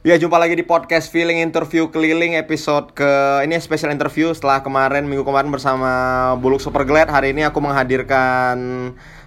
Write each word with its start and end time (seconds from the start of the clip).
Ya 0.00 0.16
jumpa 0.16 0.40
lagi 0.40 0.56
di 0.56 0.64
podcast 0.64 1.12
Feeling 1.12 1.44
Interview 1.44 1.92
Keliling 1.92 2.32
episode 2.32 2.96
ke 2.96 3.44
ini 3.44 3.52
special 3.60 3.92
interview 3.92 4.32
setelah 4.32 4.64
kemarin 4.64 5.04
minggu 5.04 5.28
kemarin 5.28 5.52
bersama 5.52 5.92
Buluk 6.40 6.56
Super 6.56 6.88
Glad. 6.88 7.12
Hari 7.12 7.36
ini 7.36 7.44
aku 7.44 7.60
menghadirkan 7.60 8.56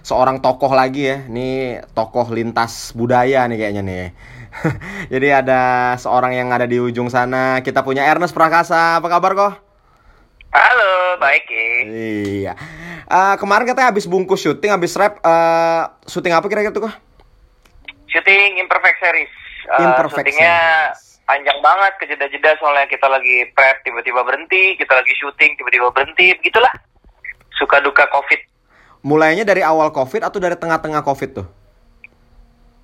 seorang 0.02 0.42
tokoh 0.42 0.74
lagi 0.74 1.06
ya. 1.06 1.30
Ini 1.30 1.78
tokoh 1.94 2.26
lintas 2.34 2.90
budaya 2.90 3.46
nih 3.46 3.54
kayaknya 3.54 3.82
nih. 3.86 4.06
Jadi 5.14 5.28
ada 5.30 5.94
seorang 5.94 6.34
yang 6.34 6.50
ada 6.50 6.66
di 6.66 6.82
ujung 6.82 7.06
sana. 7.06 7.62
Kita 7.62 7.86
punya 7.86 8.10
Ernest 8.10 8.34
Prakasa. 8.34 8.98
Apa 8.98 9.06
kabar 9.06 9.30
kok? 9.38 9.52
Halo 10.50 11.22
baik 11.22 11.54
ya. 11.54 11.70
Iya. 11.86 12.52
Uh, 13.06 13.38
kemarin 13.38 13.70
katanya 13.70 13.94
habis 13.94 14.10
bungkus 14.10 14.42
syuting 14.42 14.74
habis 14.74 14.90
rap 14.98 15.22
uh, 15.22 15.94
syuting 16.10 16.34
apa 16.34 16.50
kira-kira 16.50 16.74
tuh 16.74 16.90
kok? 16.90 16.94
Syuting 18.10 18.58
Imperfect 18.58 18.98
Series 18.98 19.43
uh, 19.68 20.08
syutingnya 20.10 20.56
panjang 21.24 21.58
banget 21.64 21.92
ke 21.96 22.04
jeda-jeda 22.08 22.52
soalnya 22.60 22.84
kita 22.84 23.08
lagi 23.08 23.48
prep 23.56 23.80
tiba-tiba 23.80 24.20
berhenti 24.20 24.76
kita 24.76 24.92
lagi 24.92 25.12
syuting 25.16 25.56
tiba-tiba 25.56 25.88
berhenti 25.90 26.36
begitulah. 26.40 26.72
Suka 27.54 27.78
duka 27.80 28.04
covid. 28.10 28.40
Mulainya 29.04 29.44
dari 29.46 29.62
awal 29.62 29.92
covid 29.94 30.26
atau 30.26 30.40
dari 30.40 30.56
tengah-tengah 30.58 31.04
covid 31.04 31.30
tuh? 31.42 31.46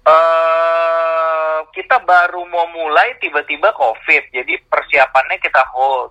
eh 0.01 1.59
kita 1.77 2.03
baru 2.03 2.43
mau 2.49 2.67
mulai 2.73 3.15
tiba-tiba 3.21 3.71
covid. 3.77 4.33
Jadi 4.33 4.57
persiapannya 4.67 5.39
kita 5.39 5.63
hold. 5.75 6.11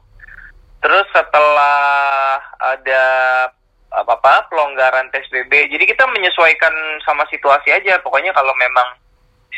Terus 0.80 1.08
setelah 1.12 2.40
ada 2.62 3.04
apa 3.90 4.14
apa 4.22 4.46
pelonggaran 4.54 5.10
PSBB 5.10 5.74
jadi 5.74 5.82
kita 5.90 6.06
menyesuaikan 6.08 6.72
sama 7.04 7.26
situasi 7.28 7.74
aja. 7.74 8.00
Pokoknya 8.06 8.32
kalau 8.32 8.54
memang 8.56 8.99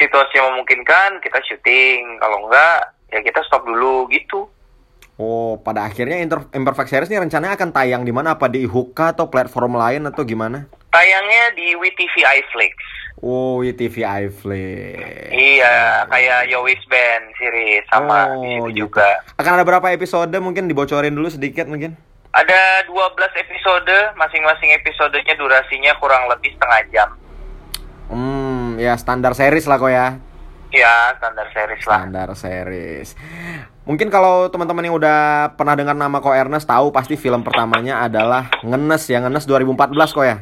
situasi 0.01 0.41
memungkinkan 0.41 1.21
kita 1.21 1.37
syuting 1.45 2.17
kalau 2.17 2.49
enggak 2.49 2.81
ya 3.07 3.21
kita 3.21 3.45
stop 3.45 3.61
dulu 3.61 4.09
gitu 4.09 4.49
Oh, 5.15 5.53
pada 5.55 5.85
akhirnya 5.85 6.17
Inter 6.17 6.49
Imperfect 6.49 6.89
Series 6.89 7.05
ini 7.05 7.21
rencananya 7.21 7.53
akan 7.53 7.69
tayang 7.69 8.01
di 8.01 8.09
mana? 8.09 8.33
Apa 8.33 8.49
di 8.49 8.65
Huka 8.65 9.13
atau 9.13 9.29
platform 9.29 9.77
lain 9.77 10.09
atau 10.09 10.25
gimana? 10.25 10.65
tayangnya 10.89 11.53
di 11.53 11.71
WTV 11.71 12.15
iFlix 12.41 12.73
Oh, 13.21 13.61
WTV 13.61 14.01
iFlix. 14.01 15.29
iya 15.29 16.03
kayak 16.03 16.49
Yowis 16.49 16.81
Band 16.89 17.29
series 17.37 17.85
sama 17.87 18.33
di 18.33 18.57
Oh, 18.57 18.65
situ 18.65 18.69
gitu. 18.73 18.77
juga 18.89 19.21
Akan 19.37 19.53
ada 19.53 19.63
berapa 19.63 19.87
episode 19.87 20.33
mungkin 20.35 20.65
dibocorin 20.65 21.13
dulu 21.13 21.29
sedikit 21.29 21.69
mungkin? 21.69 21.93
ada 22.31 22.81
12 22.87 22.97
episode 23.37 23.91
masing-masing 24.15 24.73
episodenya 24.73 25.35
durasinya 25.35 25.93
kurang 25.95 26.25
lebih 26.27 26.49
setengah 26.51 26.81
jam 26.89 27.09
Hmm, 28.07 28.50
ya 28.77 28.93
standar 28.95 29.33
series 29.33 29.65
lah 29.65 29.77
kok 29.81 29.91
ya. 29.91 30.07
ya 30.71 31.11
standar 31.19 31.47
series 31.51 31.83
lah 31.83 31.97
Standar 31.99 32.29
series. 32.37 33.07
Mungkin 33.83 34.07
kalau 34.07 34.47
teman-teman 34.47 34.87
yang 34.87 34.95
udah 34.95 35.51
pernah 35.57 35.75
dengar 35.75 35.97
nama 35.97 36.21
Ko 36.21 36.31
Ernest 36.31 36.69
tahu 36.69 36.93
pasti 36.93 37.17
film 37.17 37.41
pertamanya 37.41 38.05
adalah 38.05 38.47
Ngenes 38.61 39.09
ya, 39.09 39.19
Ngenes 39.19 39.49
2014 39.49 40.15
kok 40.15 40.23
ya. 40.23 40.37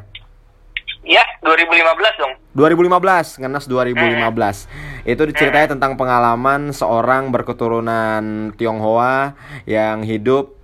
ya 1.08 1.24
2015 1.42 2.22
dong 2.22 2.34
2015, 2.54 3.40
Ngenes 3.40 3.66
2015. 3.72 5.08
Itu 5.08 5.24
ceritanya 5.32 5.72
tentang 5.72 5.96
pengalaman 5.96 6.76
seorang 6.76 7.32
berketurunan 7.32 8.52
Tionghoa 8.60 9.40
yang 9.64 10.04
hidup 10.04 10.59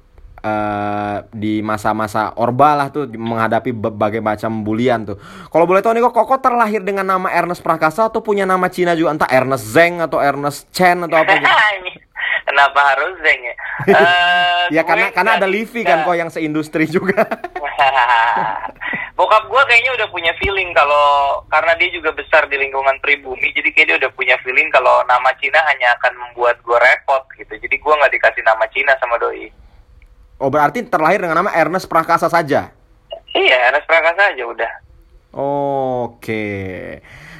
eh, 0.45 1.17
di 1.33 1.65
masa-masa 1.65 2.37
orba 2.37 2.77
lah 2.77 2.87
tuh 2.93 3.09
menghadapi 3.09 3.73
berbagai 3.73 4.21
macam 4.21 4.61
bulian 4.61 5.09
tuh. 5.09 5.17
Kalau 5.49 5.65
boleh 5.65 5.81
tahu 5.81 5.97
nih 5.97 6.05
kok 6.05 6.13
Koko 6.13 6.37
terlahir 6.37 6.85
dengan 6.85 7.09
nama 7.09 7.33
Ernest 7.33 7.65
Prakasa 7.65 8.07
atau 8.13 8.21
punya 8.21 8.45
nama 8.45 8.69
Cina 8.69 8.93
juga 8.93 9.17
entah 9.17 9.31
Ernest 9.33 9.65
Zeng 9.73 10.05
atau 10.05 10.21
Ernest 10.21 10.69
Chen 10.69 11.01
atau 11.09 11.17
apa 11.17 11.33
gitu. 11.41 11.49
Kenapa 12.45 12.79
harus 12.93 13.17
Zeng 13.25 13.41
ya? 13.41 13.55
Eh, 13.85 14.65
ya 14.73 14.81
karena 14.81 15.13
karena 15.13 15.37
ada 15.37 15.45
Livi 15.45 15.85
kan 15.85 16.01
kok 16.07 16.17
yang 16.17 16.31
seindustri 16.31 16.87
juga. 16.89 17.21
Bokap 19.15 19.47
gue 19.47 19.61
kayaknya 19.71 19.95
udah 19.95 20.07
punya 20.11 20.35
feeling 20.43 20.75
kalau 20.75 21.39
karena 21.47 21.71
dia 21.79 21.87
juga 21.87 22.11
besar 22.11 22.51
di 22.51 22.59
lingkungan 22.59 22.99
pribumi, 22.99 23.47
jadi 23.55 23.71
kayak 23.71 23.87
dia 23.87 23.97
udah 24.03 24.11
punya 24.11 24.35
feeling 24.43 24.67
kalau 24.75 25.07
nama 25.07 25.31
Cina 25.39 25.55
hanya 25.71 25.95
akan 25.95 26.13
membuat 26.19 26.59
gue 26.59 26.75
repot 26.75 27.23
gitu. 27.39 27.55
Jadi 27.55 27.75
gue 27.79 27.93
nggak 27.95 28.11
dikasih 28.11 28.43
nama 28.43 28.67
Cina 28.75 28.91
sama 28.99 29.15
doi. 29.15 29.47
Oh 30.39 30.49
berarti 30.51 30.83
terlahir 30.85 31.21
dengan 31.23 31.43
nama 31.43 31.51
Ernest 31.55 31.87
Prakasa 31.87 32.27
saja. 32.27 32.71
Iya, 33.35 33.57
Ernest 33.71 33.87
Prakasa 33.87 34.31
aja 34.31 34.43
udah. 34.47 34.71
Oke. 35.35 36.47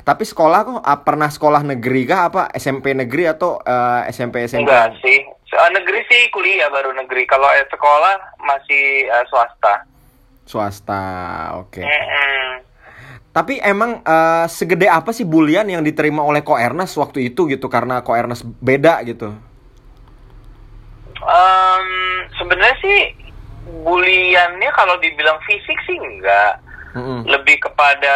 Tapi 0.06 0.24
sekolah 0.28 0.60
kok 0.62 0.80
ah, 0.86 1.00
pernah 1.02 1.32
sekolah 1.32 1.66
negeri 1.66 2.06
kah 2.06 2.30
apa 2.30 2.42
SMP 2.54 2.94
negeri 2.94 3.26
atau 3.26 3.58
eh, 3.64 4.12
SMP 4.14 4.46
SMP? 4.46 4.68
Enggak 4.68 5.02
sih. 5.02 5.24
Negeri 5.56 6.04
sih 6.12 6.22
kuliah 6.30 6.70
baru 6.70 6.92
negeri. 6.94 7.24
Kalau 7.26 7.48
eh, 7.56 7.66
sekolah 7.66 8.38
masih 8.44 9.10
eh, 9.10 9.26
swasta. 9.32 9.88
Swasta. 10.46 11.04
Oke. 11.58 11.82
Mm-mm. 11.82 12.62
Tapi 13.34 13.58
emang 13.64 14.04
eh, 14.04 14.46
segede 14.52 14.92
apa 14.92 15.10
sih 15.10 15.26
bulian 15.26 15.66
yang 15.66 15.82
diterima 15.82 16.22
oleh 16.22 16.46
Ko 16.46 16.54
Ernest 16.60 17.00
waktu 17.02 17.34
itu 17.34 17.50
gitu 17.50 17.66
karena 17.72 18.06
Ko 18.06 18.14
Ernest 18.14 18.46
beda 18.62 19.02
gitu. 19.08 19.34
Em, 21.26 21.88
sebenarnya 22.38 22.78
sih 22.80 23.00
buliannya 23.66 24.70
kalau 24.78 24.96
dibilang 25.02 25.42
fisik 25.46 25.78
sih 25.90 25.98
enggak. 25.98 26.62
Mm-mm. 26.96 27.28
lebih 27.28 27.60
kepada 27.60 28.16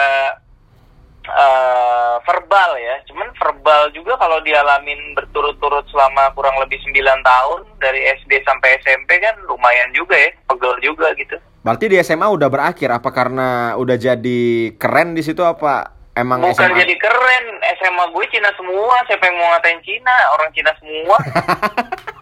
eh, 1.28 2.16
verbal 2.24 2.80
ya. 2.80 2.96
Cuman 3.12 3.28
verbal 3.36 3.92
juga 3.92 4.16
kalau 4.16 4.40
dialamin 4.40 5.20
berturut-turut 5.20 5.84
selama 5.92 6.32
kurang 6.32 6.56
lebih 6.64 6.80
9 6.88 6.96
tahun 7.04 7.60
dari 7.84 8.08
SD 8.24 8.40
sampai 8.48 8.80
SMP 8.80 9.20
kan 9.20 9.36
lumayan 9.52 9.92
juga 9.92 10.16
ya, 10.16 10.32
pegel 10.48 10.80
juga 10.80 11.12
gitu. 11.20 11.36
Berarti 11.60 11.92
di 11.92 12.00
SMA 12.00 12.24
udah 12.24 12.48
berakhir 12.48 12.88
apa 12.88 13.10
karena 13.12 13.76
udah 13.76 13.98
jadi 14.00 14.72
keren 14.80 15.12
di 15.12 15.28
situ 15.28 15.44
apa 15.44 15.92
emang 16.16 16.40
Bukan 16.40 16.56
SMA? 16.56 16.80
jadi 16.80 16.96
keren, 16.96 17.46
SMA 17.84 18.06
gue 18.16 18.26
Cina 18.32 18.48
semua, 18.56 18.96
siapa 19.12 19.28
yang 19.28 19.36
mau 19.44 19.52
ngatain 19.60 19.84
Cina? 19.84 20.16
Orang 20.40 20.50
Cina 20.56 20.72
semua. 20.80 21.18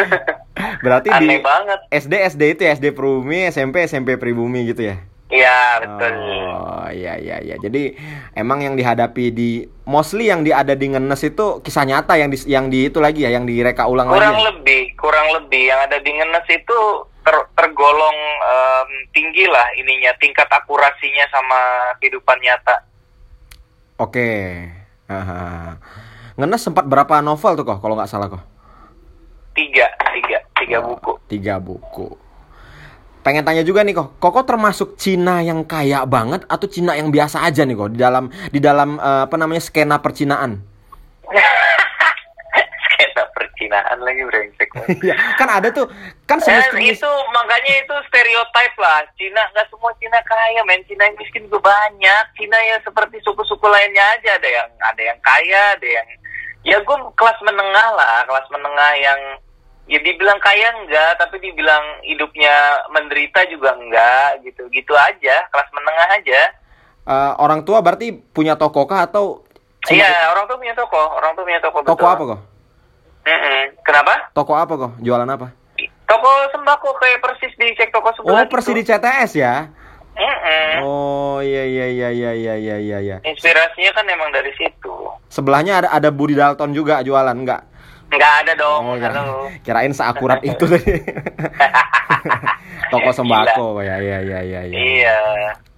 Berarti 0.84 1.08
di 1.12 1.26
Aneh 1.28 1.40
banget. 1.40 1.78
SD 1.90 2.14
SD 2.32 2.42
itu 2.56 2.60
ya 2.64 2.72
SD 2.74 2.86
Pribumi, 2.92 3.48
SMP 3.48 3.84
SMP 3.84 4.16
Pribumi 4.16 4.64
gitu 4.68 4.88
ya. 4.88 4.96
Iya, 5.26 5.82
betul. 5.82 6.14
Oh 6.54 6.86
iya 6.86 7.18
iya 7.18 7.42
iya. 7.42 7.58
Jadi 7.58 7.98
emang 8.38 8.62
yang 8.62 8.78
dihadapi 8.78 9.34
di 9.34 9.66
mostly 9.82 10.30
yang 10.30 10.46
di 10.46 10.54
ada 10.54 10.78
di 10.78 10.86
Ngenes 10.86 11.18
itu 11.26 11.58
kisah 11.66 11.82
nyata 11.82 12.14
yang 12.14 12.30
di 12.30 12.38
yang 12.46 12.70
di 12.70 12.86
itu 12.86 13.02
lagi 13.02 13.26
ya, 13.26 13.34
yang 13.34 13.42
direka 13.42 13.90
ulang 13.90 14.06
Kurang 14.06 14.38
lagi. 14.38 14.38
ya? 14.38 14.46
lebih, 14.54 14.82
kurang 14.94 15.28
lebih 15.34 15.66
yang 15.66 15.82
ada 15.82 15.98
di 15.98 16.14
Ngenes 16.14 16.46
itu 16.46 16.78
ter- 17.26 17.48
tergolong 17.58 18.18
em, 18.38 18.90
tinggi 19.10 19.50
lah 19.50 19.66
ininya, 19.74 20.14
tingkat 20.22 20.46
akurasinya 20.46 21.26
sama 21.34 21.58
kehidupan 21.98 22.38
nyata. 22.38 22.86
Oke. 23.98 24.62
Haha. 25.10 25.74
Ngenes 26.38 26.62
sempat 26.62 26.86
berapa 26.86 27.18
novel 27.18 27.58
tuh 27.58 27.66
kok 27.66 27.82
kalau 27.82 27.98
nggak 27.98 28.10
salah 28.10 28.30
kok? 28.30 28.42
Tiga, 29.56 29.86
tiga, 30.12 30.38
tiga 30.60 30.76
Oh, 30.84 30.92
buku. 30.92 31.12
Tiga 31.32 31.56
buku. 31.56 32.12
Pengen 33.24 33.42
tanya 33.42 33.64
juga 33.66 33.82
nih 33.82 33.96
kok, 33.96 34.20
Koko 34.22 34.46
termasuk 34.46 34.94
Cina 35.00 35.42
yang 35.42 35.66
kaya 35.66 36.06
banget 36.06 36.46
atau 36.46 36.68
Cina 36.70 36.94
yang 36.94 37.10
biasa 37.10 37.42
aja 37.42 37.66
nih 37.66 37.74
kok 37.74 37.90
di 37.90 37.98
dalam 37.98 38.30
di 38.52 38.60
dalam 38.62 39.00
eh, 39.00 39.22
apa 39.26 39.34
namanya 39.34 39.64
skena 39.64 39.98
percinaan? 39.98 40.62
Skena 42.86 43.22
percinaan 43.34 43.98
lagi 44.04 44.22
brengsek. 44.22 44.68
Iya, 45.02 45.18
kan 45.40 45.48
ada 45.50 45.72
tuh 45.74 45.90
kan 46.28 46.38
Eh, 46.38 46.44
semestinya 46.46 46.92
itu 46.94 47.12
makanya 47.34 47.72
itu 47.82 47.94
stereotip 48.06 48.74
lah. 48.78 49.02
Cina 49.18 49.42
nggak 49.50 49.66
semua 49.74 49.90
Cina 49.98 50.20
kaya, 50.22 50.62
men. 50.62 50.84
Cina 50.86 51.08
yang 51.10 51.16
miskin 51.18 51.48
juga 51.50 51.72
banyak. 51.74 52.24
Cina 52.38 52.54
ya 52.62 52.76
seperti 52.86 53.18
suku-suku 53.26 53.66
lainnya 53.66 54.04
aja. 54.14 54.38
Ada 54.38 54.48
yang 54.62 54.68
ada 54.78 55.02
yang 55.02 55.18
kaya, 55.24 55.62
ada 55.74 55.88
yang 55.88 56.06
ya 56.62 56.78
gue 56.78 56.96
kelas 57.18 57.38
menengah 57.42 57.88
lah, 57.98 58.22
kelas 58.30 58.46
menengah 58.54 58.92
yang 59.02 59.20
ya 59.86 59.98
dibilang 60.02 60.38
kaya 60.42 60.74
enggak 60.82 61.14
tapi 61.22 61.38
dibilang 61.38 62.02
hidupnya 62.02 62.82
menderita 62.90 63.46
juga 63.46 63.74
enggak 63.78 64.42
gitu 64.42 64.66
gitu 64.74 64.92
aja 64.98 65.46
kelas 65.50 65.70
menengah 65.70 66.08
aja 66.18 66.40
uh, 67.06 67.32
orang 67.38 67.62
tua 67.62 67.78
berarti 67.78 68.10
punya 68.34 68.58
toko 68.58 68.82
kah 68.90 69.06
atau 69.06 69.46
iya 69.90 70.34
orang 70.34 70.50
tua 70.50 70.58
punya 70.58 70.74
toko 70.74 70.98
orang 70.98 71.32
tua 71.38 71.44
punya 71.46 71.62
toko 71.62 71.78
toko 71.86 72.02
betul. 72.02 72.10
apa 72.10 72.22
kok 72.26 72.40
mm 73.26 73.38
-mm. 73.38 73.62
kenapa 73.86 74.14
toko 74.34 74.52
apa 74.58 74.74
kok 74.74 74.92
jualan 74.98 75.30
apa 75.30 75.48
toko 76.10 76.30
sembako 76.50 76.88
kayak 76.98 77.22
persis 77.22 77.54
di 77.54 77.70
cek 77.78 77.94
toko 77.94 78.10
sebelah 78.18 78.42
oh 78.42 78.50
persis 78.50 78.74
di 78.74 78.82
CTS 78.82 79.32
ya 79.38 79.54
Mm-mm. 80.16 80.80
Oh 80.80 81.44
iya, 81.44 81.68
iya 81.68 81.86
iya 81.92 82.08
iya 82.08 82.30
iya 82.32 82.54
iya 82.56 82.76
iya 82.80 82.98
iya. 83.04 83.16
Inspirasinya 83.20 83.92
kan 83.92 84.08
emang 84.08 84.32
dari 84.32 84.48
situ. 84.56 85.12
Sebelahnya 85.28 85.84
ada 85.84 85.88
ada 85.92 86.08
Budi 86.08 86.32
Dalton 86.32 86.72
juga 86.72 87.04
jualan 87.04 87.36
enggak? 87.36 87.65
Enggak? 88.06 88.18
Nggak 88.18 88.34
ada 88.42 88.52
dong, 88.54 88.80
Oh, 88.82 88.96
kira- 88.96 89.50
kirain 89.62 89.92
seakurat 89.92 90.40
itu 90.40 90.64
tadi. 90.64 90.94
Toko 92.92 93.10
sembako 93.10 93.82
ya 93.82 93.98
ya 93.98 94.18
ya 94.22 94.40
ya 94.40 94.60
ya. 94.62 94.78
Iya. 94.78 95.18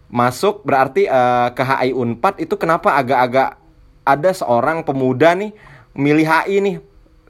Masuk 0.09 0.61
berarti 0.63 1.05
eh, 1.05 1.49
ke 1.53 1.63
HI 1.63 1.93
Unpad 1.93 2.41
itu 2.41 2.57
kenapa 2.57 2.97
agak-agak 2.97 3.57
ada 4.05 4.31
seorang 4.33 4.85
pemuda 4.85 5.33
nih 5.33 5.53
milih 5.93 6.25
HI 6.25 6.57
nih 6.61 6.77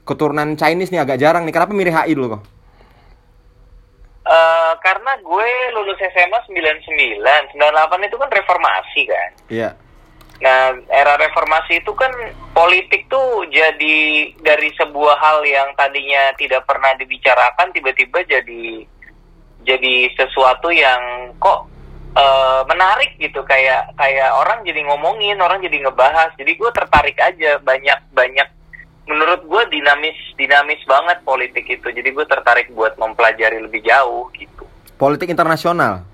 keturunan 0.03 0.55
Chinese 0.55 0.91
nih 0.91 0.99
agak 0.99 1.19
jarang 1.19 1.43
nih. 1.43 1.53
Kenapa 1.53 1.71
milih 1.71 1.91
HI 1.91 2.15
dulu 2.15 2.39
kok? 2.39 2.43
Uh, 4.29 4.77
karena 4.85 5.17
gue 5.17 5.49
lulus 5.73 5.97
SMA 5.97 6.37
99, 6.45 7.17
98 7.57 7.57
itu 8.05 8.15
kan 8.15 8.29
reformasi 8.29 9.01
kan. 9.09 9.29
Iya. 9.49 9.69
Nah, 10.39 10.71
era 10.87 11.19
reformasi 11.19 11.83
itu 11.83 11.91
kan 11.99 12.11
politik 12.55 13.11
tuh 13.11 13.43
jadi 13.51 13.97
dari 14.39 14.71
sebuah 14.71 15.19
hal 15.19 15.43
yang 15.43 15.75
tadinya 15.75 16.31
tidak 16.39 16.63
pernah 16.63 16.95
dibicarakan 16.95 17.75
tiba-tiba 17.75 18.23
jadi 18.23 18.87
jadi 19.67 19.95
sesuatu 20.15 20.71
yang 20.71 21.35
kok 21.43 21.67
uh, 22.15 22.63
menarik 22.71 23.19
gitu. 23.19 23.43
Kayak 23.43 23.91
kayak 23.99 24.31
orang 24.31 24.63
jadi 24.63 24.79
ngomongin, 24.87 25.43
orang 25.43 25.59
jadi 25.59 25.83
ngebahas. 25.83 26.31
Jadi 26.39 26.55
gue 26.55 26.71
tertarik 26.71 27.19
aja 27.19 27.59
banyak 27.59 27.99
banyak. 28.15 28.47
Menurut 29.11 29.43
gue 29.43 29.63
dinamis 29.75 30.15
dinamis 30.39 30.79
banget 30.87 31.19
politik 31.27 31.67
itu. 31.67 31.87
Jadi 31.91 32.15
gue 32.15 32.25
tertarik 32.25 32.71
buat 32.71 32.95
mempelajari 32.95 33.59
lebih 33.59 33.83
jauh 33.83 34.31
gitu. 34.31 34.63
Politik 34.95 35.27
internasional 35.27 36.08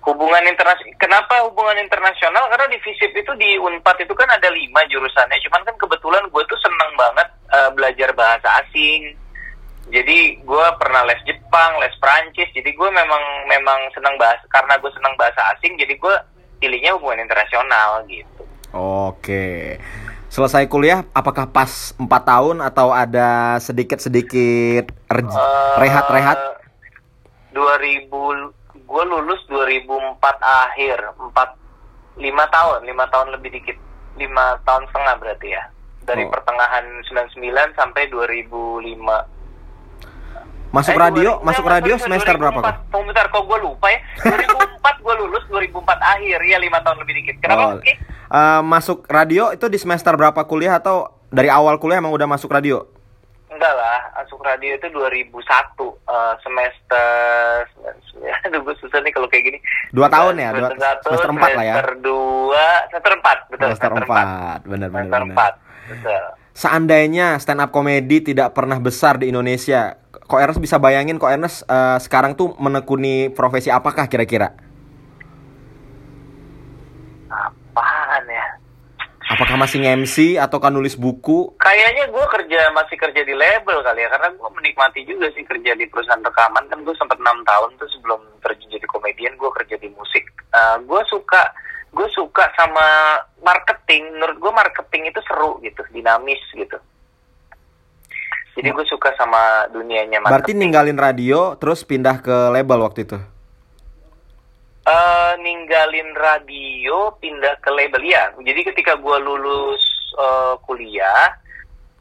hubungan 0.00 0.44
internasional 0.48 0.96
kenapa 0.96 1.44
hubungan 1.44 1.76
internasional? 1.76 2.48
Karena 2.48 2.66
di 2.72 2.78
FISIP 2.80 3.12
itu 3.12 3.32
di 3.36 3.60
Unpad 3.60 4.00
itu 4.00 4.14
kan 4.16 4.28
ada 4.32 4.48
lima 4.48 4.80
jurusannya. 4.88 5.36
Cuman 5.44 5.62
kan 5.68 5.76
kebetulan 5.76 6.24
gue 6.32 6.42
tuh 6.48 6.60
seneng 6.60 6.92
banget 6.96 7.28
uh, 7.52 7.70
belajar 7.76 8.10
bahasa 8.16 8.48
asing. 8.64 9.12
Jadi 9.90 10.38
gue 10.40 10.66
pernah 10.78 11.02
les 11.04 11.18
Jepang 11.26 11.82
les 11.82 11.92
Prancis 11.98 12.46
jadi 12.54 12.70
gue 12.70 12.88
memang 12.94 13.24
memang 13.50 13.90
seneng 13.90 14.14
bahasa 14.16 14.44
karena 14.46 14.78
gue 14.78 14.90
seneng 14.94 15.18
bahasa 15.18 15.40
asing 15.56 15.74
jadi 15.74 15.98
gue 15.98 16.14
pilihnya 16.62 16.94
hubungan 16.94 17.26
internasional 17.26 18.06
gitu. 18.06 18.42
Oke. 18.76 19.76
Selesai 20.30 20.70
kuliah 20.70 21.02
apakah 21.10 21.50
pas 21.50 21.90
4 21.98 22.06
tahun 22.06 22.56
atau 22.62 22.94
ada 22.94 23.58
sedikit-sedikit 23.58 24.94
rehat-rehat? 25.74 26.38
Uh, 26.38 26.54
2000 27.50 28.59
gue 28.90 29.02
lulus 29.06 29.38
2004 29.46 30.18
akhir 30.42 30.98
4 31.14 31.30
5 32.18 32.26
tahun 32.26 32.78
5 32.90 33.12
tahun 33.14 33.26
lebih 33.38 33.50
dikit 33.54 33.78
5 34.18 34.66
tahun 34.66 34.82
setengah 34.90 35.14
berarti 35.22 35.48
ya 35.54 35.62
dari 36.02 36.26
oh. 36.26 36.30
pertengahan 36.34 36.84
99 37.06 37.78
sampai 37.78 38.10
2005 38.10 39.38
Masuk 40.70 40.94
eh, 40.94 41.02
radio, 41.02 41.42
2000, 41.42 41.48
masuk 41.50 41.66
radio 41.66 41.94
semester 41.98 42.34
2004. 42.38 42.42
berapa 42.46 42.58
kok? 42.62 42.74
Bentar, 42.94 43.26
kok 43.26 43.42
gue 43.42 43.58
lupa 43.58 43.90
ya. 43.90 43.98
2004 44.22 45.02
gue 45.02 45.14
lulus, 45.18 45.42
2004 45.50 45.82
akhir 45.98 46.38
ya 46.46 46.58
5 46.62 46.84
tahun 46.86 46.96
lebih 47.02 47.14
dikit. 47.18 47.36
Kenapa? 47.42 47.62
Oh. 47.66 47.70
Okay? 47.82 47.98
Uh, 48.30 48.38
eh, 48.38 48.60
masuk 48.62 48.98
radio 49.10 49.50
itu 49.50 49.66
di 49.66 49.78
semester 49.82 50.14
berapa 50.14 50.38
kuliah 50.46 50.78
atau 50.78 51.10
dari 51.26 51.50
awal 51.50 51.82
kuliah 51.82 51.98
emang 51.98 52.14
udah 52.14 52.30
masuk 52.30 52.54
radio? 52.54 52.86
Enggak 53.50 53.74
lah, 53.74 53.98
masuk 54.14 54.40
radio 54.46 54.78
itu 54.78 54.86
2001 54.94 54.94
uh, 54.94 55.90
eh, 55.90 56.34
semester 56.46 57.10
aduh 58.46 58.60
gue 58.62 58.74
susah 58.78 59.02
nih 59.02 59.10
kalau 59.10 59.26
kayak 59.26 59.44
gini. 59.50 59.58
Dua 59.90 60.06
tahun 60.06 60.38
ya, 60.38 60.54
dua, 60.54 60.70
semester 61.02 61.30
empat 61.34 61.50
lah 61.58 61.64
ya. 61.66 61.74
Semester 61.74 61.96
dua, 61.98 62.66
semester 62.88 63.12
empat, 63.18 63.38
betul. 63.50 63.66
Semester 63.74 63.92
empat, 63.98 64.26
benar 64.64 64.88
benar. 64.88 65.02
Semester 65.02 65.22
empat, 65.34 65.52
betul. 65.90 66.22
Seandainya 66.50 67.26
stand 67.42 67.62
up 67.62 67.70
comedy 67.74 68.22
tidak 68.22 68.54
pernah 68.54 68.78
besar 68.78 69.16
di 69.18 69.32
Indonesia, 69.32 69.96
Kok 70.30 70.38
Ernest 70.38 70.62
bisa 70.62 70.78
bayangin 70.78 71.18
kok 71.18 71.26
Ernest 71.26 71.66
uh, 71.66 71.98
sekarang 71.98 72.38
tuh 72.38 72.54
menekuni 72.62 73.34
profesi 73.34 73.66
apakah 73.66 74.06
kira-kira? 74.06 74.54
Apaan 77.26 78.24
ya? 78.30 78.46
Apakah 79.30 79.54
masih 79.54 79.78
MC 79.78 80.34
atau 80.42 80.58
kan 80.58 80.74
nulis 80.74 80.98
buku? 80.98 81.54
Kayaknya 81.62 82.10
gue 82.10 82.24
kerja 82.34 82.74
masih 82.74 82.98
kerja 82.98 83.22
di 83.22 83.30
label 83.30 83.78
kali 83.78 84.02
ya 84.02 84.10
karena 84.10 84.34
gue 84.34 84.50
menikmati 84.58 85.06
juga 85.06 85.30
sih 85.30 85.46
kerja 85.46 85.78
di 85.78 85.86
perusahaan 85.86 86.18
rekaman 86.18 86.66
kan 86.66 86.82
gue 86.82 86.90
sempat 86.98 87.14
enam 87.22 87.46
tahun 87.46 87.78
tuh 87.78 87.86
sebelum 87.94 88.18
terjun 88.42 88.74
jadi 88.74 88.86
komedian 88.90 89.38
gue 89.38 89.50
kerja 89.54 89.78
di 89.78 89.86
musik. 89.94 90.26
Uh, 90.50 90.82
gue 90.82 91.02
suka 91.06 91.46
gue 91.94 92.08
suka 92.10 92.50
sama 92.58 93.22
marketing. 93.38 94.18
Menurut 94.18 94.36
gue 94.42 94.50
marketing 94.50 95.14
itu 95.14 95.20
seru 95.22 95.62
gitu, 95.62 95.86
dinamis 95.94 96.42
gitu. 96.50 96.78
Jadi 98.58 98.66
gue 98.66 98.86
suka 98.90 99.14
sama 99.14 99.70
dunianya 99.70 100.18
marketing. 100.18 100.34
Berarti 100.34 100.52
ninggalin 100.58 100.98
radio 100.98 101.54
terus 101.54 101.86
pindah 101.86 102.18
ke 102.18 102.50
label 102.50 102.82
waktu 102.82 103.06
itu? 103.06 103.22
Uh, 104.90 105.38
ninggalin 105.38 106.10
radio 106.18 107.14
pindah 107.22 107.54
ke 107.62 107.70
label 107.70 108.02
ya. 108.02 108.34
Jadi 108.42 108.74
ketika 108.74 108.98
gue 108.98 109.16
lulus 109.22 109.78
uh, 110.18 110.58
kuliah, 110.66 111.30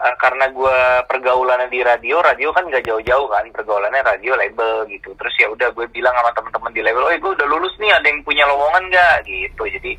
uh, 0.01 0.15
karena 0.17 0.49
gue 0.49 0.77
pergaulannya 1.05 1.69
di 1.69 1.85
radio, 1.85 2.17
radio 2.17 2.49
kan 2.49 2.65
gak 2.65 2.81
jauh-jauh 2.89 3.29
kan, 3.29 3.45
pergaulannya 3.53 4.01
radio 4.01 4.33
label 4.33 4.89
gitu. 4.89 5.13
Terus 5.21 5.35
ya 5.37 5.53
udah 5.53 5.69
gue 5.69 5.85
bilang 5.93 6.17
sama 6.17 6.33
teman-teman 6.33 6.73
di 6.73 6.81
label, 6.81 7.05
oh 7.05 7.13
gue 7.13 7.31
udah 7.37 7.45
lulus 7.45 7.77
nih, 7.77 7.93
ada 7.93 8.09
yang 8.09 8.25
punya 8.25 8.49
lowongan 8.49 8.89
gak 8.89 9.21
gitu. 9.29 9.69
Jadi 9.69 9.93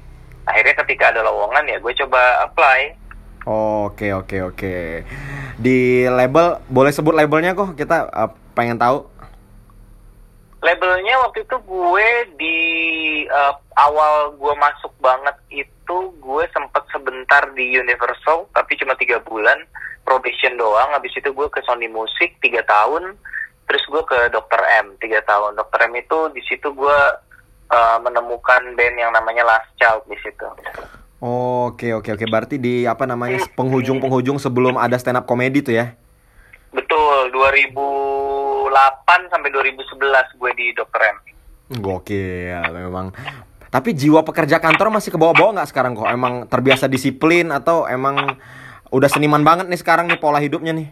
akhirnya 0.51 0.75
ketika 0.83 1.15
ada 1.15 1.23
lowongan 1.23 1.71
ya 1.71 1.79
gue 1.79 1.93
coba 1.95 2.43
apply 2.43 2.81
Oke 3.49 4.13
oke 4.13 4.37
oke. 4.53 4.77
Di 5.57 6.05
label 6.11 6.61
boleh 6.69 6.93
sebut 6.93 7.17
labelnya 7.17 7.57
kok 7.57 7.73
kita 7.73 8.13
uh, 8.13 8.31
pengen 8.53 8.77
tahu. 8.77 9.09
Labelnya 10.61 11.17
waktu 11.25 11.49
itu 11.49 11.57
gue 11.65 12.09
di 12.37 12.59
uh, 13.33 13.57
awal 13.81 14.37
gue 14.37 14.55
masuk 14.61 14.93
banget 15.01 15.33
itu 15.49 15.99
gue 16.21 16.45
sempet 16.53 16.85
sebentar 16.93 17.49
di 17.57 17.81
Universal 17.81 18.45
tapi 18.53 18.77
cuma 18.77 18.93
tiga 19.01 19.25
bulan 19.25 19.57
probation 20.05 20.61
doang. 20.61 20.93
Habis 20.93 21.17
itu 21.17 21.33
gue 21.33 21.49
ke 21.49 21.65
Sony 21.65 21.89
Music 21.89 22.37
tiga 22.45 22.61
tahun. 22.69 23.17
Terus 23.65 23.85
gue 23.89 24.03
ke 24.05 24.19
Dr. 24.29 24.61
M 24.85 25.01
tiga 25.01 25.25
tahun. 25.25 25.57
Dr. 25.57 25.89
M 25.89 25.95
itu 25.97 26.19
di 26.37 26.43
situ 26.45 26.69
gue 26.77 26.99
uh, 27.73 27.99
menemukan 28.05 28.77
band 28.77 28.97
yang 29.01 29.17
namanya 29.17 29.49
Last 29.49 29.73
Child 29.81 30.05
di 30.13 30.19
situ. 30.21 30.45
Oke 31.21 31.93
oke 31.93 32.17
oke 32.17 32.25
berarti 32.29 32.57
di 32.57 32.89
apa 32.89 33.05
namanya 33.05 33.45
penghujung-penghujung 33.53 34.41
sebelum 34.41 34.81
ada 34.81 34.97
stand 34.97 35.21
up 35.21 35.29
comedy 35.29 35.61
tuh 35.61 35.77
ya? 35.77 35.97
Betul 36.73 37.29
2008 38.71 39.35
sampai 39.35 39.51
2011 39.51 40.39
gue 40.39 40.51
di 40.55 40.67
Dokter 40.73 41.01
M. 41.11 41.17
Gokil 41.83 42.71
memang. 42.71 43.11
Tapi 43.71 43.95
jiwa 43.95 44.27
pekerja 44.27 44.59
kantor 44.59 44.91
masih 44.91 45.15
ke 45.15 45.19
bawah-bawah 45.19 45.63
nggak 45.63 45.71
sekarang 45.71 45.95
kok? 45.95 46.11
Emang 46.11 46.47
terbiasa 46.51 46.91
disiplin 46.91 47.55
atau 47.55 47.87
emang 47.87 48.35
udah 48.91 49.07
seniman 49.07 49.47
banget 49.47 49.71
nih 49.71 49.79
sekarang 49.79 50.11
nih 50.11 50.19
pola 50.19 50.43
hidupnya 50.43 50.75
nih? 50.75 50.91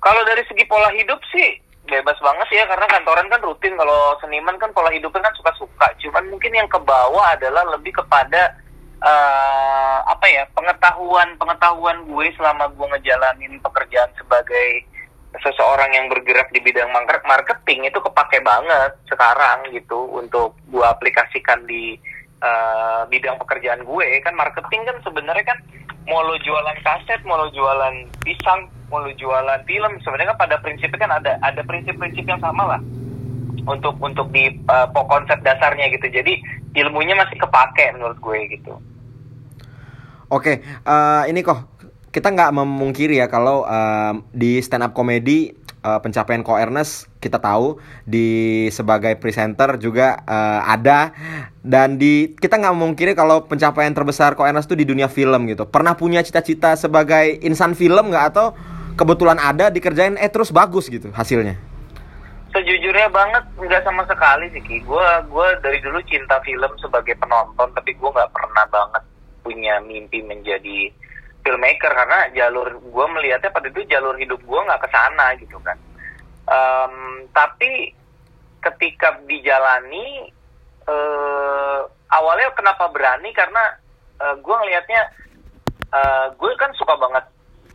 Kalau 0.00 0.22
dari 0.24 0.40
segi 0.48 0.64
pola 0.64 0.88
hidup 0.96 1.20
sih 1.32 1.60
bebas 1.86 2.16
banget 2.18 2.48
ya 2.50 2.64
karena 2.66 2.86
kantoran 2.88 3.28
kan 3.30 3.40
rutin 3.44 3.78
kalau 3.78 4.16
seniman 4.18 4.56
kan 4.56 4.72
pola 4.72 4.88
hidupnya 4.88 5.28
kan 5.28 5.34
suka-suka. 5.36 5.92
Cuman 6.00 6.32
mungkin 6.32 6.56
yang 6.56 6.68
ke 6.72 6.80
bawah 6.80 7.36
adalah 7.36 7.68
lebih 7.76 7.92
kepada 7.92 8.56
uh, 9.04 9.98
apa 10.08 10.26
ya 10.32 10.48
pengetahuan 10.56 11.36
pengetahuan 11.36 12.00
gue 12.08 12.26
selama 12.40 12.72
gue 12.72 12.86
ngejalanin 12.96 13.60
pekerjaan 13.60 14.08
sebagai 14.16 14.95
seseorang 15.42 15.90
yang 15.92 16.06
bergerak 16.08 16.48
di 16.52 16.60
bidang 16.60 16.88
marketing 17.24 17.88
itu 17.88 17.98
kepake 18.00 18.40
banget 18.44 18.96
sekarang 19.10 19.66
gitu 19.72 20.08
untuk 20.12 20.56
gue 20.70 20.84
aplikasikan 20.84 21.64
di 21.68 21.96
uh, 22.40 23.04
bidang 23.08 23.36
pekerjaan 23.40 23.84
gue. 23.84 24.06
Kan 24.24 24.36
marketing 24.36 24.86
kan 24.88 24.96
sebenarnya 25.04 25.56
kan 25.56 25.58
mau 26.06 26.22
lo 26.22 26.38
jualan 26.38 26.78
kaset 26.86 27.20
mau 27.26 27.36
lo 27.36 27.50
jualan 27.50 28.06
pisang 28.22 28.70
mau 28.86 29.02
lo 29.02 29.10
jualan 29.10 29.66
film 29.66 29.92
sebenarnya 30.06 30.32
kan 30.32 30.38
pada 30.46 30.56
prinsipnya 30.62 30.98
kan 31.02 31.12
ada 31.18 31.32
ada 31.42 31.60
prinsip-prinsip 31.66 32.22
yang 32.22 32.38
sama 32.38 32.76
lah 32.76 32.80
untuk 33.66 33.98
untuk 33.98 34.30
di 34.30 34.54
uh, 34.70 34.86
konsep 34.94 35.42
dasarnya 35.42 35.90
gitu. 35.90 36.06
Jadi 36.06 36.38
ilmunya 36.78 37.18
masih 37.18 37.36
kepake 37.42 37.90
menurut 37.98 38.18
gue 38.22 38.38
gitu. 38.54 38.74
Oke 40.30 40.62
uh, 40.86 41.22
ini 41.26 41.42
kok 41.42 41.75
kita 42.16 42.32
nggak 42.32 42.56
memungkiri 42.56 43.20
ya 43.20 43.28
kalau 43.28 43.68
uh, 43.68 44.16
di 44.32 44.56
stand 44.64 44.88
up 44.88 44.96
comedy 44.96 45.52
uh, 45.84 46.00
pencapaian 46.00 46.40
Ko 46.40 46.56
Ernest 46.56 47.12
kita 47.20 47.36
tahu 47.36 47.76
di 48.08 48.64
sebagai 48.72 49.20
presenter 49.20 49.76
juga 49.76 50.24
uh, 50.24 50.64
ada. 50.64 51.12
Dan 51.60 52.00
di 52.00 52.32
kita 52.32 52.56
nggak 52.56 52.72
memungkiri 52.72 53.12
kalau 53.12 53.44
pencapaian 53.44 53.92
terbesar 53.92 54.32
Ko 54.32 54.48
Ernest 54.48 54.64
tuh 54.64 54.80
di 54.80 54.88
dunia 54.88 55.12
film 55.12 55.44
gitu. 55.44 55.68
Pernah 55.68 55.92
punya 55.92 56.24
cita-cita 56.24 56.72
sebagai 56.72 57.36
insan 57.44 57.76
film 57.76 58.08
nggak? 58.08 58.24
Atau 58.32 58.56
kebetulan 58.96 59.36
ada 59.36 59.68
dikerjain 59.68 60.16
eh 60.16 60.32
terus 60.32 60.48
bagus 60.48 60.88
gitu 60.88 61.12
hasilnya? 61.12 61.60
Sejujurnya 62.48 63.12
banget 63.12 63.44
nggak 63.60 63.84
sama 63.84 64.08
sekali 64.08 64.48
sih 64.56 64.64
gue 64.64 65.06
gue 65.28 65.46
dari 65.60 65.84
dulu 65.84 66.00
cinta 66.08 66.40
film 66.40 66.72
sebagai 66.80 67.12
penonton 67.20 67.68
tapi 67.76 67.92
gue 67.92 68.08
nggak 68.08 68.32
pernah 68.32 68.64
banget 68.72 69.04
punya 69.44 69.76
mimpi 69.84 70.24
menjadi 70.24 70.88
filmmaker 71.46 71.94
karena 71.94 72.26
jalur 72.34 72.74
gue 72.82 73.06
melihatnya 73.14 73.54
pada 73.54 73.70
itu 73.70 73.86
jalur 73.86 74.18
hidup 74.18 74.42
gue 74.42 74.60
nggak 74.66 74.82
ke 74.82 74.88
sana 74.90 75.38
gitu 75.38 75.62
kan 75.62 75.78
um, 76.50 77.22
tapi 77.30 77.94
ketika 78.58 79.22
dijalani 79.30 80.34
uh, 80.90 81.86
awalnya 82.10 82.50
kenapa 82.58 82.90
berani 82.90 83.30
karena 83.30 83.78
uh, 84.18 84.34
gue 84.38 84.54
ngelihatnya 84.54 85.02
uh, 85.94 86.26
gue 86.34 86.50
kan 86.58 86.74
suka 86.74 86.94
banget 86.98 87.24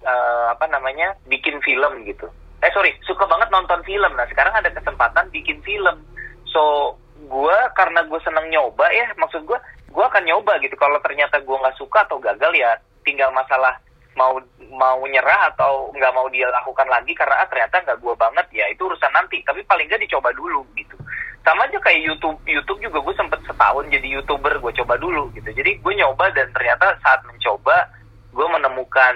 uh, 0.05 0.45
apa 0.51 0.65
namanya 0.67 1.15
bikin 1.27 1.59
film 1.61 2.03
gitu. 2.07 2.27
Eh 2.61 2.69
sorry, 2.73 2.93
suka 3.05 3.25
banget 3.25 3.49
nonton 3.49 3.81
film. 3.85 4.11
Nah 4.13 4.27
sekarang 4.29 4.53
ada 4.53 4.69
kesempatan 4.69 5.29
bikin 5.33 5.61
film. 5.65 6.01
So 6.49 6.95
gue 7.21 7.57
karena 7.77 8.05
gue 8.05 8.19
seneng 8.21 8.49
nyoba 8.49 8.89
ya, 8.91 9.07
maksud 9.17 9.45
gue 9.45 9.59
gue 9.91 10.03
akan 10.05 10.23
nyoba 10.25 10.57
gitu. 10.61 10.73
Kalau 10.77 10.97
ternyata 11.01 11.41
gue 11.41 11.57
nggak 11.57 11.77
suka 11.77 12.05
atau 12.05 12.17
gagal 12.21 12.53
ya 12.53 12.71
tinggal 13.03 13.29
masalah 13.33 13.77
mau 14.15 14.35
mau 14.71 14.99
nyerah 15.07 15.55
atau 15.55 15.91
nggak 15.95 16.13
mau 16.15 16.27
dia 16.27 16.47
lakukan 16.51 16.87
lagi 16.87 17.15
karena 17.15 17.35
ah, 17.39 17.47
ternyata 17.47 17.83
nggak 17.83 17.99
gue 17.99 18.13
banget. 18.15 18.45
Ya 18.51 18.65
itu 18.71 18.87
urusan 18.87 19.11
nanti. 19.11 19.39
Tapi 19.43 19.63
paling 19.65 19.87
nggak 19.87 20.03
dicoba 20.03 20.29
dulu 20.35 20.63
gitu. 20.75 20.95
Sama 21.41 21.65
aja 21.65 21.79
kayak 21.81 22.05
YouTube 22.05 22.37
YouTube 22.45 22.79
juga 22.85 23.01
gue 23.01 23.15
sempet 23.17 23.39
setahun 23.49 23.89
jadi 23.89 24.07
youtuber 24.19 24.53
gue 24.61 24.71
coba 24.83 24.95
dulu 24.99 25.31
gitu. 25.33 25.49
Jadi 25.49 25.79
gue 25.79 25.93
nyoba 25.95 26.29
dan 26.35 26.51
ternyata 26.53 26.95
saat 27.01 27.23
mencoba 27.25 27.89
gue 28.31 28.47
menemukan 28.47 29.15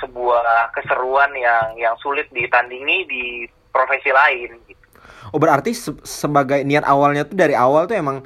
sebuah 0.00 0.74
keseruan 0.76 1.32
yang 1.36 1.66
yang 1.80 1.94
sulit 2.04 2.28
ditandingi 2.32 2.98
di 3.08 3.24
profesi 3.72 4.12
lain 4.12 4.60
gitu. 4.68 4.84
Oh 5.32 5.40
berarti 5.40 5.72
se 5.72 5.94
sebagai 6.04 6.60
niat 6.66 6.84
awalnya 6.84 7.24
tuh 7.24 7.38
dari 7.38 7.56
awal 7.56 7.88
tuh 7.88 7.96
emang 7.96 8.20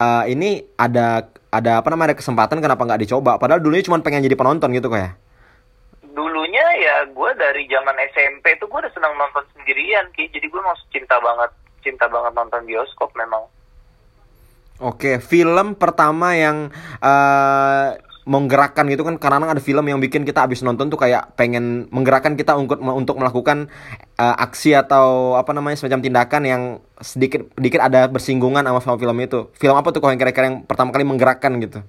uh, 0.00 0.24
ini 0.26 0.64
ada 0.80 1.28
ada 1.52 1.84
apa 1.84 1.88
namanya 1.92 2.16
ada 2.16 2.18
kesempatan 2.18 2.58
kenapa 2.58 2.82
nggak 2.82 3.02
dicoba? 3.04 3.36
Padahal 3.36 3.60
dulunya 3.60 3.84
cuma 3.84 4.00
pengen 4.00 4.24
jadi 4.24 4.34
penonton 4.34 4.72
gitu 4.72 4.88
kok 4.88 4.98
ya? 4.98 5.10
Dulunya 6.10 6.66
ya 6.80 6.96
gue 7.06 7.30
dari 7.36 7.68
zaman 7.68 7.94
SMP 8.10 8.56
tuh 8.58 8.66
gue 8.66 8.80
udah 8.80 8.92
senang 8.96 9.14
nonton 9.14 9.44
sendirian 9.54 10.08
ki. 10.16 10.32
Jadi 10.32 10.46
gue 10.48 10.60
mau 10.64 10.74
cinta 10.90 11.20
banget 11.20 11.50
cinta 11.84 12.06
banget 12.08 12.32
nonton 12.32 12.62
bioskop 12.64 13.12
memang. 13.14 13.44
Oke 14.80 15.20
film 15.20 15.76
pertama 15.76 16.32
yang 16.32 16.72
uh, 17.04 18.00
menggerakkan 18.28 18.88
gitu 18.88 19.06
kan. 19.06 19.16
Karena 19.16 19.52
ada 19.52 19.62
film 19.62 19.84
yang 19.86 20.00
bikin 20.00 20.26
kita 20.28 20.44
abis 20.44 20.60
nonton 20.60 20.92
tuh 20.92 21.00
kayak 21.00 21.36
pengen 21.36 21.88
menggerakkan 21.94 22.36
kita 22.36 22.56
untuk 22.56 22.80
untuk 22.80 23.16
melakukan 23.16 23.72
uh, 24.20 24.36
aksi 24.40 24.76
atau 24.76 25.36
apa 25.36 25.52
namanya 25.56 25.80
semacam 25.80 26.00
tindakan 26.04 26.42
yang 26.44 26.62
sedikit 27.00 27.48
sedikit 27.56 27.80
ada 27.80 28.08
bersinggungan 28.10 28.64
sama, 28.66 28.80
sama 28.82 28.96
film 29.00 29.16
itu. 29.20 29.48
Film 29.56 29.76
apa 29.76 29.88
tuh 29.92 30.00
kok 30.04 30.10
yang 30.12 30.20
kira-kira 30.20 30.44
yang 30.50 30.58
pertama 30.64 30.92
kali 30.92 31.04
menggerakkan 31.06 31.56
gitu? 31.60 31.80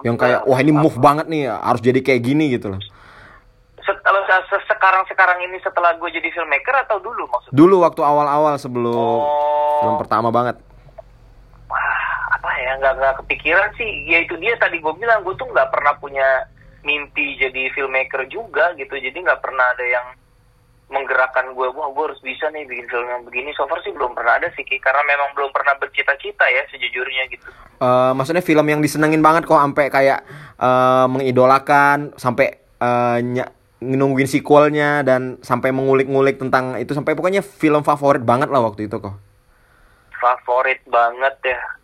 Yang 0.00 0.16
kayak 0.16 0.40
wah 0.48 0.58
ini 0.60 0.72
move 0.72 0.96
banget 0.96 1.28
nih 1.28 1.50
harus 1.50 1.80
jadi 1.84 2.00
kayak 2.00 2.20
gini 2.24 2.56
gitu 2.56 2.72
loh. 2.72 2.80
Sekarang 4.80 5.04
sekarang 5.04 5.38
ini 5.44 5.60
setelah 5.60 5.92
gue 5.98 6.08
jadi 6.08 6.28
filmmaker 6.32 6.72
atau 6.88 6.96
dulu 7.02 7.28
maksudnya? 7.28 7.52
Dulu 7.52 7.76
waktu 7.84 8.00
awal-awal 8.00 8.54
sebelum 8.56 8.96
oh. 8.96 9.80
film 9.84 9.96
pertama 10.00 10.32
banget. 10.32 10.56
apa 10.56 10.69
ya 12.60 12.72
nggak 12.76 12.94
nggak 13.00 13.16
kepikiran 13.24 13.70
sih. 13.80 14.04
Ya 14.04 14.22
itu 14.22 14.36
dia 14.36 14.54
tadi 14.60 14.78
gue 14.78 14.94
bilang 14.94 15.24
gue 15.24 15.34
tuh 15.34 15.48
nggak 15.48 15.72
pernah 15.72 15.96
punya 15.96 16.44
mimpi 16.84 17.40
jadi 17.40 17.72
filmmaker 17.72 18.28
juga 18.28 18.76
gitu. 18.76 18.92
Jadi 18.96 19.16
nggak 19.16 19.40
pernah 19.40 19.64
ada 19.72 19.84
yang 19.84 20.06
menggerakkan 20.90 21.54
gue 21.54 21.70
wah 21.70 21.86
gue 21.94 22.04
harus 22.10 22.20
bisa 22.20 22.50
nih 22.50 22.66
bikin 22.66 22.86
film 22.90 23.06
yang 23.06 23.22
begini. 23.24 23.54
So 23.54 23.64
far 23.70 23.78
sih 23.86 23.94
belum 23.94 24.12
pernah 24.12 24.42
ada 24.42 24.50
sih 24.58 24.66
Ki. 24.66 24.82
karena 24.82 25.00
memang 25.06 25.32
belum 25.38 25.50
pernah 25.54 25.78
bercita-cita 25.78 26.44
ya 26.50 26.62
sejujurnya 26.68 27.22
gitu. 27.30 27.48
Uh, 27.80 28.12
maksudnya 28.12 28.44
film 28.44 28.66
yang 28.68 28.82
disenengin 28.82 29.22
banget 29.24 29.46
kok 29.48 29.56
sampai 29.56 29.88
kayak 29.88 30.20
uh, 30.60 31.06
mengidolakan 31.08 32.12
sampai 32.18 32.60
uh, 32.82 33.22
nungguin 33.80 34.28
sequelnya 34.28 35.00
dan 35.06 35.40
sampai 35.40 35.72
mengulik-ngulik 35.72 36.36
tentang 36.36 36.76
itu. 36.76 36.92
Sampai 36.92 37.14
pokoknya 37.14 37.40
film 37.40 37.86
favorit 37.86 38.26
banget 38.26 38.50
lah 38.50 38.60
waktu 38.60 38.90
itu 38.90 38.98
kok. 38.98 39.14
Favorit 40.20 40.84
banget 40.90 41.56
ya 41.56 41.79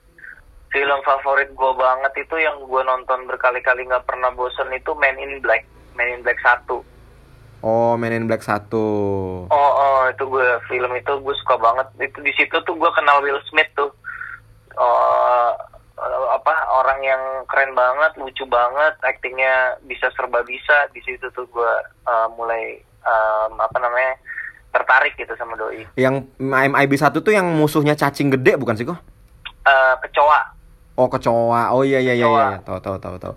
film 0.76 1.00
favorit 1.08 1.48
gue 1.56 1.72
banget 1.72 2.12
itu 2.20 2.36
yang 2.36 2.60
gue 2.60 2.82
nonton 2.84 3.24
berkali-kali 3.24 3.88
nggak 3.88 4.04
pernah 4.04 4.28
bosen 4.36 4.68
itu 4.76 4.92
Man 4.92 5.16
in 5.16 5.40
Black 5.40 5.64
Man 5.96 6.12
in 6.12 6.20
Black 6.20 6.36
satu 6.44 6.84
Oh, 7.66 7.98
Men 7.98 8.14
in 8.14 8.28
Black 8.28 8.46
1. 8.46 8.70
Oh, 8.70 9.48
oh, 9.50 10.00
itu 10.06 10.22
gue 10.22 10.48
film 10.70 10.92
itu 10.94 11.12
gue 11.18 11.34
suka 11.42 11.58
banget. 11.58 11.88
Itu 11.98 12.22
di 12.22 12.30
situ 12.38 12.52
tuh 12.62 12.78
gue 12.78 12.90
kenal 12.94 13.18
Will 13.24 13.42
Smith 13.48 13.66
tuh. 13.74 13.90
Uh, 14.76 15.50
apa 16.30 16.52
orang 16.68 17.00
yang 17.02 17.22
keren 17.50 17.74
banget, 17.74 18.12
lucu 18.22 18.44
banget, 18.46 18.94
aktingnya 19.02 19.82
bisa 19.88 20.12
serba 20.14 20.46
bisa. 20.46 20.86
Di 20.94 21.02
situ 21.02 21.26
tuh 21.34 21.48
gue 21.50 21.72
uh, 22.06 22.28
mulai 22.38 22.78
um, 23.02 23.58
apa 23.58 23.82
namanya 23.82 24.14
tertarik 24.70 25.18
gitu 25.18 25.34
sama 25.34 25.58
doi. 25.58 25.88
Yang 25.98 26.28
MIB 26.38 26.92
1 26.94 27.18
tuh 27.18 27.32
yang 27.34 27.50
musuhnya 27.56 27.96
cacing 27.96 28.30
gede 28.30 28.60
bukan 28.60 28.78
sih 28.78 28.86
kok? 28.86 29.00
Uh, 29.66 29.96
kecoa. 30.06 30.54
Oh, 30.96 31.08
kecoa. 31.12 31.76
Oh 31.76 31.84
iya 31.84 32.00
iya 32.00 32.16
iya, 32.16 32.26
iya. 32.26 32.48
Tahu 32.64 32.80
tahu 32.80 32.96
tahu 32.96 33.16
tahu. 33.20 33.34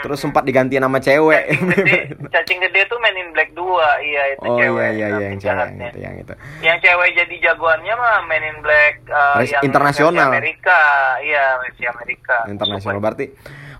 Terus 0.00 0.18
sempat 0.22 0.42
diganti 0.48 0.80
nama 0.80 0.96
cewek. 0.96 1.44
Cacing 1.52 1.68
gede, 1.76 1.98
cacing 2.32 2.58
gede 2.62 2.80
tuh 2.88 2.96
main 3.04 3.16
in 3.20 3.28
black 3.36 3.52
2, 3.52 3.60
iya 4.00 4.22
itu 4.32 4.46
oh, 4.48 4.56
cewek. 4.56 4.88
Oh 4.88 4.96
iya 4.96 5.06
iya 5.12 5.26
yang 5.28 5.36
cewek 5.36 5.68
yang 5.68 5.76
itu 5.76 5.98
yang 6.00 6.14
itu. 6.16 6.34
Yang 6.64 6.78
cewek 6.88 7.08
jadi 7.20 7.34
jagoannya 7.50 7.94
mah 7.98 8.16
main 8.24 8.44
in 8.48 8.58
black 8.64 8.94
uh, 9.12 9.42
yang 9.44 9.62
internasional. 9.66 10.30
Amerika, 10.32 10.80
iya 11.20 11.60
versi 11.60 11.84
Amerika. 11.84 12.36
Internasional 12.48 13.02
berarti 13.02 13.26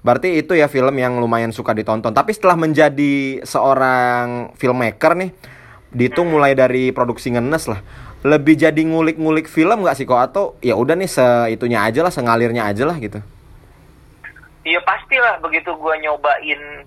berarti 0.00 0.28
itu 0.40 0.52
ya 0.56 0.68
film 0.68 0.92
yang 1.00 1.16
lumayan 1.16 1.54
suka 1.56 1.72
ditonton. 1.72 2.12
Tapi 2.12 2.36
setelah 2.36 2.58
menjadi 2.60 3.40
seorang 3.46 4.52
filmmaker 4.60 5.16
nih, 5.16 5.30
dihitung 5.94 6.28
hmm. 6.28 6.34
mulai 6.36 6.52
dari 6.52 6.92
produksi 6.92 7.32
ngenes 7.32 7.64
lah 7.70 7.80
lebih 8.20 8.54
jadi 8.60 8.82
ngulik-ngulik 8.84 9.48
film 9.48 9.80
nggak 9.84 9.96
sih 9.96 10.04
kok 10.04 10.20
atau 10.20 10.44
ya 10.60 10.76
udah 10.76 10.92
nih 10.92 11.08
seitunya 11.08 11.80
aja 11.80 12.04
lah 12.04 12.12
sengalirnya 12.12 12.68
aja 12.68 12.84
lah 12.84 13.00
gitu 13.00 13.20
Iya 14.60 14.80
pastilah 14.84 15.40
begitu 15.40 15.72
gue 15.72 15.94
nyobain 16.04 16.84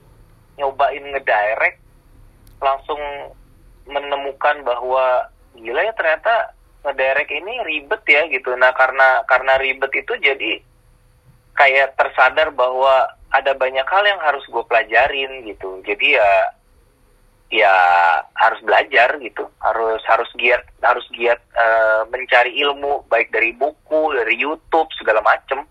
nyobain 0.62 1.04
ngedirect 1.10 1.82
langsung 2.62 3.02
menemukan 3.90 4.62
bahwa 4.62 5.28
gila 5.58 5.82
ya 5.82 5.94
ternyata 5.98 6.54
ngedirect 6.86 7.32
ini 7.34 7.54
ribet 7.66 8.04
ya 8.06 8.30
gitu. 8.30 8.54
Nah 8.54 8.72
karena 8.78 9.26
karena 9.26 9.58
ribet 9.58 9.90
itu 9.98 10.14
jadi 10.22 10.62
kayak 11.58 11.98
tersadar 11.98 12.54
bahwa 12.54 13.10
ada 13.34 13.58
banyak 13.58 13.86
hal 13.90 14.04
yang 14.06 14.22
harus 14.22 14.46
gue 14.46 14.64
pelajarin 14.70 15.42
gitu. 15.50 15.82
Jadi 15.82 16.14
ya 16.14 16.30
ya 17.54 17.70
harus 18.34 18.58
belajar 18.66 19.22
gitu 19.22 19.46
harus 19.62 20.02
harus 20.10 20.30
giat 20.42 20.66
harus 20.82 21.06
giat 21.14 21.38
uh, 21.54 22.02
mencari 22.10 22.58
ilmu 22.66 23.06
baik 23.06 23.30
dari 23.30 23.54
buku 23.54 24.18
dari 24.18 24.34
YouTube 24.42 24.90
segala 24.98 25.22
macem 25.22 25.62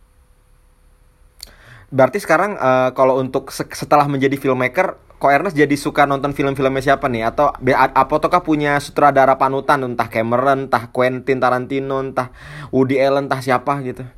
Berarti 1.93 2.25
sekarang 2.25 2.57
uh, 2.57 2.97
kalau 2.97 3.21
untuk 3.21 3.53
se 3.53 3.69
setelah 3.77 4.09
menjadi 4.09 4.41
filmmaker, 4.41 4.97
kok 5.21 5.29
Ernest 5.29 5.53
jadi 5.53 5.77
suka 5.77 6.09
nonton 6.09 6.33
film-filmnya 6.33 6.81
siapa 6.81 7.05
nih? 7.05 7.29
Atau 7.29 7.53
apakah 7.93 8.41
punya 8.41 8.81
sutradara 8.81 9.37
panutan 9.37 9.85
entah 9.85 10.09
Cameron, 10.09 10.73
entah 10.73 10.89
Quentin 10.89 11.37
Tarantino, 11.37 12.01
entah 12.01 12.33
Woody 12.73 12.97
Allen, 12.97 13.29
entah 13.29 13.45
siapa 13.45 13.77
gitu? 13.85 14.09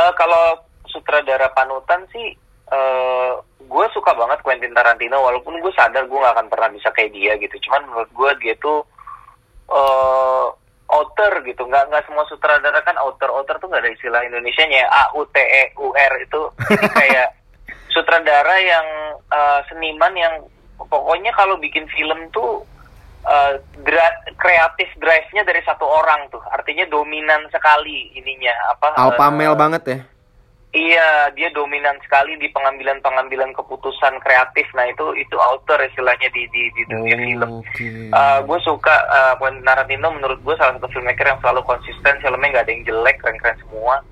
Uh, 0.00 0.12
kalau 0.16 0.64
sutradara 0.88 1.52
panutan 1.52 2.08
sih, 2.08 2.32
uh, 2.72 3.36
gue 3.66 3.86
suka 3.92 4.14
banget 4.14 4.40
Quentin 4.40 4.72
Tarantino. 4.72 5.20
Walaupun 5.20 5.58
gue 5.60 5.72
sadar 5.74 6.06
gue 6.06 6.18
gak 6.18 6.34
akan 6.38 6.48
pernah 6.48 6.70
bisa 6.70 6.88
kayak 6.94 7.12
dia 7.12 7.34
gitu. 7.36 7.58
Cuman 7.68 7.84
menurut 7.90 8.10
gue 8.14 8.30
dia 8.42 8.54
tuh 8.62 8.86
uh, 9.70 10.48
author 10.86 11.42
gitu 11.42 11.66
nggak 11.66 11.90
nggak 11.90 12.04
semua 12.06 12.24
sutradara 12.30 12.78
kan 12.86 12.94
author 13.02 13.30
author 13.34 13.58
tuh 13.58 13.66
nggak 13.66 13.82
ada 13.82 13.90
istilah 13.90 14.22
Indonesia 14.22 14.64
nya 14.70 14.86
a 14.86 15.10
u 15.18 15.26
t 15.26 15.36
e 15.42 15.74
u 15.82 15.90
r 15.90 16.12
itu 16.22 16.42
jadi 16.62 16.88
kayak 17.02 17.28
sutradara 17.90 18.56
yang 18.62 18.86
uh, 19.26 19.60
seniman 19.66 20.14
yang 20.14 20.34
pokoknya 20.78 21.34
kalau 21.34 21.58
bikin 21.58 21.90
film 21.90 22.30
tuh 22.30 22.62
uh, 23.26 23.58
dra- 23.82 24.22
kreatif 24.38 24.86
drive-nya 25.02 25.42
dari 25.42 25.58
satu 25.66 25.82
orang 25.82 26.30
tuh 26.30 26.42
artinya 26.54 26.86
dominan 26.86 27.50
sekali 27.50 28.14
ininya 28.14 28.54
apa 28.76 28.94
alpha 28.94 29.26
male 29.34 29.56
uh, 29.56 29.58
banget 29.58 29.82
ya 29.88 29.98
Iya, 30.76 31.32
dia 31.32 31.48
dominan 31.56 31.96
sekali 32.04 32.36
di 32.36 32.52
pengambilan-pengambilan 32.52 33.56
keputusan 33.56 34.20
kreatif. 34.20 34.68
Nah 34.76 34.84
itu 34.84 35.16
itu 35.16 35.32
author 35.40 35.80
istilahnya 35.80 36.28
di 36.36 36.44
di, 36.52 36.68
di 36.76 36.82
dunia 36.84 37.16
oh, 37.16 37.24
film. 37.24 37.50
Okay. 37.64 38.12
Uh, 38.12 38.20
eh, 38.20 38.38
gue 38.44 38.58
suka 38.60 38.92
uh, 39.08 39.34
Quentin 39.40 39.64
Tarantino 39.64 40.12
menurut 40.12 40.36
gue 40.44 40.52
salah 40.60 40.76
satu 40.76 40.92
filmmaker 40.92 41.32
yang 41.32 41.40
selalu 41.40 41.64
konsisten. 41.64 42.20
Filmnya 42.20 42.48
nggak 42.52 42.64
ada 42.68 42.72
yang 42.76 42.84
jelek, 42.84 43.16
keren-keren 43.24 43.56
semua. 43.64 44.04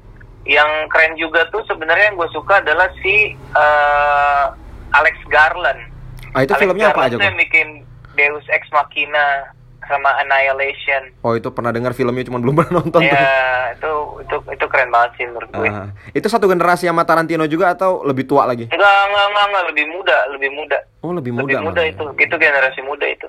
Yang 0.48 0.70
keren 0.88 1.14
juga 1.20 1.40
tuh 1.52 1.60
sebenarnya 1.68 2.08
yang 2.08 2.16
gue 2.16 2.30
suka 2.32 2.64
adalah 2.64 2.88
si 3.04 3.36
uh, 3.52 4.56
Alex 4.96 5.20
Garland. 5.28 5.84
Ah 6.32 6.48
itu 6.48 6.56
Alex 6.56 6.64
filmnya 6.64 6.96
Garland 6.96 7.12
apa 7.12 7.12
aja? 7.12 7.28
Yang 7.28 7.38
bikin 7.44 7.68
Deus 8.16 8.46
Ex 8.48 8.64
Machina 8.72 9.52
sama 9.86 10.10
Annihilation. 10.20 11.12
Oh 11.24 11.36
itu 11.36 11.48
pernah 11.52 11.70
dengar 11.70 11.92
filmnya 11.92 12.24
cuma 12.26 12.40
belum 12.40 12.54
pernah 12.58 12.82
nonton. 12.82 13.00
Iya 13.02 13.74
itu 13.76 13.92
itu 14.24 14.36
itu 14.50 14.64
keren 14.68 14.90
banget 14.90 15.10
sih 15.20 15.24
menurut 15.28 15.50
gue. 15.52 15.68
Uh, 15.68 15.88
itu 16.12 16.26
satu 16.26 16.46
generasi 16.48 16.88
sama 16.88 17.06
Tarantino 17.08 17.44
juga 17.48 17.72
atau 17.72 18.02
lebih 18.04 18.24
tua 18.24 18.44
lagi? 18.48 18.68
Enggak 18.68 18.98
enggak 19.10 19.24
enggak, 19.30 19.44
enggak 19.48 19.64
lebih 19.72 19.84
muda 19.92 20.16
lebih 20.32 20.50
muda. 20.52 20.78
Oh 21.04 21.12
lebih 21.12 21.32
muda. 21.32 21.44
Lebih 21.44 21.58
muda 21.64 21.82
itu 21.84 22.04
itu 22.16 22.34
generasi 22.38 22.80
muda 22.82 23.06
itu. 23.06 23.28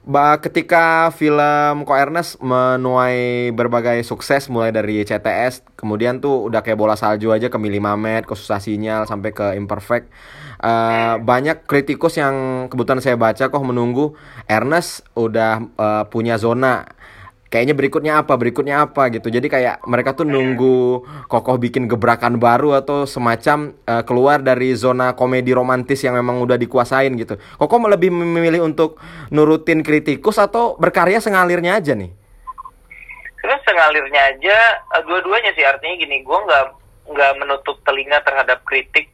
Ba 0.00 0.40
ketika 0.40 1.12
film 1.12 1.84
Ko 1.84 1.92
Ernest 1.92 2.40
menuai 2.40 3.52
berbagai 3.52 4.00
sukses 4.02 4.48
mulai 4.48 4.72
dari 4.72 5.04
CTS, 5.04 5.76
kemudian 5.76 6.24
tuh 6.24 6.48
udah 6.48 6.64
kayak 6.64 6.80
bola 6.80 6.96
salju 6.96 7.30
aja 7.36 7.52
ke 7.52 7.58
Mili 7.60 7.78
Mamet, 7.78 8.24
ke 8.24 8.32
Susah 8.32 8.58
Sinyal 8.58 9.04
sampai 9.04 9.30
ke 9.36 9.54
Imperfect. 9.60 10.08
Uh, 10.60 11.16
banyak 11.24 11.64
kritikus 11.64 12.20
yang 12.20 12.68
kebetulan 12.68 13.00
saya 13.00 13.16
baca 13.16 13.48
kok 13.48 13.64
menunggu 13.64 14.12
Ernest 14.44 15.08
udah 15.16 15.64
uh, 15.80 16.04
punya 16.04 16.36
zona. 16.36 16.84
Kayaknya 17.48 17.74
berikutnya 17.74 18.12
apa 18.20 18.36
berikutnya 18.36 18.84
apa 18.84 19.08
gitu. 19.08 19.32
Jadi 19.32 19.48
kayak 19.48 19.88
mereka 19.88 20.12
tuh 20.12 20.28
nunggu 20.28 21.02
kokoh 21.32 21.56
bikin 21.56 21.88
gebrakan 21.88 22.36
baru 22.36 22.76
atau 22.76 23.08
semacam 23.08 23.72
uh, 23.88 24.04
keluar 24.04 24.44
dari 24.44 24.76
zona 24.76 25.16
komedi 25.16 25.56
romantis 25.56 26.04
yang 26.04 26.14
memang 26.20 26.44
udah 26.44 26.60
dikuasain 26.60 27.10
gitu. 27.16 27.40
Kokoh 27.56 27.80
lebih 27.88 28.12
memilih 28.12 28.60
untuk 28.60 29.00
nurutin 29.32 29.80
kritikus 29.80 30.36
atau 30.36 30.76
berkarya 30.76 31.24
sengalirnya 31.24 31.80
aja 31.80 31.96
nih? 31.96 32.12
Terus 33.40 33.60
sengalirnya 33.64 34.36
aja 34.36 34.56
dua-duanya 35.08 35.56
sih. 35.56 35.64
Artinya 35.64 35.96
gini 35.96 36.20
gue 36.20 36.38
nggak 36.38 36.64
nggak 37.16 37.32
menutup 37.40 37.80
telinga 37.82 38.20
terhadap 38.22 38.62
kritik 38.68 39.08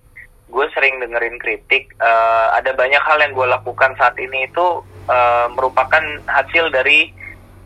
gue 0.46 0.66
sering 0.72 1.02
dengerin 1.02 1.36
kritik 1.42 1.90
uh, 1.98 2.54
ada 2.54 2.70
banyak 2.72 3.02
hal 3.02 3.18
yang 3.18 3.34
gue 3.34 3.46
lakukan 3.50 3.92
saat 3.98 4.14
ini 4.16 4.46
itu 4.46 4.80
uh, 5.10 5.46
merupakan 5.50 6.02
hasil 6.30 6.70
dari 6.70 7.10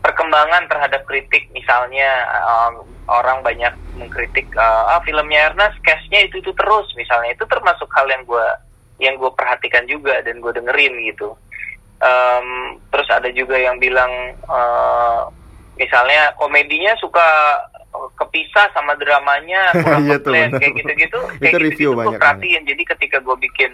perkembangan 0.01 0.65
terhadap 0.65 1.05
kritik. 1.05 1.47
Misalnya 1.53 2.25
um, 2.41 2.83
orang 3.05 3.45
banyak 3.45 3.73
mengkritik 3.95 4.49
uh, 4.57 4.97
ah 4.97 5.01
filmnya 5.05 5.53
Ernest 5.53 5.77
cashnya 5.85 6.25
itu 6.25 6.41
itu 6.41 6.51
terus. 6.57 6.89
Misalnya 6.97 7.37
itu 7.37 7.45
termasuk 7.45 7.87
hal 7.93 8.09
yang 8.09 8.25
gue 8.25 8.47
yang 9.01 9.13
gue 9.17 9.31
perhatikan 9.33 9.85
juga 9.85 10.21
dan 10.25 10.41
gue 10.41 10.51
dengerin 10.53 10.93
gitu. 11.13 11.37
Um, 12.01 12.81
terus 12.89 13.05
ada 13.13 13.29
juga 13.29 13.61
yang 13.61 13.77
bilang 13.77 14.09
uh, 14.49 15.29
misalnya 15.77 16.33
komedinya 16.33 16.97
suka 16.97 17.29
kepisah 17.91 18.71
sama 18.71 18.95
dramanya 18.95 19.71
kurang 19.83 20.07
iya 20.07 20.17
tuh, 20.19 20.33
kayak 20.33 20.73
gitu-gitu 20.79 21.19
kayak 21.39 21.53
gitu-gitu 21.59 21.91
gue 21.95 22.13
perhatiin 22.15 22.63
jadi 22.63 22.83
ketika 22.95 23.17
gue 23.19 23.35
bikin 23.39 23.71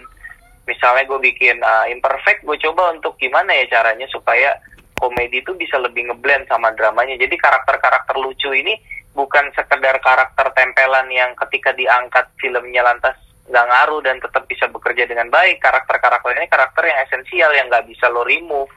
misalnya 0.68 1.04
gue 1.08 1.20
bikin 1.22 1.56
uh, 1.64 1.86
imperfect 1.88 2.44
gue 2.44 2.56
coba 2.60 2.92
untuk 2.92 3.16
gimana 3.16 3.54
ya 3.54 3.80
caranya 3.80 4.04
supaya 4.12 4.52
komedi 4.98 5.40
itu 5.40 5.54
bisa 5.54 5.78
lebih 5.78 6.10
ngeblend 6.10 6.50
sama 6.50 6.74
dramanya. 6.74 7.14
Jadi 7.14 7.38
karakter-karakter 7.38 8.18
lucu 8.18 8.50
ini 8.50 8.74
bukan 9.14 9.48
sekedar 9.54 9.96
karakter 10.02 10.50
tempelan 10.52 11.06
yang 11.08 11.32
ketika 11.46 11.70
diangkat 11.72 12.26
filmnya 12.42 12.82
lantas 12.82 13.14
nggak 13.48 13.64
ngaruh 13.64 14.04
dan 14.04 14.20
tetap 14.20 14.44
bisa 14.50 14.66
bekerja 14.68 15.06
dengan 15.06 15.30
baik. 15.30 15.62
Karakter-karakter 15.62 16.34
ini 16.34 16.50
karakter 16.50 16.82
yang 16.84 16.98
esensial 17.06 17.50
yang 17.54 17.70
nggak 17.70 17.86
bisa 17.86 18.10
lo 18.10 18.26
remove 18.26 18.68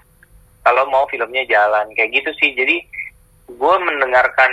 kalau 0.62 0.86
mau 0.88 1.10
filmnya 1.10 1.44
jalan 1.50 1.90
kayak 1.98 2.22
gitu 2.22 2.32
sih. 2.38 2.54
Jadi 2.54 2.86
gue 3.58 3.76
mendengarkan 3.82 4.52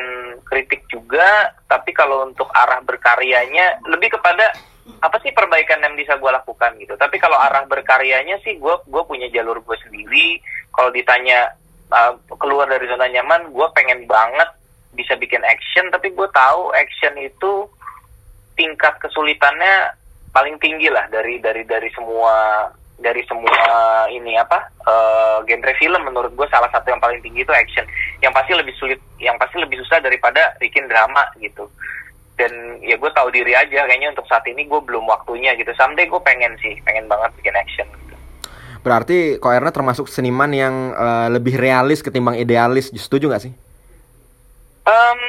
kritik 0.48 0.86
juga, 0.90 1.52
tapi 1.68 1.92
kalau 1.92 2.26
untuk 2.26 2.48
arah 2.54 2.80
berkaryanya 2.82 3.82
lebih 3.86 4.16
kepada 4.16 4.50
apa 4.98 5.20
sih 5.20 5.30
perbaikan 5.36 5.84
yang 5.84 5.94
bisa 5.94 6.16
gue 6.16 6.30
lakukan 6.32 6.74
gitu. 6.80 6.96
Tapi 6.96 7.20
kalau 7.20 7.36
arah 7.36 7.68
berkaryanya 7.68 8.40
sih 8.42 8.56
gue 8.56 8.74
gue 8.88 9.02
punya 9.04 9.28
jalur 9.30 9.60
gue 9.60 9.76
sendiri. 9.84 10.40
Kalau 10.72 10.90
ditanya 10.90 11.52
uh, 11.92 12.16
keluar 12.40 12.66
dari 12.66 12.88
zona 12.88 13.06
nyaman, 13.06 13.52
gue 13.52 13.66
pengen 13.76 14.08
banget 14.08 14.48
bisa 14.96 15.14
bikin 15.20 15.44
action. 15.44 15.92
Tapi 15.92 16.10
gue 16.16 16.28
tahu 16.32 16.72
action 16.72 17.14
itu 17.20 17.68
tingkat 18.58 18.98
kesulitannya 18.98 19.94
paling 20.34 20.58
tinggi 20.58 20.90
lah 20.90 21.06
dari 21.08 21.38
dari 21.38 21.62
dari 21.62 21.88
semua 21.94 22.66
dari 22.98 23.22
semua 23.30 23.54
ini 24.10 24.34
apa 24.34 24.74
uh, 24.82 25.38
genre 25.46 25.74
film 25.78 26.02
menurut 26.02 26.34
gue 26.34 26.48
salah 26.50 26.66
satu 26.74 26.90
yang 26.90 26.98
paling 26.98 27.22
tinggi 27.22 27.46
itu 27.46 27.54
action. 27.54 27.86
Yang 28.18 28.32
pasti 28.34 28.52
lebih 28.58 28.74
sulit 28.76 29.00
yang 29.22 29.38
pasti 29.38 29.56
lebih 29.62 29.78
susah 29.86 30.02
daripada 30.02 30.58
bikin 30.58 30.90
drama 30.90 31.22
gitu. 31.38 31.70
Dan 32.38 32.82
ya 32.82 32.94
gue 32.98 33.10
tahu 33.14 33.30
diri 33.34 33.54
aja 33.54 33.86
kayaknya 33.86 34.14
untuk 34.14 34.26
saat 34.26 34.46
ini 34.50 34.66
gue 34.66 34.80
belum 34.82 35.06
waktunya 35.06 35.54
gitu. 35.58 35.70
Someday 35.78 36.06
gue 36.10 36.20
pengen 36.22 36.54
sih 36.58 36.78
pengen 36.82 37.06
banget 37.06 37.30
bikin 37.38 37.54
action 37.54 37.86
gitu. 37.86 38.14
berarti 38.78 39.42
Ko 39.42 39.50
Erna 39.50 39.74
termasuk 39.74 40.06
seniman 40.06 40.50
yang 40.54 40.94
uh, 40.94 41.26
lebih 41.30 41.58
realis 41.58 42.02
ketimbang 42.02 42.38
idealis. 42.38 42.94
Setuju 42.94 43.30
gak 43.30 43.42
sih? 43.46 43.52
Um, 44.86 45.20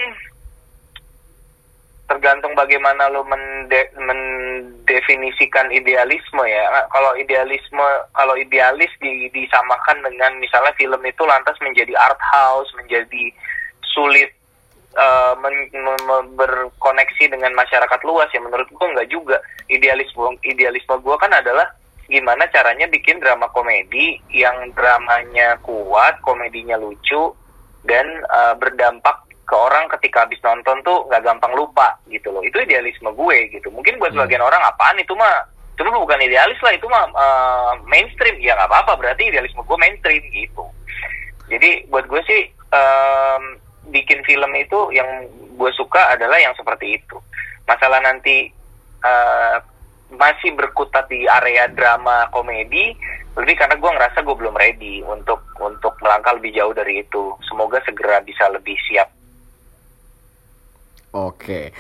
tergantung 2.10 2.58
bagaimana 2.58 3.06
lo 3.14 3.22
mende 3.22 3.94
mendefinisikan 4.02 5.70
idealisme 5.70 6.42
ya. 6.50 6.66
Kalau 6.90 7.14
idealisme 7.14 7.86
kalau 8.18 8.34
idealis 8.34 8.90
di, 8.98 9.30
disamakan 9.30 10.02
dengan 10.02 10.34
misalnya 10.42 10.74
film 10.74 11.00
itu 11.06 11.22
lantas 11.30 11.54
menjadi 11.62 11.94
art 11.94 12.18
house 12.34 12.74
menjadi 12.74 13.30
sulit 13.94 14.34
uh, 14.98 15.38
men, 15.38 15.70
men, 15.70 16.02
berkoneksi 16.34 17.30
dengan 17.30 17.54
masyarakat 17.54 18.02
luas 18.02 18.34
ya. 18.34 18.42
Menurut 18.42 18.66
gue 18.74 18.88
nggak 18.98 19.10
juga. 19.14 19.38
Idealisme 19.70 20.34
idealisme 20.42 20.98
gue 20.98 21.16
kan 21.22 21.30
adalah 21.30 21.70
gimana 22.10 22.50
caranya 22.50 22.90
bikin 22.90 23.22
drama 23.22 23.46
komedi 23.54 24.18
yang 24.34 24.74
dramanya 24.74 25.62
kuat 25.62 26.18
komedinya 26.26 26.74
lucu 26.82 27.38
dan 27.86 28.26
uh, 28.34 28.58
berdampak 28.58 29.29
ke 29.50 29.56
orang 29.58 29.90
ketika 29.98 30.30
habis 30.30 30.38
nonton 30.46 30.78
tuh 30.86 31.10
nggak 31.10 31.26
gampang 31.26 31.58
lupa 31.58 31.98
gitu 32.06 32.30
loh 32.30 32.46
itu 32.46 32.62
idealisme 32.62 33.10
gue 33.10 33.38
gitu 33.50 33.74
mungkin 33.74 33.98
buat 33.98 34.14
hmm. 34.14 34.22
sebagian 34.22 34.46
orang 34.46 34.62
apaan 34.62 35.02
itu 35.02 35.18
mah 35.18 35.50
itu 35.74 35.90
mah 35.90 36.02
bukan 36.06 36.22
idealis 36.22 36.60
lah 36.62 36.76
itu 36.76 36.86
mah 36.86 37.04
uh, 37.18 37.74
mainstream 37.90 38.38
ya 38.38 38.54
nggak 38.54 38.70
apa-apa 38.70 38.94
berarti 39.02 39.34
idealisme 39.34 39.66
gue 39.66 39.78
mainstream 39.82 40.22
gitu 40.30 40.70
jadi 41.50 41.90
buat 41.90 42.06
gue 42.06 42.22
sih 42.30 42.42
um, 42.70 43.44
bikin 43.90 44.22
film 44.24 44.54
itu 44.54 44.94
yang 44.94 45.26
gue 45.58 45.72
suka 45.74 46.16
adalah 46.16 46.38
yang 46.38 46.54
seperti 46.56 47.02
itu. 47.02 47.18
Masalah 47.66 48.00
nanti 48.02 48.50
uh, 49.02 49.58
masih 50.14 50.54
berkutat 50.58 51.10
di 51.10 51.26
area 51.26 51.70
drama 51.70 52.30
komedi, 52.34 52.94
lebih 53.38 53.58
karena 53.58 53.78
gue 53.78 53.92
ngerasa 53.92 54.26
gue 54.26 54.36
belum 54.38 54.56
ready 54.58 55.02
untuk 55.06 55.42
untuk 55.62 55.98
melangkah 56.02 56.38
lebih 56.38 56.54
jauh 56.54 56.74
dari 56.74 57.02
itu. 57.02 57.34
Semoga 57.46 57.82
segera 57.86 58.22
bisa 58.22 58.50
lebih 58.50 58.78
siap 58.90 59.10
Oke, 61.10 61.74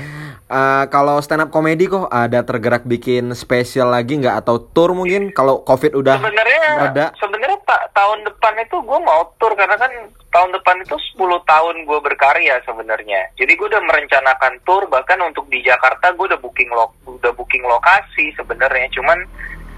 uh, 0.49 0.89
kalau 0.89 1.21
stand 1.21 1.45
up 1.45 1.53
komedi 1.53 1.85
kok 1.85 2.09
ada 2.09 2.41
tergerak 2.41 2.81
bikin 2.89 3.29
spesial 3.37 3.93
lagi 3.93 4.17
nggak 4.17 4.41
atau 4.41 4.57
tour 4.57 4.97
mungkin? 4.97 5.29
Kalau 5.29 5.61
covid 5.61 5.93
udah 5.93 6.17
sebenarnya 6.17 6.61
ada. 6.89 7.05
Sebenarnya 7.13 7.61
pak 7.61 7.93
tahun 7.93 8.25
depan 8.25 8.57
itu 8.57 8.81
gue 8.81 8.99
mau 9.05 9.29
tour 9.37 9.53
karena 9.53 9.77
kan 9.77 9.93
tahun 10.33 10.49
depan 10.57 10.81
itu 10.81 10.97
10 11.13 11.45
tahun 11.45 11.75
gue 11.85 11.99
berkarya 12.01 12.57
sebenarnya. 12.65 13.29
Jadi 13.37 13.53
gue 13.53 13.67
udah 13.69 13.85
merencanakan 13.85 14.65
tour 14.65 14.89
bahkan 14.89 15.21
untuk 15.21 15.45
di 15.45 15.61
Jakarta 15.61 16.09
gue 16.09 16.25
udah 16.25 16.41
booking 16.41 16.73
lo 16.73 16.89
udah 17.05 17.29
booking 17.37 17.61
lokasi 17.69 18.33
sebenarnya. 18.33 18.89
Cuman 18.97 19.29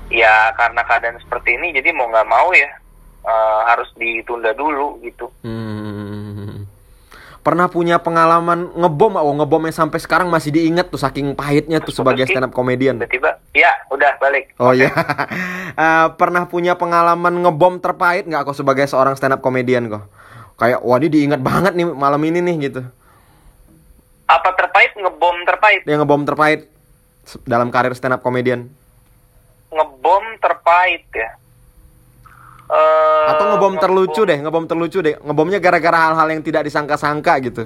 ya 0.07 0.55
karena 0.55 0.79
keadaan 0.87 1.19
seperti 1.19 1.59
ini 1.59 1.75
jadi 1.75 1.91
mau 1.91 2.07
nggak 2.07 2.29
mau 2.31 2.55
ya 2.55 2.71
uh, 3.27 3.67
harus 3.67 3.91
ditunda 3.99 4.55
dulu 4.55 4.95
gitu. 5.03 5.27
Hmm 5.43 6.10
pernah 7.41 7.65
punya 7.65 7.97
pengalaman 7.97 8.69
ngebom 8.77 9.17
oh 9.17 9.33
ngebom 9.33 9.65
yang 9.65 9.73
sampai 9.73 9.97
sekarang 9.97 10.29
masih 10.29 10.53
diingat 10.53 10.93
tuh 10.93 11.01
saking 11.01 11.33
pahitnya 11.33 11.81
tuh 11.81 11.89
sebagai 11.89 12.29
stand 12.29 12.45
up 12.45 12.53
komedian. 12.53 13.01
Tiba-tiba, 13.01 13.41
ya 13.57 13.73
udah 13.89 14.13
balik. 14.21 14.53
Oh 14.61 14.69
okay. 14.69 14.85
ya, 14.85 14.89
uh, 15.73 16.07
pernah 16.21 16.45
punya 16.45 16.77
pengalaman 16.77 17.41
ngebom 17.41 17.81
terpahit 17.81 18.29
nggak 18.29 18.45
kok 18.45 18.57
sebagai 18.61 18.85
seorang 18.85 19.17
stand 19.17 19.33
up 19.33 19.41
komedian 19.41 19.89
kok? 19.89 20.05
Kayak 20.61 20.85
wah 20.85 21.01
ini 21.01 21.09
diingat 21.09 21.41
banget 21.41 21.73
nih 21.73 21.89
malam 21.89 22.21
ini 22.21 22.45
nih 22.45 22.55
gitu. 22.69 22.81
Apa 24.29 24.53
terpahit 24.53 24.93
ngebom 24.93 25.37
terpahit? 25.49 25.81
Ya 25.89 25.97
ngebom 25.97 26.21
terpahit 26.29 26.69
dalam 27.49 27.73
karir 27.73 27.97
stand 27.97 28.13
up 28.13 28.21
komedian. 28.21 28.69
Ngebom 29.73 30.37
terpahit 30.37 31.09
ya 31.09 31.40
Uh, 32.71 33.27
Atau 33.35 33.51
ngebom 33.51 33.75
terlucu 33.83 34.23
deh, 34.23 34.39
ngebom 34.39 34.63
terlucu 34.63 35.03
deh. 35.03 35.19
Ngebomnya 35.19 35.59
gara-gara 35.59 36.07
hal-hal 36.07 36.27
yang 36.31 36.39
tidak 36.39 36.63
disangka-sangka 36.63 37.33
gitu. 37.43 37.63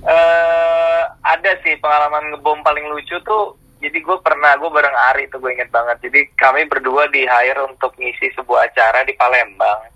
Uh, 0.00 1.02
ada 1.20 1.52
sih 1.60 1.76
pengalaman 1.76 2.32
ngebom 2.32 2.64
paling 2.64 2.88
lucu 2.88 3.20
tuh. 3.28 3.52
Jadi 3.84 4.00
gue 4.00 4.18
pernah, 4.24 4.56
gue 4.56 4.72
bareng 4.72 4.96
Ari 5.12 5.28
tuh 5.28 5.44
gue 5.44 5.52
inget 5.52 5.68
banget. 5.68 6.00
Jadi 6.08 6.32
kami 6.40 6.66
berdua 6.66 7.06
di 7.12 7.28
hire 7.28 7.68
untuk 7.68 7.92
ngisi 8.00 8.32
sebuah 8.32 8.72
acara 8.72 9.04
di 9.04 9.12
Palembang. 9.12 9.92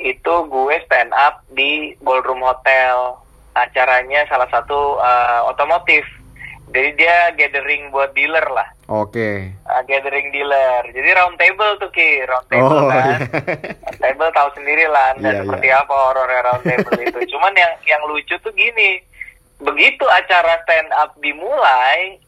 Itu 0.00 0.48
gue 0.48 0.80
stand 0.88 1.12
up 1.12 1.44
di 1.52 1.92
Ballroom 2.00 2.40
Hotel. 2.40 3.20
Acaranya 3.54 4.26
salah 4.26 4.48
satu 4.48 4.98
uh, 4.98 5.46
otomotif 5.46 6.02
jadi 6.74 6.90
dia 6.98 7.16
gathering 7.38 7.94
buat 7.94 8.10
dealer 8.18 8.42
lah. 8.50 8.66
Oke. 8.90 9.14
Okay. 9.14 9.36
Uh, 9.62 9.82
gathering 9.86 10.34
dealer. 10.34 10.82
Jadi 10.90 11.06
round 11.14 11.38
table 11.38 11.78
tuh 11.78 11.86
ki, 11.94 12.26
round 12.26 12.50
table 12.50 12.82
oh, 12.82 12.90
kan. 12.90 13.22
Yeah. 13.30 13.78
round 13.78 14.00
table 14.02 14.30
tahu 14.34 14.48
sendiri 14.58 14.90
lah 14.90 15.14
dan 15.22 15.22
yeah, 15.22 15.40
seperti 15.46 15.68
yeah. 15.70 15.82
apa 15.86 15.94
horornya 15.94 16.40
round 16.42 16.64
table 16.66 16.98
itu. 16.98 17.18
Cuman 17.32 17.54
yang 17.54 17.72
yang 17.86 18.02
lucu 18.10 18.34
tuh 18.42 18.50
gini, 18.58 18.98
begitu 19.62 20.02
acara 20.10 20.58
stand 20.66 20.90
up 20.98 21.14
dimulai, 21.22 22.18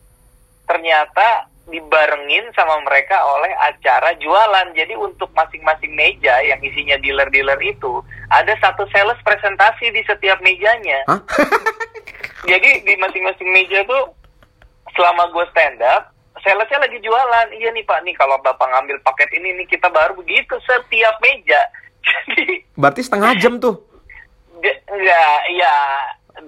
ternyata 0.71 1.51
dibarengin 1.67 2.47
sama 2.55 2.79
mereka 2.87 3.19
oleh 3.27 3.51
acara 3.67 4.15
jualan. 4.23 4.71
Jadi 4.79 4.95
untuk 4.95 5.35
masing-masing 5.35 5.91
meja 5.91 6.39
yang 6.47 6.63
isinya 6.63 6.95
dealer-dealer 7.03 7.59
itu 7.67 7.99
ada 8.31 8.55
satu 8.63 8.87
sales 8.95 9.19
presentasi 9.27 9.91
di 9.91 10.07
setiap 10.07 10.39
mejanya. 10.39 11.03
Hah? 11.11 11.19
Jadi 12.51 12.87
di 12.87 12.95
masing-masing 12.95 13.51
meja 13.51 13.83
tuh 13.91 14.15
selama 14.97 15.29
gue 15.31 15.45
stand 15.53 15.79
up, 15.85 16.11
salesnya 16.41 16.81
lagi 16.81 16.99
jualan. 16.99 17.47
Iya 17.53 17.71
nih 17.71 17.85
Pak, 17.85 18.03
nih 18.03 18.17
kalau 18.17 18.41
Bapak 18.41 18.67
ngambil 18.67 18.99
paket 19.01 19.31
ini 19.33 19.55
nih 19.55 19.67
kita 19.69 19.87
baru 19.87 20.17
begitu 20.17 20.57
setiap 20.65 21.15
meja. 21.21 21.61
Jadi 22.07 22.65
Berarti 22.75 23.01
setengah 23.01 23.37
jam 23.37 23.57
tuh. 23.57 23.77
dia- 24.57 24.81
nggak 24.89 25.39
ya 25.53 25.75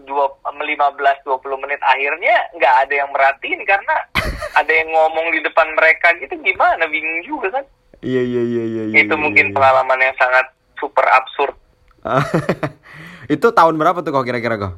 dua 0.04 0.28
15-20 0.44 1.24
menit 1.60 1.80
akhirnya 1.80 2.36
nggak 2.56 2.74
ada 2.84 2.94
yang 2.94 3.08
merhatiin 3.12 3.60
karena 3.64 3.94
ada 4.60 4.68
yang 4.68 4.88
ngomong 4.88 5.28
di 5.28 5.40
depan 5.40 5.68
mereka 5.72 6.12
gitu 6.16 6.36
gimana 6.40 6.88
bingung 6.88 7.20
juga 7.24 7.60
kan 7.60 7.64
Iya 7.98 8.22
iya 8.22 8.42
iya 8.44 8.64
iya. 8.64 8.82
iya, 8.88 8.98
itu 9.02 9.12
iya, 9.12 9.20
mungkin 9.20 9.50
iya. 9.50 9.54
pengalaman 9.56 9.98
yang 9.98 10.16
sangat 10.16 10.46
super 10.76 11.04
absurd 11.04 11.56
itu 13.34 13.46
tahun 13.48 13.74
berapa 13.76 14.00
tuh 14.00 14.12
kok 14.12 14.24
kira-kira 14.24 14.56
kok? 14.56 14.72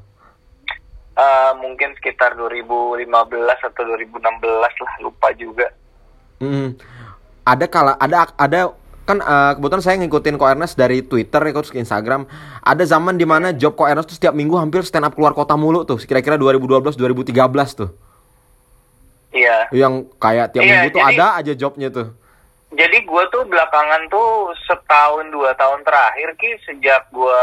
Eh, 1.21 1.53
mungkin 1.55 1.93
sekitar 1.93 2.33
2015 2.33 3.05
atau 3.61 3.83
2016 3.85 4.41
lah 4.81 4.95
lupa 4.99 5.29
juga 5.35 5.69
Hmm. 6.41 6.73
Ada 7.45 7.69
kala 7.69 7.93
ada 7.95 8.33
ada 8.35 8.73
kan 9.05 9.21
eh, 9.21 9.53
kebetulan 9.55 9.83
saya 9.83 9.97
ngikutin 9.99 10.35
Ko 10.35 10.49
Ernest 10.49 10.73
dari 10.75 11.03
Twitter 11.03 11.43
ikut 11.45 11.69
ke 11.69 11.77
Instagram. 11.77 12.25
Ada 12.63 12.89
zaman 12.89 13.15
di 13.15 13.29
mana 13.29 13.53
job 13.53 13.75
Ko 13.75 13.85
Ernest 13.85 14.09
tuh 14.09 14.17
setiap 14.17 14.33
minggu 14.33 14.57
hampir 14.57 14.81
stand 14.81 15.05
up 15.05 15.13
keluar 15.13 15.33
kota 15.33 15.53
mulu 15.55 15.85
tuh. 15.85 16.01
Kira-kira 16.01 16.35
2012 16.35 16.97
2013 16.97 17.37
tuh. 17.75 17.93
iya 19.31 19.69
Yang 19.69 20.09
kayak 20.17 20.47
tiap 20.51 20.63
Iya, 20.63 20.73
minggu 20.73 20.89
tuh 20.91 21.01
jadi- 21.03 21.15
ada 21.15 21.27
aja 21.37 21.53
jobnya 21.55 21.89
tuh. 21.89 22.09
jadi 22.73 22.97
gue 22.99 23.25
tuh 23.29 23.43
belakangan 23.45 24.03
tuh 24.09 24.31
setahun 24.65 25.27
dua 25.29 25.53
tahun 25.55 25.83
terakhir 25.83 26.29
ki 26.35 26.51
sejak 26.65 27.03
gue 27.11 27.43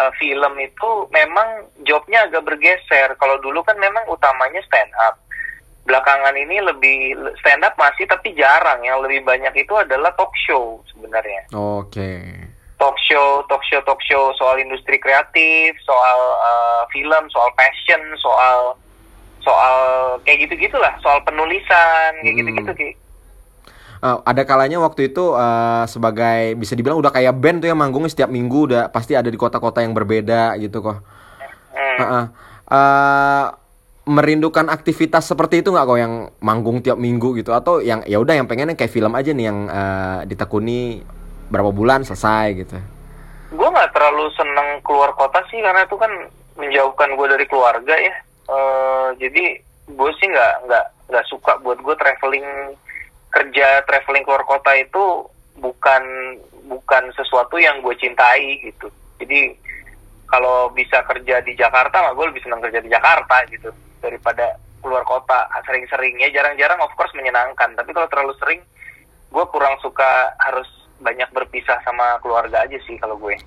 eh, 0.00 0.12
film 0.16 0.56
itu 0.56 0.90
memang 1.12 1.48
jobnya 1.84 2.24
agak 2.24 2.48
bergeser 2.48 3.12
kalau 3.20 3.36
dulu 3.38 3.60
kan 3.60 3.76
memang 3.76 4.02
utamanya 4.08 4.64
stand 4.64 4.90
up 5.04 5.20
belakangan 5.84 6.36
ini 6.36 6.60
lebih 6.60 7.16
stand 7.40 7.64
up 7.64 7.74
masih 7.76 8.04
tapi 8.06 8.32
jarang 8.36 8.80
yang 8.84 9.00
lebih 9.00 9.24
banyak 9.24 9.52
itu 9.56 9.72
adalah 9.76 10.12
talk 10.16 10.30
show 10.36 10.80
sebenarnya 10.92 11.44
Oke. 11.52 12.20
talk 12.76 12.96
show 13.04 13.44
talk 13.48 13.64
show 13.68 13.80
talk 13.84 14.00
show 14.04 14.32
soal 14.36 14.56
industri 14.56 14.96
kreatif 14.96 15.76
soal 15.84 16.20
eh, 16.40 16.82
film 16.92 17.24
soal 17.28 17.50
passion 17.56 18.00
soal 18.20 18.76
soal 19.40 19.76
kayak 20.24 20.44
gitu 20.46 20.68
gitulah 20.68 20.92
soal 21.00 21.16
penulisan 21.24 22.12
kayak 22.20 22.34
Hmm. 22.36 22.40
gitu 22.44 22.50
gitu 22.60 22.72
Eh, 24.00 24.18
ada 24.24 24.42
kalanya 24.48 24.80
waktu 24.80 25.12
itu 25.12 25.36
eh, 25.36 25.84
sebagai 25.86 26.56
bisa 26.56 26.72
dibilang 26.72 26.98
udah 26.98 27.12
kayak 27.12 27.36
band 27.36 27.64
tuh 27.64 27.68
yang 27.68 27.80
manggungnya 27.80 28.10
setiap 28.10 28.30
minggu 28.32 28.72
udah 28.72 28.82
pasti 28.88 29.12
ada 29.12 29.28
di 29.28 29.36
kota-kota 29.36 29.84
yang 29.84 29.92
berbeda 29.92 30.56
gitu 30.58 30.80
kok. 30.80 30.98
Hmm. 31.72 31.98
Heeh. 32.00 32.24
Eh, 32.70 33.46
merindukan 34.10 34.66
aktivitas 34.72 35.28
seperti 35.28 35.62
itu 35.62 35.70
nggak 35.70 35.86
kok 35.86 36.00
yang 36.00 36.14
manggung 36.40 36.80
tiap 36.80 36.96
minggu 36.98 37.36
gitu 37.38 37.52
atau 37.54 37.78
yang 37.78 38.02
ya 38.08 38.18
udah 38.18 38.34
yang 38.34 38.48
pengennya 38.48 38.74
kayak 38.74 38.90
film 38.90 39.12
aja 39.14 39.30
nih 39.30 39.46
yang 39.46 39.58
eh, 39.68 40.18
ditekuni 40.26 41.04
berapa 41.50 41.70
bulan 41.70 42.06
selesai 42.06 42.46
gitu. 42.62 42.78
gue 43.50 43.66
nggak 43.66 43.90
terlalu 43.90 44.30
seneng 44.38 44.78
keluar 44.86 45.10
kota 45.18 45.42
sih 45.50 45.58
karena 45.58 45.82
itu 45.82 45.98
kan 45.98 46.10
menjauhkan 46.54 47.18
gue 47.18 47.26
dari 47.26 47.46
keluarga 47.50 47.98
ya 47.98 48.14
Eh, 48.50 49.08
jadi 49.22 49.44
gue 49.90 50.10
sih 50.18 50.26
nggak 50.26 50.54
nggak 50.66 50.86
nggak 51.10 51.26
suka 51.30 51.58
buat 51.62 51.78
gue 51.78 51.94
traveling 51.94 52.46
kerja 53.30 53.86
traveling 53.86 54.26
keluar 54.26 54.42
kota 54.44 54.74
itu 54.74 55.26
bukan 55.58 56.02
bukan 56.66 57.04
sesuatu 57.14 57.58
yang 57.58 57.82
gue 57.82 57.94
cintai 57.98 58.58
gitu 58.62 58.90
jadi 59.18 59.54
kalau 60.30 60.70
bisa 60.70 61.02
kerja 61.02 61.42
di 61.42 61.58
Jakarta 61.58 62.06
mah 62.06 62.14
gue 62.14 62.26
lebih 62.30 62.42
senang 62.42 62.62
kerja 62.62 62.78
di 62.78 62.90
Jakarta 62.90 63.42
gitu 63.50 63.70
daripada 63.98 64.58
keluar 64.80 65.04
kota 65.04 65.46
sering-sering 65.66 66.16
ya 66.22 66.30
jarang-jarang 66.32 66.78
of 66.80 66.94
course 66.94 67.12
menyenangkan 67.12 67.74
tapi 67.76 67.90
kalau 67.92 68.08
terlalu 68.08 68.34
sering 68.38 68.60
gue 69.30 69.44
kurang 69.50 69.78
suka 69.82 70.34
harus 70.42 70.66
banyak 71.00 71.28
berpisah 71.32 71.80
sama 71.82 72.18
keluarga 72.20 72.64
aja 72.66 72.76
sih 72.84 72.96
kalau 73.00 73.16
gue 73.16 73.38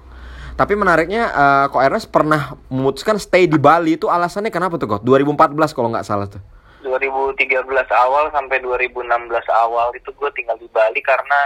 Tapi 0.53 0.77
menariknya 0.77 1.33
eh, 1.33 1.65
kok 1.73 1.81
Ernest 1.81 2.13
pernah 2.13 2.53
memutuskan 2.69 3.17
stay 3.17 3.49
di 3.49 3.57
Bali 3.57 3.97
itu 3.97 4.05
alasannya 4.05 4.53
kenapa 4.53 4.77
tuh 4.77 4.85
kok? 4.85 5.01
2014 5.01 5.49
kalau 5.73 5.89
nggak 5.89 6.05
salah 6.05 6.29
tuh. 6.29 6.37
2013 6.83 7.63
awal 7.95 8.27
sampai 8.35 8.59
2016 8.59 9.07
awal 9.49 9.89
itu 9.95 10.11
gue 10.11 10.29
tinggal 10.35 10.59
di 10.59 10.67
Bali 10.69 10.99
karena 10.99 11.41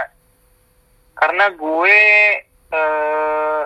karena 1.14 1.46
gue 1.54 1.98
eh, 2.74 3.62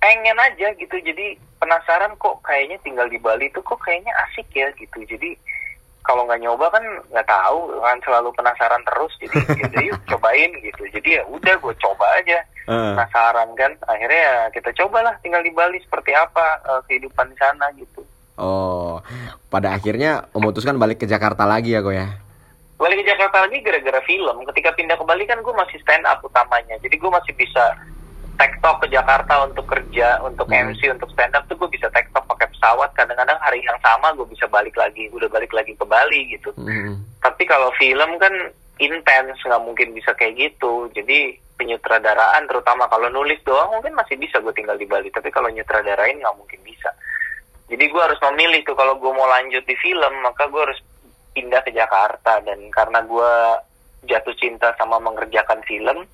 pengen 0.00 0.38
aja 0.40 0.68
gitu. 0.76 0.96
Jadi 1.00 1.36
penasaran 1.60 2.16
kok 2.16 2.40
kayaknya 2.44 2.80
tinggal 2.80 3.08
di 3.08 3.20
Bali 3.20 3.48
itu 3.52 3.60
kok 3.60 3.80
kayaknya 3.84 4.12
asik 4.28 4.48
ya 4.52 4.68
gitu. 4.76 5.04
Jadi 5.04 5.36
kalau 6.04 6.28
nggak 6.28 6.44
nyoba 6.44 6.68
kan 6.68 6.84
nggak 7.08 7.28
tahu 7.28 7.80
kan 7.80 7.96
selalu 8.04 8.28
penasaran 8.36 8.82
terus. 8.84 9.12
Jadi 9.20 9.36
yaudah 9.60 9.82
yuk 9.84 10.00
cobain 10.08 10.52
gitu. 10.60 10.82
Jadi 10.88 11.20
ya 11.20 11.22
udah 11.28 11.54
gue 11.60 11.74
coba 11.80 12.06
aja. 12.16 12.40
Penasaran 12.64 13.52
kan? 13.56 13.72
Akhirnya 13.88 14.20
ya 14.24 14.36
kita 14.52 14.72
cobalah 14.72 15.12
tinggal 15.20 15.44
di 15.44 15.52
Bali 15.52 15.76
seperti 15.84 16.16
apa 16.16 16.64
eh, 16.64 16.80
kehidupan 16.88 17.28
di 17.32 17.36
sana 17.36 17.68
gitu 17.76 18.04
Oh, 18.34 18.98
pada 19.46 19.74
akhirnya 19.74 20.26
memutuskan 20.34 20.74
balik 20.74 21.02
ke 21.02 21.06
Jakarta 21.06 21.46
lagi 21.46 21.74
ya 21.74 21.82
kok 21.82 21.94
ya? 21.94 22.08
balik 22.74 23.00
ke 23.00 23.06
Jakarta 23.06 23.46
lagi 23.46 23.62
gara-gara 23.64 24.00
film. 24.04 24.44
Ketika 24.50 24.74
pindah 24.76 24.98
ke 24.98 25.04
Bali 25.06 25.24
kan 25.24 25.40
gue 25.40 25.54
masih 25.56 25.78
stand 25.80 26.04
up 26.04 26.20
utamanya. 26.20 26.76
Jadi 26.82 26.98
gue 26.98 27.08
masih 27.08 27.32
bisa 27.32 27.72
tektok 28.34 28.82
ke 28.84 28.86
Jakarta 28.90 29.46
untuk 29.46 29.64
kerja, 29.64 30.18
untuk 30.20 30.50
Hmm. 30.50 30.74
MC, 30.74 30.90
untuk 30.90 31.08
stand 31.14 31.32
up 31.32 31.46
tuh 31.46 31.56
gue 31.56 31.70
bisa 31.70 31.86
tektok 31.88 32.26
pakai 32.26 32.50
pesawat. 32.50 32.90
Kadang-kadang 32.92 33.38
hari 33.40 33.62
yang 33.62 33.78
sama 33.80 34.10
gue 34.12 34.26
bisa 34.26 34.44
balik 34.50 34.74
lagi, 34.74 35.06
udah 35.14 35.30
balik 35.30 35.54
lagi 35.54 35.72
ke 35.72 35.84
Bali 35.86 36.34
gitu. 36.34 36.50
Hmm. 36.58 36.98
Tapi 37.22 37.42
kalau 37.46 37.70
film 37.78 38.18
kan 38.20 38.34
intens, 38.82 39.38
nggak 39.40 39.64
mungkin 39.64 39.94
bisa 39.94 40.10
kayak 40.18 40.34
gitu. 40.36 40.90
Jadi 40.92 41.38
penyutradaraan, 41.54 42.50
terutama 42.50 42.90
kalau 42.90 43.06
nulis 43.08 43.38
doang 43.46 43.70
mungkin 43.70 43.94
masih 43.94 44.18
bisa 44.18 44.42
gue 44.42 44.52
tinggal 44.52 44.74
di 44.76 44.84
Bali. 44.84 45.08
Tapi 45.08 45.30
kalau 45.30 45.46
nyutradarain 45.48 46.18
nggak 46.18 46.36
mungkin 46.36 46.58
bisa. 46.66 46.90
Jadi 47.64 47.84
gue 47.88 48.02
harus 48.02 48.20
memilih 48.30 48.60
tuh 48.62 48.76
kalau 48.76 49.00
gue 49.00 49.08
mau 49.08 49.24
lanjut 49.24 49.64
di 49.64 49.76
film, 49.80 50.14
maka 50.20 50.46
gue 50.52 50.60
harus 50.60 50.80
pindah 51.32 51.64
ke 51.64 51.72
Jakarta. 51.72 52.44
Dan 52.44 52.68
karena 52.68 53.00
gue 53.02 53.32
jatuh 54.04 54.36
cinta 54.36 54.76
sama 54.76 55.00
mengerjakan 55.00 55.64
film, 55.64 56.04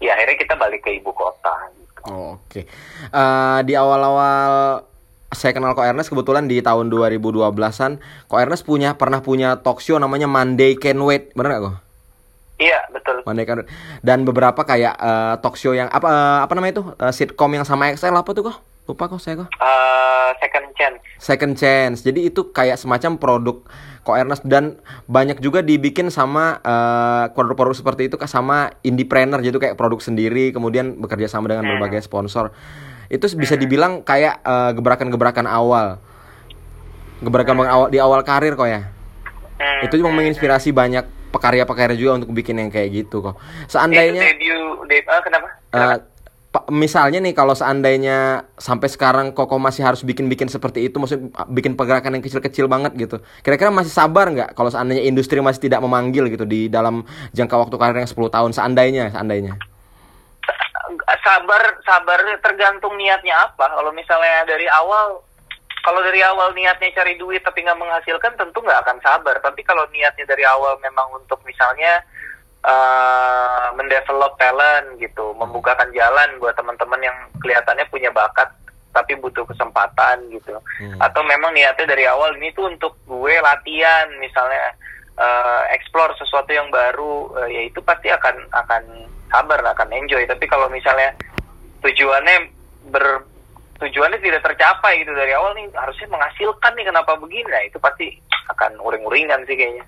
ya 0.00 0.16
akhirnya 0.16 0.36
kita 0.40 0.54
balik 0.56 0.80
ke 0.88 0.96
ibu 0.96 1.12
kota. 1.12 1.52
gitu. 1.76 2.00
Oke. 2.08 2.64
Eh, 3.12 3.58
di 3.68 3.76
awal-awal 3.76 4.80
saya 5.30 5.54
kenal 5.54 5.78
Ko 5.78 5.84
Ernest 5.86 6.10
kebetulan 6.10 6.50
di 6.50 6.58
tahun 6.58 6.90
2012-an 6.90 8.02
Ko 8.26 8.34
Ernest 8.34 8.66
punya 8.66 8.98
pernah 8.98 9.22
punya 9.22 9.62
talk 9.62 9.78
show 9.78 9.94
namanya 9.94 10.26
Monday 10.26 10.74
Can 10.74 10.98
Wait, 11.06 11.30
bener 11.38 11.54
gak 11.54 11.62
kok? 11.70 11.76
Iya 12.58 12.80
betul. 12.90 13.22
Monday 13.22 13.46
Can 13.46 13.62
Wait. 13.62 13.70
Dan 14.02 14.26
beberapa 14.26 14.66
kayak 14.66 14.94
eh, 14.98 15.34
talk 15.38 15.54
show 15.54 15.70
yang 15.70 15.86
apa 15.86 16.08
eh, 16.08 16.38
apa 16.42 16.52
namanya 16.58 16.72
itu 16.80 16.84
Eh, 16.98 17.12
sitcom 17.14 17.52
yang 17.54 17.62
sama 17.62 17.94
XL 17.94 18.16
apa 18.16 18.30
tuh 18.34 18.50
kok? 18.50 18.56
Lupa 18.88 19.06
kok 19.06 19.20
saya 19.22 19.44
kok. 19.44 19.48
Eh, 19.54 20.30
second 20.40 20.66
chance. 20.74 20.98
Second 21.20 21.54
Chance. 21.54 21.98
Jadi 22.02 22.32
itu 22.32 22.50
kayak 22.50 22.80
semacam 22.80 23.20
produk 23.20 23.56
Ko 24.00 24.16
Ernest 24.16 24.42
dan 24.48 24.80
banyak 25.04 25.44
juga 25.44 25.60
dibikin 25.60 26.08
sama 26.08 26.58
eh, 26.64 27.24
produk-produk 27.36 27.76
seperti 27.76 28.08
itu 28.08 28.16
sama 28.24 28.72
indiepreneur 28.80 29.44
jadi 29.44 29.52
kayak 29.52 29.76
produk 29.76 30.00
sendiri 30.00 30.56
kemudian 30.56 30.96
bekerja 30.96 31.28
sama 31.28 31.52
dengan 31.52 31.68
berbagai 31.68 32.00
sponsor. 32.00 32.50
Itu 33.12 33.28
bisa 33.36 33.60
dibilang 33.60 34.00
kayak 34.00 34.40
eh, 34.40 34.70
gebrakan-gebrakan 34.74 35.44
awal. 35.44 36.00
Gebrakan 37.20 37.60
awal 37.68 37.88
di 37.92 38.00
awal 38.00 38.24
karir 38.24 38.56
kok 38.56 38.66
ya. 38.66 38.88
Hmm. 39.60 39.84
Itu 39.84 40.00
juga 40.00 40.08
menginspirasi 40.16 40.72
banyak 40.72 41.04
pekarya-pekarya 41.30 41.94
juga 41.94 42.24
untuk 42.24 42.32
bikin 42.32 42.58
yang 42.58 42.72
kayak 42.72 43.04
gitu 43.04 43.20
kok. 43.20 43.36
Seandainya 43.68 44.34
debut, 44.34 44.88
debut 44.88 45.12
eh, 45.12 45.22
kenapa? 45.22 45.48
Eh, 45.70 45.78
pa- 45.78 46.02
misalnya 46.74 47.22
nih 47.22 47.30
kalau 47.30 47.54
seandainya 47.54 48.50
sampai 48.58 48.90
sekarang 48.90 49.30
Koko 49.30 49.62
masih 49.62 49.86
harus 49.86 50.02
bikin-bikin 50.02 50.50
seperti 50.50 50.90
itu, 50.90 50.98
maksudnya 50.98 51.30
bikin 51.46 51.78
pergerakan 51.78 52.18
yang 52.18 52.24
kecil-kecil 52.26 52.66
banget 52.66 52.98
gitu. 52.98 53.22
Kira-kira 53.46 53.70
masih 53.70 53.94
sabar 53.94 54.26
nggak 54.34 54.58
kalau 54.58 54.66
seandainya 54.66 55.06
industri 55.06 55.38
masih 55.38 55.70
tidak 55.70 55.78
memanggil 55.78 56.26
gitu 56.26 56.42
di 56.42 56.66
dalam 56.66 57.06
jangka 57.30 57.54
waktu 57.54 57.76
karir 57.78 58.02
yang 58.02 58.10
10 58.10 58.34
tahun 58.34 58.50
seandainya, 58.50 59.14
seandainya. 59.14 59.54
sabar 61.20 61.62
sabar 61.86 62.18
tergantung 62.42 62.96
niatnya 62.98 63.46
apa 63.46 63.70
kalau 63.70 63.94
misalnya 63.94 64.42
dari 64.48 64.66
awal 64.66 65.22
kalau 65.86 66.00
dari 66.02 66.18
awal 66.24 66.50
niatnya 66.56 66.90
cari 66.90 67.14
duit 67.14 67.44
tapi 67.44 67.62
nggak 67.62 67.78
menghasilkan 67.78 68.34
tentu 68.34 68.58
nggak 68.58 68.82
akan 68.82 68.98
sabar 68.98 69.38
tapi 69.38 69.62
kalau 69.62 69.86
niatnya 69.94 70.26
dari 70.26 70.42
awal 70.42 70.80
memang 70.82 71.06
untuk 71.14 71.38
misalnya 71.46 72.02
eh 72.60 73.66
mendevelop 73.72 74.36
talent 74.36 75.00
gitu 75.00 75.32
membukakan 75.32 75.88
jalan 75.96 76.28
buat 76.36 76.52
teman-teman 76.52 77.00
yang 77.00 77.16
kelihatannya 77.40 77.88
punya 77.88 78.12
bakat 78.12 78.52
tapi 78.90 79.14
butuh 79.16 79.46
kesempatan 79.46 80.28
gitu. 80.34 80.58
Hmm. 80.82 80.98
atau 80.98 81.22
memang 81.22 81.54
niatnya 81.54 81.86
dari 81.88 82.04
awal 82.10 82.34
ini 82.36 82.50
tuh 82.52 82.68
untuk 82.68 82.98
gue 83.06 83.34
latihan 83.38 84.10
misalnya 84.18 84.76
uh, 85.20 85.62
explore 85.70 86.16
sesuatu 86.16 86.50
yang 86.50 86.72
baru 86.72 87.30
uh, 87.36 87.48
ya 87.48 87.68
itu 87.68 87.78
pasti 87.84 88.08
akan 88.08 88.48
akan 88.50 88.82
sabar 89.30 89.60
akan 89.62 89.88
enjoy. 89.94 90.24
Tapi 90.24 90.44
kalau 90.48 90.66
misalnya 90.72 91.14
tujuannya 91.84 92.36
ber 92.90 93.24
tujuannya 93.80 94.20
tidak 94.20 94.44
tercapai 94.44 95.00
gitu 95.00 95.16
dari 95.16 95.32
awal 95.32 95.56
nih 95.56 95.72
harusnya 95.72 96.08
menghasilkan 96.12 96.72
nih 96.76 96.86
kenapa 96.88 97.16
begini. 97.16 97.48
Nah 97.48 97.62
itu 97.64 97.78
pasti 97.80 98.16
akan 98.50 98.80
uring-uringan 98.82 99.46
sih 99.46 99.56
kayaknya 99.56 99.86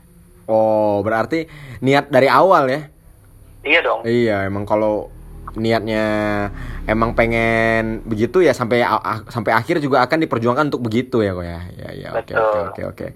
oh 0.49 1.03
berarti 1.03 1.47
niat 1.83 2.09
dari 2.09 2.27
awal 2.31 2.71
ya? 2.71 2.81
Iya 3.63 3.81
dong. 3.83 4.01
Iya 4.03 4.47
emang 4.47 4.67
kalau 4.67 5.11
niatnya 5.53 6.05
emang 6.89 7.13
pengen 7.13 8.01
begitu 8.09 8.41
ya 8.41 8.57
sampai 8.57 8.83
sampai 9.29 9.53
akhir 9.53 9.85
juga 9.85 10.01
akan 10.01 10.25
diperjuangkan 10.25 10.73
untuk 10.73 10.83
begitu 10.83 11.21
ya 11.21 11.37
kok 11.37 11.47
ya? 11.47 11.61
Ya 11.77 11.89
ya 11.93 12.09
oke 12.17 12.33
oke 12.35 12.59
oke 12.73 12.83
oke. 12.97 13.07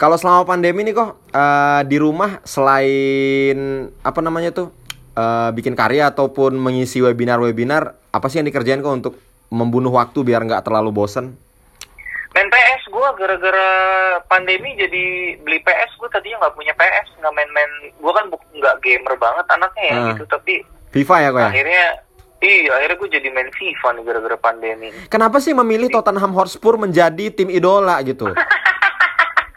Kalau 0.00 0.18
selama 0.18 0.42
pandemi 0.42 0.82
nih 0.82 0.98
kok 0.98 1.22
uh, 1.30 1.86
di 1.86 1.94
rumah 1.94 2.42
selain 2.42 3.86
apa 4.02 4.18
namanya 4.18 4.50
tuh 4.50 4.74
uh, 5.14 5.54
bikin 5.54 5.78
karya 5.78 6.10
ataupun 6.10 6.58
mengisi 6.58 6.98
webinar-webinar 6.98 7.94
apa 8.10 8.26
sih 8.26 8.42
yang 8.42 8.50
dikerjain 8.50 8.82
kok 8.82 8.90
untuk 8.98 9.14
membunuh 9.52 9.94
waktu 9.94 10.26
biar 10.26 10.42
nggak 10.42 10.66
terlalu 10.66 10.90
bosen? 10.90 11.38
Main 12.32 12.48
PS 12.48 12.81
gue 13.02 13.10
gara-gara 13.18 13.68
pandemi 14.30 14.78
jadi 14.78 15.34
beli 15.42 15.58
PS 15.66 15.98
gue 15.98 16.06
tadinya 16.06 16.46
nggak 16.46 16.54
punya 16.54 16.70
PS 16.78 17.18
nggak 17.18 17.34
main-main 17.34 17.70
gue 17.98 18.12
kan 18.14 18.24
nggak 18.30 18.76
gamer 18.78 19.14
banget 19.18 19.46
anaknya 19.50 19.84
ya 19.90 19.96
uh. 19.98 20.06
gitu 20.14 20.24
tapi 20.30 20.62
FIFA 20.94 21.16
ya 21.18 21.28
kok 21.34 21.40
ya? 21.42 21.50
Akhirnya 21.50 21.86
Iya, 22.42 22.74
akhirnya 22.74 22.96
gue 22.98 23.10
jadi 23.22 23.28
main 23.30 23.50
FIFA 23.54 23.88
nih 23.94 24.02
gara-gara 24.02 24.34
pandemi. 24.34 24.90
Kenapa 25.06 25.38
sih 25.38 25.54
memilih 25.54 25.94
Tottenham 25.94 26.34
Hotspur 26.34 26.74
menjadi 26.74 27.30
tim 27.30 27.46
idola 27.46 28.02
gitu? 28.02 28.34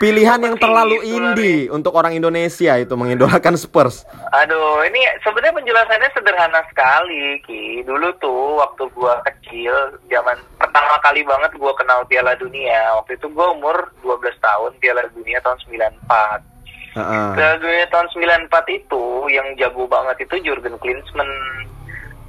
Pilihan 0.06 0.38
yang 0.38 0.56
terlalu 0.62 1.02
indie 1.02 1.66
untuk 1.74 1.98
orang 1.98 2.14
Indonesia 2.14 2.78
itu 2.78 2.94
mengidolakan 2.94 3.58
Spurs. 3.58 4.06
Aduh, 4.38 4.86
ini 4.86 5.02
sebenarnya 5.26 5.58
penjelasannya 5.58 6.10
sederhana 6.14 6.62
sekali, 6.70 7.42
Ki. 7.42 7.82
Dulu 7.82 8.14
tuh 8.22 8.62
waktu 8.62 8.86
gue 8.86 9.14
kecil, 9.34 9.74
zaman 10.06 10.38
pertama 10.62 11.02
kali 11.02 11.26
banget 11.26 11.58
gue 11.58 11.74
kenal 11.74 12.06
Piala 12.06 12.38
Dunia. 12.38 13.02
Waktu 13.02 13.18
itu 13.18 13.26
gue 13.34 13.48
umur 13.58 13.90
12 14.06 14.38
tahun, 14.38 14.72
Piala 14.78 15.10
Dunia 15.10 15.42
tahun 15.42 15.58
94 15.66 16.54
Uh-uh. 16.96 17.36
Piala 17.36 17.88
tahun 17.92 18.08
94 18.48 18.56
itu 18.72 19.04
yang 19.28 19.52
jago 19.60 19.84
banget 19.84 20.24
itu 20.24 20.40
Jurgen 20.48 20.80
Klinsmann. 20.80 21.28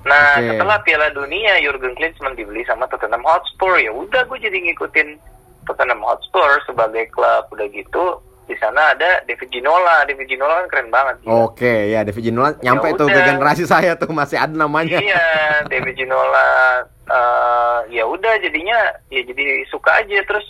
Nah, 0.03 0.39
okay. 0.39 0.55
setelah 0.55 0.83
Piala 0.83 1.09
Dunia 1.15 1.63
Jurgen 1.63 1.95
Klinsmann 1.95 2.35
dibeli 2.35 2.67
sama 2.67 2.91
Tottenham 2.91 3.23
Hotspur, 3.23 3.79
ya 3.79 3.95
udah 3.95 4.27
gue 4.27 4.39
jadi 4.43 4.59
ngikutin 4.67 5.36
Tottenham 5.67 6.01
Hotspur 6.07 6.63
sebagai 6.65 7.11
klub 7.11 7.51
udah 7.51 7.67
gitu 7.75 8.23
di 8.47 8.55
sana 8.63 8.95
ada 8.95 9.27
David 9.27 9.51
Ginola. 9.51 10.07
David 10.07 10.31
Ginola 10.31 10.63
kan 10.63 10.67
keren 10.71 10.89
banget. 10.95 11.17
Oke, 11.27 11.67
okay, 11.67 11.81
ya 11.91 12.07
David 12.07 12.23
Ginola 12.31 12.55
nyampe 12.63 12.95
ya 12.95 12.99
tuh 12.99 13.07
ke 13.11 13.21
generasi 13.27 13.65
saya 13.67 13.99
tuh 13.99 14.15
masih 14.15 14.39
ada 14.39 14.55
namanya. 14.55 15.03
Iya, 15.03 15.27
David 15.67 15.99
Ginola 15.99 16.47
uh, 17.11 17.79
ya 17.91 18.07
udah 18.07 18.39
jadinya 18.39 18.79
ya 19.11 19.21
jadi 19.27 19.67
suka 19.71 19.99
aja 19.99 20.23
terus 20.27 20.47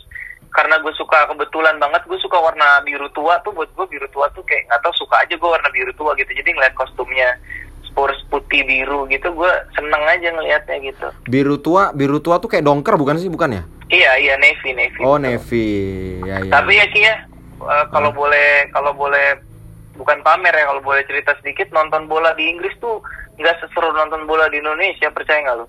karena 0.53 0.81
gue 0.81 0.93
suka 0.97 1.29
kebetulan 1.29 1.77
banget 1.77 2.01
gue 2.09 2.17
suka 2.17 2.41
warna 2.41 2.81
biru 2.81 3.13
tua 3.13 3.37
tuh 3.45 3.53
buat 3.53 3.69
gue 3.77 3.87
biru 3.93 4.09
tua 4.09 4.25
tuh 4.33 4.41
kayak 4.49 4.65
nggak 4.73 4.81
tau 4.81 4.95
suka 4.97 5.21
aja 5.21 5.37
gue 5.37 5.51
warna 5.53 5.69
biru 5.69 5.93
tua 6.01 6.17
gitu 6.17 6.33
jadi 6.33 6.49
ngeliat 6.57 6.73
kostumnya 6.73 7.37
Spurs 7.85 8.17
putih 8.33 8.65
biru 8.65 9.05
gitu 9.13 9.37
gue 9.37 9.53
seneng 9.77 10.01
aja 10.09 10.33
ngelihatnya 10.33 10.77
gitu 10.81 11.09
biru 11.29 11.61
tua 11.61 11.93
biru 11.93 12.25
tua 12.25 12.41
tuh 12.41 12.49
kayak 12.49 12.65
dongker 12.65 12.97
bukan 12.97 13.21
sih 13.21 13.29
bukan 13.29 13.61
ya 13.61 13.63
iya 13.93 14.19
iya 14.19 14.35
navy 14.39 14.71
navy 14.75 15.01
oh 15.03 15.17
betul. 15.17 15.25
navy 15.27 15.69
ya, 16.25 16.37
ya. 16.43 16.53
tapi 16.53 16.73
ya 16.79 16.87
sih 16.91 17.03
ya 17.05 17.15
uh, 17.63 17.85
kalau 17.91 18.11
hmm. 18.11 18.19
boleh 18.19 18.49
kalau 18.71 18.93
boleh 18.95 19.27
bukan 19.97 20.19
pamer 20.21 20.53
ya 20.53 20.69
kalau 20.69 20.83
boleh 20.85 21.03
cerita 21.09 21.33
sedikit 21.41 21.73
nonton 21.73 22.05
bola 22.11 22.37
di 22.37 22.51
Inggris 22.51 22.77
tuh 22.79 23.01
nggak 23.37 23.57
seseru 23.65 23.93
nonton 23.93 24.29
bola 24.29 24.49
di 24.53 24.61
Indonesia 24.61 25.09
percaya 25.13 25.41
nggak 25.45 25.57
lo 25.57 25.67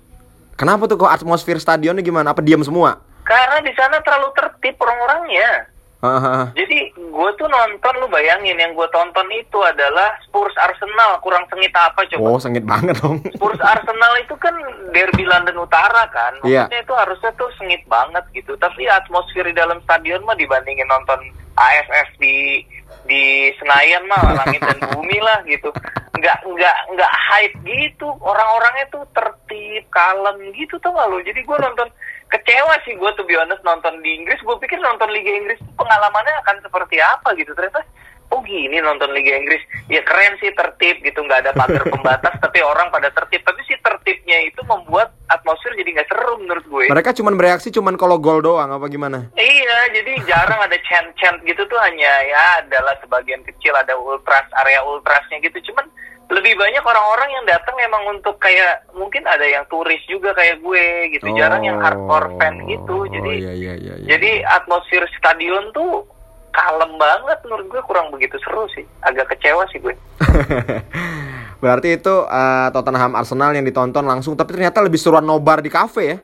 kenapa 0.58 0.84
tuh 0.90 1.00
kok 1.00 1.12
atmosfer 1.12 1.56
stadionnya 1.56 2.04
gimana 2.04 2.36
apa 2.36 2.44
diam 2.44 2.60
semua 2.60 3.08
karena 3.28 3.60
di 3.60 3.72
sana 3.76 4.00
terlalu 4.00 4.32
tertib 4.32 4.80
orang-orangnya. 4.80 5.68
Uh-huh. 5.98 6.46
Jadi 6.54 6.94
gue 6.94 7.30
tuh 7.34 7.50
nonton, 7.50 7.94
lu 7.98 8.06
bayangin 8.06 8.54
yang 8.54 8.70
gue 8.70 8.86
tonton 8.94 9.26
itu 9.34 9.58
adalah 9.66 10.14
Spurs 10.22 10.54
Arsenal. 10.54 11.18
Kurang 11.18 11.42
sengit 11.50 11.74
apa 11.74 12.06
coba? 12.06 12.22
Oh, 12.22 12.38
sengit 12.38 12.62
banget 12.62 12.94
dong. 13.02 13.18
Spurs 13.34 13.58
Arsenal 13.58 14.14
itu 14.22 14.38
kan 14.38 14.54
derby 14.94 15.26
London 15.26 15.66
Utara 15.66 16.06
kan. 16.14 16.38
Iya. 16.46 16.70
Maksudnya 16.70 16.78
yeah. 16.78 16.86
itu 16.86 16.94
harusnya 16.94 17.30
tuh 17.34 17.50
sengit 17.58 17.82
banget 17.90 18.22
gitu. 18.30 18.54
Tapi 18.62 18.86
atmosfer 18.86 19.42
di 19.42 19.54
dalam 19.58 19.82
stadion 19.82 20.22
mah 20.22 20.38
dibandingin 20.38 20.86
nonton 20.86 21.18
AFF 21.58 22.14
di 22.22 22.62
di 23.10 23.50
Senayan 23.58 24.06
mah 24.06 24.38
langit 24.38 24.62
dan 24.62 24.78
bumi 24.94 25.18
lah 25.18 25.42
gitu. 25.50 25.74
Nggak 26.14 26.46
nggak 26.46 26.76
nggak 26.94 27.12
hype 27.26 27.56
gitu. 27.66 28.06
Orang-orangnya 28.22 28.86
tuh 28.94 29.02
tertib, 29.10 29.82
kalem 29.90 30.54
gitu 30.54 30.78
tuh 30.78 30.94
lu. 30.94 31.18
Jadi 31.26 31.42
gue 31.42 31.58
nonton 31.58 31.90
kecewa 32.28 32.74
sih 32.84 32.94
gue 32.94 33.10
tuh 33.16 33.24
honest 33.24 33.64
nonton 33.64 34.00
di 34.04 34.20
Inggris. 34.20 34.40
Gue 34.44 34.56
pikir 34.60 34.78
nonton 34.78 35.08
Liga 35.10 35.32
Inggris 35.32 35.58
pengalamannya 35.76 36.34
akan 36.44 36.56
seperti 36.60 37.00
apa 37.00 37.32
gitu. 37.36 37.52
Ternyata 37.56 37.82
oh 38.28 38.44
gini 38.44 38.76
nonton 38.84 39.10
Liga 39.16 39.32
Inggris. 39.34 39.64
Ya 39.88 40.04
keren 40.04 40.36
sih 40.38 40.52
tertib 40.52 41.00
gitu. 41.00 41.24
Nggak 41.24 41.48
ada 41.48 41.52
pagar 41.56 41.84
pembatas 41.94 42.34
tapi 42.40 42.60
orang 42.60 42.92
pada 42.92 43.08
tertib. 43.10 43.40
Tapi 43.42 43.60
si 43.64 43.74
tertibnya 43.80 44.44
itu 44.44 44.60
membuat 44.68 45.16
atmosfer 45.32 45.72
jadi 45.76 45.98
nggak 45.98 46.08
seru 46.12 46.34
menurut 46.40 46.64
gue. 46.68 46.84
Mereka 46.92 47.16
cuma 47.16 47.32
bereaksi 47.32 47.72
cuma 47.72 47.92
kalau 47.96 48.20
gol 48.20 48.44
doang 48.44 48.68
apa 48.68 48.86
gimana? 48.92 49.32
Iya 49.34 49.78
jadi 49.96 50.12
jarang 50.28 50.60
ada 50.60 50.76
chant 50.84 51.08
chant 51.16 51.40
gitu 51.48 51.64
tuh. 51.64 51.80
Hanya 51.80 52.12
ya 52.28 52.44
adalah 52.64 52.94
sebagian 53.00 53.40
kecil 53.48 53.72
ada 53.72 53.96
ultras 53.96 54.44
area 54.60 54.84
ultrasnya 54.84 55.40
gitu. 55.40 55.72
Cuman 55.72 55.88
lebih 56.28 56.60
banyak 56.60 56.84
orang-orang 56.84 57.28
yang 57.32 57.44
datang 57.48 57.76
emang 57.80 58.04
untuk 58.12 58.36
kayak 58.36 58.84
mungkin 58.92 59.24
ada 59.24 59.48
yang 59.48 59.64
turis 59.72 60.00
juga 60.04 60.36
kayak 60.36 60.60
gue 60.60 61.16
gitu. 61.16 61.24
Oh, 61.32 61.36
jarang 61.36 61.64
yang 61.64 61.80
hardcore 61.80 62.36
fan 62.36 62.68
gitu. 62.68 63.08
Jadi 63.08 63.32
oh, 63.32 63.42
iya, 63.48 63.52
iya, 63.56 63.74
iya, 63.80 63.94
iya. 63.96 64.08
jadi 64.16 64.44
atmosfer 64.44 65.08
stadion 65.16 65.72
tuh 65.72 66.04
kalem 66.52 67.00
banget 67.00 67.38
menurut 67.48 67.66
gue. 67.72 67.80
Kurang 67.80 68.12
begitu 68.12 68.36
seru 68.44 68.68
sih. 68.76 68.84
Agak 69.00 69.32
kecewa 69.32 69.64
sih 69.72 69.80
gue. 69.80 69.96
Berarti 71.64 71.96
itu 71.96 72.14
uh, 72.28 72.68
Tottenham 72.76 73.16
Arsenal 73.16 73.56
yang 73.56 73.64
ditonton 73.64 74.04
langsung. 74.04 74.36
Tapi 74.36 74.52
ternyata 74.52 74.84
lebih 74.84 75.00
seruan 75.00 75.24
nobar 75.24 75.64
di 75.64 75.72
kafe 75.72 76.04
ya. 76.04 76.18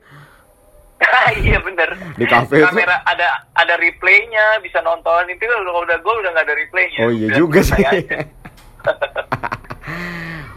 Iya 1.40 1.64
bener. 1.64 1.96
Di 2.20 2.28
kafe 2.28 2.60
kamera 2.60 3.00
itu... 3.00 3.12
ada 3.16 3.28
ada 3.56 3.74
replaynya 3.80 4.60
bisa 4.60 4.84
nonton. 4.84 5.32
Itu 5.32 5.48
kalau 5.48 5.80
udah 5.80 5.96
gol 6.04 6.20
udah 6.20 6.30
nggak 6.36 6.44
ada 6.44 6.56
replaynya. 6.60 7.00
Oh 7.08 7.12
iya 7.12 7.28
juga 7.32 7.64
sih 7.64 7.80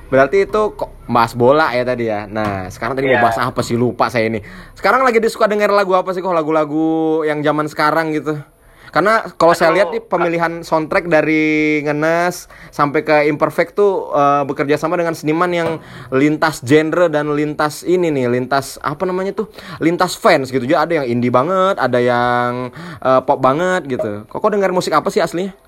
Berarti 0.07 0.47
itu 0.47 0.61
kok 0.75 0.91
bahas 1.07 1.35
bola 1.35 1.71
ya 1.75 1.83
tadi 1.83 2.07
ya. 2.07 2.27
Nah, 2.27 2.71
sekarang 2.71 2.95
tadi 2.95 3.11
yeah. 3.11 3.19
mau 3.19 3.19
iya. 3.19 3.25
bahas 3.27 3.39
apa 3.39 3.61
sih 3.63 3.75
lupa 3.75 4.07
saya 4.07 4.31
ini. 4.31 4.39
Sekarang 4.75 5.03
lagi 5.03 5.19
disuka 5.19 5.47
denger 5.47 5.71
lagu 5.71 5.95
apa 5.95 6.15
sih 6.15 6.23
kok 6.23 6.35
lagu-lagu 6.35 7.23
yang 7.27 7.43
zaman 7.43 7.67
sekarang 7.67 8.15
gitu. 8.15 8.39
Karena 8.87 9.19
kalau 9.35 9.51
saya 9.51 9.75
lihat 9.75 9.91
nih 9.91 9.99
pemilihan 9.99 10.63
soundtrack 10.63 11.11
dari 11.11 11.83
Ngenes 11.83 12.47
sampai 12.71 13.03
ke 13.03 13.27
Imperfect 13.27 13.75
tuh 13.75 14.09
uh, 14.15 14.47
bekerja 14.47 14.79
sama 14.79 14.95
dengan 14.95 15.11
seniman 15.11 15.51
yang 15.51 15.69
lintas 16.09 16.63
genre 16.63 17.11
dan 17.11 17.35
lintas 17.35 17.83
ini 17.83 18.07
nih, 18.09 18.31
lintas 18.31 18.79
apa 18.79 19.03
namanya 19.03 19.35
tuh? 19.35 19.51
Lintas 19.83 20.15
fans 20.15 20.49
gitu. 20.49 20.63
Jadi 20.63 20.73
ada 20.79 20.93
yang 21.03 21.05
indie 21.19 21.29
banget, 21.29 21.75
ada 21.77 21.99
yang 21.99 22.71
uh, 23.03 23.21
pop 23.21 23.43
banget 23.43 23.85
gitu. 23.91 24.23
Kok 24.31 24.39
kok 24.39 24.51
dengar 24.55 24.71
musik 24.71 24.95
apa 24.95 25.11
sih 25.11 25.19
aslinya? 25.19 25.66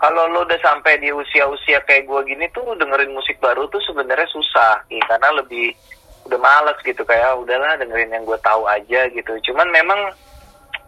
Kalau 0.00 0.32
lo 0.32 0.48
udah 0.48 0.56
sampai 0.64 0.96
di 0.96 1.12
usia-usia 1.12 1.84
kayak 1.84 2.08
gue 2.08 2.20
gini 2.32 2.48
tuh 2.56 2.72
dengerin 2.80 3.12
musik 3.12 3.36
baru 3.36 3.68
tuh 3.68 3.84
sebenarnya 3.84 4.24
susah 4.32 4.80
ya, 4.88 5.04
karena 5.04 5.28
lebih 5.36 5.76
udah 6.24 6.40
males 6.40 6.78
gitu 6.80 7.04
kayak 7.04 7.36
udahlah 7.36 7.76
dengerin 7.76 8.16
yang 8.16 8.24
gue 8.24 8.38
tahu 8.40 8.64
aja 8.64 9.08
gitu 9.12 9.32
cuman 9.52 9.68
memang 9.68 10.00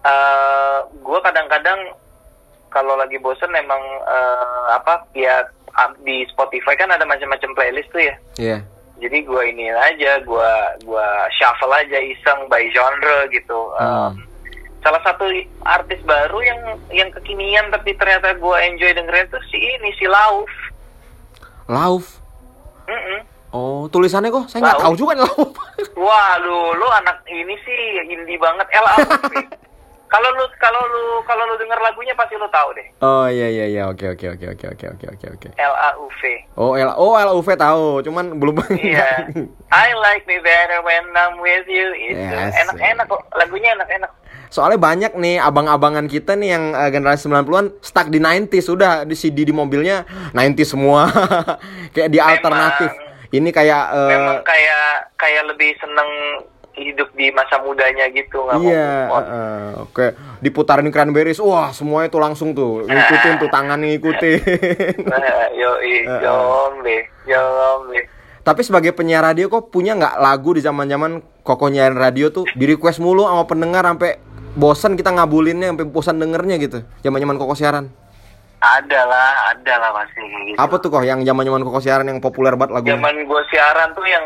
uh, 0.05 0.09
eh, 0.09 0.79
gue 0.97 1.19
kadang-kadang 1.21 1.81
kalau 2.73 2.97
lagi 2.97 3.21
bosen 3.21 3.53
memang 3.53 3.81
uh, 4.09 4.81
apa 4.81 5.05
ya 5.13 5.45
di 6.05 6.25
Spotify 6.33 6.73
kan 6.77 6.89
ada 6.89 7.05
macam-macam 7.05 7.53
playlist 7.53 7.93
tuh 7.93 8.01
ya 8.01 8.17
iya 8.41 8.49
yeah. 8.57 8.61
jadi 8.97 9.29
gue 9.29 9.43
ini 9.53 9.73
aja 9.73 10.25
gue 10.25 10.53
gue 10.89 11.09
shuffle 11.37 11.75
aja 11.77 12.01
iseng 12.01 12.49
by 12.49 12.65
genre 12.73 13.29
gitu 13.29 13.61
hmm. 13.77 13.85
um, 13.85 14.32
salah 14.83 15.03
satu 15.07 15.31
artis 15.63 16.03
baru 16.03 16.39
yang 16.43 16.61
yang 16.91 17.09
kekinian 17.15 17.71
tapi 17.71 17.95
ternyata 17.95 18.35
gue 18.35 18.57
enjoy 18.67 18.91
dengerin 18.91 19.31
tuh 19.31 19.43
si 19.49 19.57
ini 19.57 19.95
si 19.95 20.05
Lauf. 20.11 20.51
Lauf? 21.71 22.19
Mm 22.91 22.99
-mm. 22.99 23.19
oh 23.55 23.87
tulisannya 23.87 24.35
kok? 24.35 24.51
Saya 24.51 24.67
nggak 24.67 24.83
tahu 24.83 24.95
juga 24.99 25.23
Lauf. 25.23 25.55
Wah 25.95 26.35
lu 26.43 26.75
lu 26.75 26.87
anak 26.99 27.23
ini 27.31 27.55
sih 27.63 27.79
indie 28.11 28.37
banget. 28.43 28.67
L 28.75 28.87
A 28.91 28.97
kalau 30.13 30.29
lu 30.35 30.45
kalau 30.59 30.83
lu 30.83 31.25
kalau 31.25 31.47
lu 31.47 31.55
denger 31.63 31.79
lagunya 31.79 32.13
pasti 32.19 32.35
lu 32.35 32.51
tahu 32.51 32.75
deh. 32.75 32.87
Oh 33.07 33.31
iya 33.31 33.49
iya 33.49 33.67
iya. 33.71 33.83
Oke 33.87 34.11
oke 34.11 34.35
oke 34.35 34.47
oke 34.59 34.67
oke 34.67 34.87
oke 34.99 35.07
oke 35.15 35.27
oke. 35.39 35.49
L 35.57 35.75
A 35.79 35.95
U 35.97 36.11
V. 36.11 36.23
Oh 36.59 36.75
L 36.75 36.91
oh 36.99 37.15
L 37.15 37.31
A 37.31 37.35
U 37.39 37.41
V 37.41 37.49
tahu. 37.55 38.03
Cuman 38.03 38.35
belum 38.35 38.59
iya. 38.83 39.31
I 39.71 39.95
like 39.95 40.27
me 40.27 40.43
better 40.43 40.83
when 40.83 41.07
I'm 41.15 41.39
with 41.39 41.71
you. 41.71 41.87
Itu 41.95 42.19
enak 42.35 42.77
enak 42.83 43.07
kok. 43.07 43.23
Lagunya 43.39 43.79
enak 43.79 43.87
enak 43.89 44.11
Soalnya 44.53 44.77
banyak 44.77 45.13
nih 45.17 45.41
abang-abangan 45.41 46.05
kita 46.13 46.37
nih 46.37 46.53
yang 46.53 46.77
uh, 46.77 46.93
generasi 46.93 47.25
90-an 47.25 47.73
stuck 47.81 48.13
di 48.13 48.21
90s 48.21 48.69
sudah 48.69 49.09
di 49.09 49.17
CD 49.17 49.49
di 49.49 49.55
mobilnya 49.57 50.05
90s 50.37 50.77
semua. 50.77 51.09
kayak 51.97 52.13
di 52.13 52.21
alternatif. 52.21 52.93
Ini 53.33 53.49
kayak 53.49 53.85
uh, 53.97 54.11
memang 54.13 54.39
kayak 54.45 55.17
kayak 55.17 55.49
lebih 55.49 55.73
seneng 55.81 56.11
hidup 56.77 57.09
di 57.17 57.33
masa 57.33 57.61
mudanya 57.65 58.09
gitu 58.13 58.49
nggak 58.49 58.61
iya, 58.61 59.09
mau 59.09 59.17
uh, 59.25 59.89
oke. 59.89 60.13
Diputarin 60.45 60.93
cranberries. 60.93 61.41
Wah 61.41 61.73
semuanya 61.73 62.13
tuh 62.13 62.21
langsung 62.21 62.53
tuh. 62.53 62.85
Ngikutin 62.85 63.41
tuh 63.41 63.49
tangan 63.57 63.81
ngikutin. 63.81 64.41
Nah, 65.09 65.49
yo 65.57 65.81
jombe 66.21 67.09
jombe 67.25 68.01
tapi 68.43 68.67
sebagai 68.67 68.91
penyiar 68.91 69.23
radio 69.23 69.47
kok 69.47 69.71
punya 69.71 69.95
nggak 69.95 70.19
lagu 70.19 70.51
di 70.59 70.61
zaman 70.67 70.91
zaman 70.91 71.23
koko 71.47 71.71
nyiarin 71.71 71.95
radio 71.95 72.27
tuh? 72.35 72.43
Di 72.59 72.67
request 72.67 72.99
mulu 72.99 73.23
sama 73.23 73.47
pendengar 73.47 73.87
sampai 73.87 74.19
bosan 74.53 74.99
kita 74.99 75.11
ngabulinnya 75.13 75.73
sampai 75.73 75.87
bosan 75.89 76.17
dengernya 76.21 76.57
gitu 76.61 76.79
zaman 77.01 77.19
zaman 77.21 77.37
koko 77.41 77.55
siaran 77.57 77.87
ada 78.63 79.01
lah 79.09 79.31
ada 79.51 79.75
lah 79.81 79.91
pasti 79.97 80.23
gitu. 80.23 80.59
apa 80.61 80.75
tuh 80.79 80.89
kok 80.93 81.03
yang 81.03 81.21
zaman 81.25 81.43
zaman 81.43 81.63
koko 81.67 81.81
siaran 81.83 82.07
yang 82.07 82.21
populer 82.23 82.55
banget 82.55 82.79
lagu 82.79 82.87
zaman 82.87 83.17
gue 83.25 83.43
siaran 83.51 83.89
tuh 83.97 84.07
yang 84.07 84.25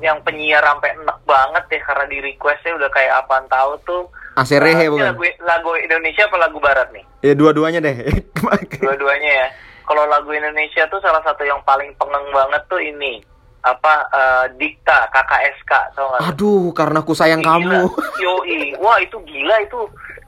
yang 0.00 0.18
penyiar 0.24 0.64
sampai 0.64 0.96
enak 0.96 1.18
banget 1.28 1.64
ya 1.76 1.80
karena 1.84 2.04
di 2.08 2.18
requestnya 2.24 2.72
udah 2.76 2.90
kayak 2.92 3.12
apaan 3.24 3.44
tahu 3.48 3.72
tuh 3.84 4.02
Aserehe 4.38 4.86
bukan? 4.88 5.10
Lagu, 5.12 5.24
lagu 5.42 5.70
Indonesia 5.76 6.24
apa 6.24 6.36
lagu 6.38 6.58
Barat 6.62 6.88
nih? 6.94 7.04
Ya 7.20 7.34
dua-duanya 7.34 7.82
deh. 7.82 8.08
dua-duanya 8.80 9.30
ya. 9.44 9.46
Kalau 9.84 10.06
lagu 10.06 10.30
Indonesia 10.30 10.86
tuh 10.86 11.02
salah 11.02 11.18
satu 11.26 11.42
yang 11.42 11.58
paling 11.66 11.90
pengeng 11.98 12.30
banget 12.30 12.62
tuh 12.70 12.78
ini 12.78 13.20
apa 13.60 13.94
uh, 14.08 14.44
Dikta 14.56 15.08
KKSK 15.12 15.72
tau 15.92 16.06
gak? 16.16 16.20
Aduh, 16.32 16.72
karena 16.72 17.04
aku 17.04 17.12
sayang 17.12 17.44
gila. 17.44 17.60
kamu. 17.60 17.80
Yoi, 18.24 18.74
wah 18.80 18.96
itu 19.00 19.20
gila 19.28 19.56
itu 19.60 19.80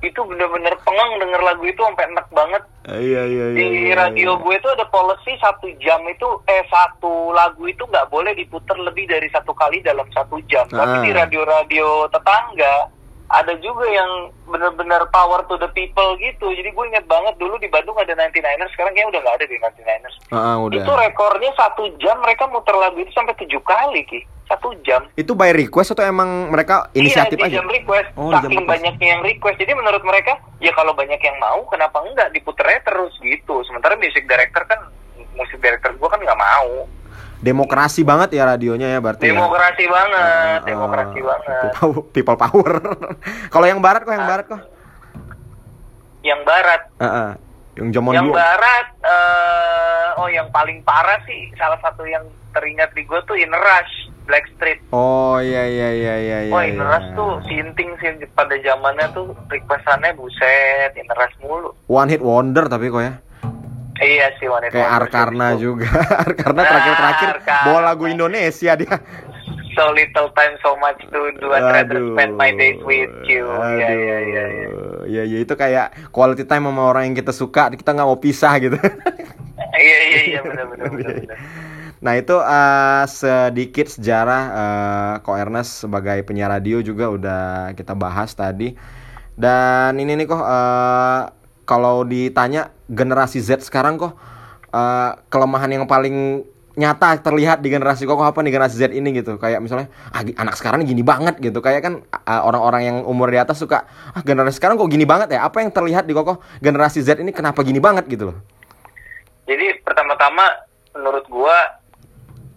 itu 0.03 0.19
bener-bener 0.27 0.75
pengang 0.83 1.15
denger 1.23 1.41
lagu 1.47 1.63
itu 1.63 1.79
sampai 1.79 2.11
enak 2.11 2.27
banget. 2.35 2.63
Iya, 2.83 3.23
iya, 3.31 3.45
iya, 3.55 3.57
di 3.57 3.67
iya, 3.87 3.95
radio 3.95 4.35
iya. 4.35 4.43
gue 4.43 4.57
tuh 4.59 4.71
ada 4.75 4.87
policy 4.91 5.33
satu 5.39 5.71
jam 5.79 6.03
itu 6.11 6.27
eh 6.51 6.67
satu 6.67 7.31
lagu 7.31 7.63
itu 7.71 7.87
nggak 7.87 8.11
boleh 8.11 8.35
diputar 8.35 8.75
lebih 8.75 9.07
dari 9.07 9.31
satu 9.31 9.55
kali 9.55 9.79
dalam 9.81 10.05
satu 10.11 10.43
jam. 10.51 10.67
Uh. 10.75 10.83
Tapi 10.83 11.07
di 11.07 11.11
radio-radio 11.15 12.11
tetangga 12.11 12.91
ada 13.33 13.57
juga 13.65 13.89
yang 13.89 14.29
benar-benar 14.45 15.09
power 15.09 15.41
to 15.49 15.57
the 15.57 15.71
people 15.73 16.13
gitu. 16.21 16.53
Jadi 16.53 16.69
gue 16.69 16.85
inget 16.93 17.09
banget 17.09 17.33
dulu 17.41 17.57
di 17.57 17.73
Bandung 17.73 17.97
ada 17.97 18.13
99ers, 18.13 18.73
sekarang 18.77 18.93
kayaknya 18.93 19.11
udah 19.17 19.21
nggak 19.25 19.37
ada 19.41 19.47
di 19.49 19.57
99ers. 19.57 20.17
Uh, 20.29 20.57
udah. 20.69 20.85
Itu 20.85 20.93
rekornya 20.93 21.51
satu 21.57 21.85
jam 21.97 22.21
mereka 22.21 22.45
muter 22.53 22.77
lagu 22.77 23.01
itu 23.01 23.09
sampai 23.17 23.33
tujuh 23.41 23.63
kali 23.65 24.05
ki, 24.05 24.21
satu 24.53 24.77
jam. 24.85 25.09
Itu 25.17 25.33
by 25.33 25.57
request 25.57 25.97
atau 25.97 26.05
emang 26.05 26.53
mereka 26.53 26.93
inisiatif 26.93 27.41
iya, 27.41 27.49
di 27.49 27.57
jam 27.57 27.69
request. 27.73 28.13
Oh, 28.21 28.29
Saking 28.29 28.53
jam 28.53 28.69
banyaknya 28.69 29.09
yang 29.17 29.23
request. 29.25 29.57
Jadi 29.57 29.73
menurut 29.73 30.05
mereka 30.05 30.37
ya 30.61 30.73
kalau 30.77 30.93
banyak 30.93 31.19
yang 31.19 31.37
mau, 31.41 31.65
kenapa 31.73 32.05
enggak 32.05 32.29
diputernya 32.37 32.85
terus 32.85 33.17
gitu. 33.25 33.65
Sementara 33.65 33.97
music 33.97 34.29
director 34.29 34.69
kan, 34.69 34.93
musik 35.33 35.57
director 35.57 35.97
gue 35.97 36.09
kan 36.13 36.21
nggak 36.21 36.37
mau 36.37 36.85
demokrasi 37.43 38.07
banget 38.07 38.39
ya 38.39 38.47
radionya 38.47 38.89
ya 38.97 38.99
berarti 39.03 39.27
ya? 39.27 39.35
demokrasi 39.35 39.85
ya? 39.85 39.91
banget 39.91 40.59
uh, 40.63 40.67
demokrasi 40.71 41.19
uh, 41.19 41.27
banget 41.27 41.63
people 42.15 42.39
power 42.39 42.73
kalau 43.53 43.67
yang 43.67 43.83
barat 43.83 44.07
kok 44.07 44.15
yang 44.15 44.27
barat 44.31 44.45
kok 44.47 44.63
yang 46.23 46.41
barat 46.47 46.81
uh, 47.03 47.05
uh. 47.05 47.31
yang 47.75 47.89
zaman 47.91 48.13
yang 48.15 48.27
dulu. 48.31 48.39
barat 48.39 48.87
uh, 49.03 50.23
oh 50.23 50.29
yang 50.31 50.47
paling 50.55 50.79
parah 50.87 51.19
sih 51.27 51.51
salah 51.59 51.83
satu 51.83 52.07
yang 52.07 52.23
teringat 52.55 52.95
di 52.95 53.03
gue 53.03 53.21
tuh 53.27 53.35
In 53.35 53.51
Rush 53.51 54.15
Blackstreet 54.31 54.79
oh 54.95 55.43
iya 55.43 55.67
iya 55.67 55.91
iya 55.91 56.15
iya 56.23 56.39
oh 56.55 56.63
In 56.63 56.79
iya, 56.79 56.87
Rush 56.87 57.09
iya. 57.11 57.19
tuh 57.19 57.31
sinting 57.51 57.91
sih 57.99 58.23
pada 58.39 58.55
zamannya 58.63 59.11
tuh 59.11 59.35
requestannya 59.51 60.15
buset 60.15 60.95
In 60.95 61.11
Rush 61.11 61.35
mulu 61.43 61.75
one 61.91 62.07
hit 62.07 62.23
wonder 62.23 62.71
tapi 62.71 62.87
kok 62.87 63.03
ya 63.03 63.19
Iya 64.01 64.27
sih 64.41 64.49
wanita. 64.49 64.73
Kayak 64.73 64.91
Arkarna 65.05 65.49
juga. 65.61 65.89
Arkarna 66.25 66.63
terakhir-terakhir 66.65 67.29
nah, 67.45 67.63
bawa 67.69 67.81
lagu 67.93 68.05
Indonesia 68.09 68.73
dia. 68.73 68.97
So 69.73 69.89
little 69.93 70.29
time 70.37 70.55
so 70.61 70.77
much 70.77 71.01
to 71.09 71.21
do 71.41 71.49
and 71.53 71.89
spend 71.89 72.33
my 72.37 72.53
days 72.53 72.81
with 72.85 73.13
you. 73.25 73.45
Iya 73.49 73.89
iya 73.93 74.17
iya. 74.25 74.45
Iya 75.09 75.23
iya 75.29 75.39
itu 75.45 75.53
kayak 75.57 76.13
quality 76.13 76.45
time 76.45 76.69
sama 76.69 76.89
orang 76.89 77.13
yang 77.13 77.17
kita 77.17 77.33
suka, 77.33 77.73
kita 77.73 77.93
nggak 77.93 78.09
mau 78.09 78.21
pisah 78.21 78.55
gitu. 78.61 78.79
Iya 79.73 79.99
iya 80.05 80.21
iya 80.37 80.41
benar 80.45 80.67
benar 80.69 80.87
benar. 80.97 81.39
Nah 82.03 82.13
itu 82.19 82.37
uh, 82.37 83.05
sedikit 83.09 83.89
sejarah 83.89 84.43
uh, 84.53 85.15
Ko 85.25 85.33
Ernest 85.39 85.87
sebagai 85.87 86.21
penyiar 86.27 86.53
radio 86.53 86.85
juga 86.85 87.09
udah 87.09 87.43
kita 87.73 87.97
bahas 87.97 88.37
tadi. 88.37 88.75
Dan 89.33 89.97
ini 89.97 90.13
nih 90.19 90.27
kok 90.29 90.43
uh, 90.45 91.25
kalau 91.65 92.03
ditanya 92.03 92.75
generasi 92.91 93.39
Z 93.39 93.65
sekarang 93.67 93.99
kok 93.99 94.15
uh, 94.75 95.19
kelemahan 95.31 95.71
yang 95.71 95.85
paling 95.87 96.47
nyata 96.73 97.21
terlihat 97.21 97.61
di 97.61 97.69
generasi 97.69 98.09
kok 98.09 98.17
apa 98.17 98.41
nih 98.41 98.53
generasi 98.57 98.81
Z 98.81 98.97
ini 98.97 99.13
gitu. 99.13 99.37
Kayak 99.37 99.61
misalnya 99.61 99.93
ah, 100.13 100.25
anak 100.25 100.57
sekarang 100.57 100.85
gini 100.89 101.05
banget 101.05 101.37
gitu. 101.39 101.61
Kayak 101.61 101.81
kan 101.85 101.95
uh, 102.25 102.43
orang-orang 102.49 102.83
yang 102.89 102.97
umur 103.05 103.29
di 103.29 103.37
atas 103.37 103.61
suka 103.61 103.85
ah 104.17 104.23
generasi 104.25 104.57
sekarang 104.57 104.81
kok 104.81 104.89
gini 104.89 105.05
banget 105.05 105.37
ya? 105.37 105.45
Apa 105.45 105.61
yang 105.61 105.71
terlihat 105.71 106.09
di 106.09 106.17
kokoh 106.17 106.41
generasi 106.65 107.05
Z 107.05 107.21
ini 107.21 107.31
kenapa 107.31 107.61
gini 107.61 107.79
banget? 107.79 108.09
gitu 108.09 108.33
loh. 108.33 108.37
Jadi 109.45 109.85
pertama-tama 109.85 110.49
menurut 110.97 111.25
gua 111.29 111.57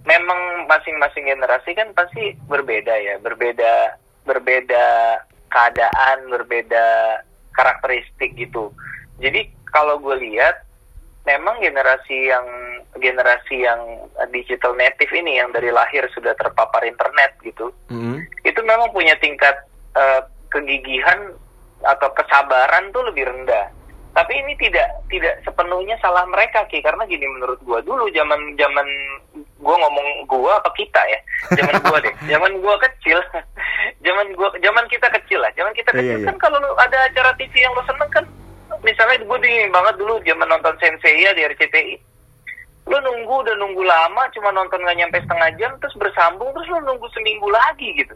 memang 0.05 0.69
masing-masing 0.69 1.27
generasi 1.27 1.75
kan 1.75 1.91
pasti 1.91 2.39
berbeda 2.47 2.95
ya. 2.95 3.19
Berbeda 3.19 3.99
berbeda 4.23 4.85
keadaan 5.51 6.31
berbeda 6.31 6.85
karakteristik 7.55 8.35
gitu 8.35 8.71
jadi 9.19 9.47
kalau 9.71 9.99
gue 9.99 10.15
lihat 10.21 10.65
memang 11.25 11.57
generasi 11.59 12.29
yang 12.29 12.45
generasi 12.95 13.65
yang 13.65 13.81
digital 14.31 14.71
native 14.77 15.11
ini 15.11 15.41
yang 15.41 15.51
dari 15.51 15.67
lahir 15.73 16.07
sudah 16.15 16.31
terpapar 16.37 16.85
internet 16.87 17.35
gitu 17.43 17.73
mm-hmm. 17.91 18.23
itu 18.47 18.59
memang 18.63 18.87
punya 18.95 19.17
tingkat 19.19 19.55
uh, 19.97 20.23
kegigihan 20.55 21.35
atau 21.83 22.09
kesabaran 22.15 22.89
tuh 22.95 23.03
lebih 23.11 23.27
rendah. 23.27 23.67
Tapi 24.15 24.31
ini 24.31 24.55
tidak 24.55 24.87
tidak 25.11 25.43
sepenuhnya 25.43 25.99
salah 25.99 26.23
mereka 26.31 26.63
ki. 26.71 26.79
Karena 26.79 27.03
gini 27.03 27.27
menurut 27.27 27.59
gua 27.67 27.83
dulu 27.83 28.07
zaman 28.15 28.55
zaman 28.55 28.87
gua 29.59 29.75
ngomong 29.75 30.07
gua 30.31 30.55
apa 30.55 30.71
kita 30.79 31.03
ya? 31.03 31.19
Zaman 31.59 31.83
gua 31.83 31.99
deh. 31.99 32.15
Zaman 32.31 32.63
gua 32.63 32.79
kecil. 32.79 33.19
Zaman 34.07 34.31
gua 34.39 34.49
zaman 34.63 34.87
kita 34.87 35.11
kecil 35.19 35.43
lah. 35.43 35.51
Zaman 35.59 35.75
kita 35.75 35.91
iya, 35.93 35.99
kecil 35.99 36.09
yeah, 36.15 36.19
yeah, 36.23 36.27
kan 36.31 36.37
kalau 36.39 36.57
ada 36.79 36.97
acara 37.11 37.35
TV 37.35 37.59
yang 37.59 37.75
lo 37.75 37.83
seneng 37.83 38.07
kan 38.07 38.25
misalnya 38.85 39.17
gue 39.25 39.37
dingin 39.41 39.73
banget 39.73 39.97
dulu 39.97 40.21
zaman 40.21 40.45
nonton 40.45 40.77
Sensei 40.77 41.25
ya 41.25 41.33
di 41.33 41.41
RCTI 41.41 42.15
lu 42.85 42.97
nunggu 43.01 43.33
udah 43.41 43.55
nunggu 43.57 43.81
lama 43.81 44.29
cuma 44.29 44.53
nonton 44.53 44.77
nggak 44.77 44.97
nyampe 45.01 45.17
setengah 45.25 45.49
jam 45.57 45.73
terus 45.81 45.97
bersambung 45.97 46.53
terus 46.53 46.69
lu 46.69 46.79
nunggu 46.85 47.09
seminggu 47.17 47.49
lagi 47.49 47.89
gitu. 47.97 48.13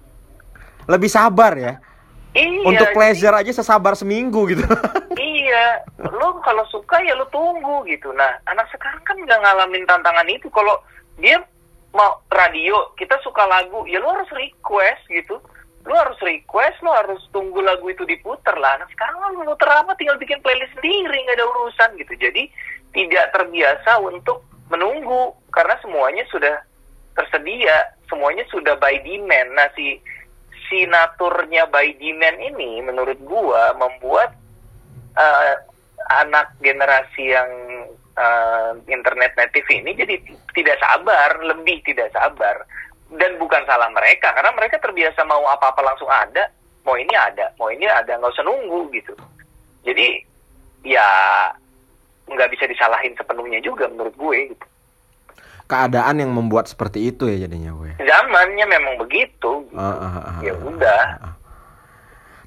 Lebih 0.86 1.10
sabar 1.10 1.58
ya? 1.58 1.82
Iya 2.38 2.62
untuk 2.70 2.94
pleasure 2.94 3.34
jadi, 3.34 3.50
aja 3.50 3.66
sesabar 3.66 3.98
seminggu 3.98 4.46
gitu. 4.54 4.66
Iya 5.20 5.84
lu 6.00 6.40
kalau 6.46 6.64
suka 6.70 7.02
ya 7.02 7.18
lu 7.18 7.26
tunggu 7.34 7.84
gitu. 7.90 8.14
Nah 8.14 8.38
anak 8.46 8.70
sekarang 8.70 9.02
kan 9.02 9.18
nggak 9.18 9.42
ngalamin 9.42 9.84
tantangan 9.90 10.30
itu. 10.30 10.48
Kalau 10.54 10.80
dia 11.18 11.42
mau 11.92 12.22
radio 12.30 12.94
kita 12.96 13.18
suka 13.26 13.44
lagu 13.50 13.84
ya 13.90 13.98
lu 13.98 14.08
harus 14.08 14.30
request 14.30 15.02
gitu 15.10 15.42
lu 15.90 15.98
harus 15.98 16.22
request, 16.22 16.78
lu 16.86 16.94
harus 16.94 17.18
tunggu 17.34 17.66
lagu 17.66 17.90
itu 17.90 18.06
diputer 18.06 18.54
lah. 18.62 18.78
Nah 18.78 18.86
sekarang 18.94 19.34
lu 19.34 19.42
muter 19.42 19.66
apa 19.66 19.98
tinggal 19.98 20.22
bikin 20.22 20.38
playlist 20.46 20.70
sendiri, 20.78 21.18
nggak 21.26 21.38
ada 21.42 21.50
urusan 21.50 21.90
gitu. 21.98 22.14
Jadi 22.14 22.46
tidak 22.94 23.34
terbiasa 23.34 23.98
untuk 23.98 24.46
menunggu 24.70 25.34
karena 25.50 25.74
semuanya 25.82 26.22
sudah 26.30 26.62
tersedia, 27.18 27.98
semuanya 28.06 28.46
sudah 28.54 28.78
by 28.78 29.02
demand. 29.02 29.50
Nah 29.58 29.66
si 29.74 29.98
si 30.70 30.86
naturnya 30.86 31.66
by 31.66 31.90
demand 31.98 32.38
ini 32.38 32.86
menurut 32.86 33.18
gua 33.26 33.74
membuat 33.74 34.38
uh, 35.18 35.58
anak 36.22 36.54
generasi 36.62 37.34
yang 37.34 37.50
uh, 38.14 38.78
internet 38.86 39.34
native 39.34 39.66
ini 39.74 39.98
jadi 39.98 40.22
tidak 40.54 40.78
sabar, 40.78 41.34
lebih 41.42 41.82
tidak 41.82 42.14
sabar 42.14 42.62
dan 43.10 43.42
bukan 43.42 43.66
salah 43.66 43.90
mereka 43.90 44.30
karena 44.38 44.54
mereka 44.54 44.78
terbiasa 44.78 45.26
mau 45.26 45.42
apa-apa 45.50 45.82
langsung 45.82 46.10
ada. 46.10 46.54
Mau 46.86 46.96
ini 46.96 47.14
ada 47.14 47.54
mau 47.58 47.70
ini 47.74 47.86
ada 47.90 48.18
nggak 48.18 48.34
usah 48.34 48.46
nunggu 48.46 48.94
gitu. 48.94 49.14
Jadi 49.86 50.22
ya 50.86 51.06
nggak 52.30 52.50
bisa 52.54 52.70
disalahin 52.70 53.18
sepenuhnya 53.18 53.58
juga 53.66 53.90
menurut 53.90 54.14
gue 54.14 54.54
gitu. 54.54 54.66
Keadaan 55.70 56.18
yang 56.18 56.34
membuat 56.34 56.66
seperti 56.66 57.14
itu 57.14 57.30
ya 57.30 57.46
jadinya 57.46 57.74
gue. 57.78 57.98
Zamannya 58.02 58.66
memang 58.66 58.94
begitu. 59.02 59.66
Gitu. 59.70 59.78
uh, 59.78 59.82
uh, 59.82 60.18
uh, 60.18 60.40
ya 60.42 60.54
udah. 60.54 61.04
Uh, 61.22 61.26
uh. 61.30 61.34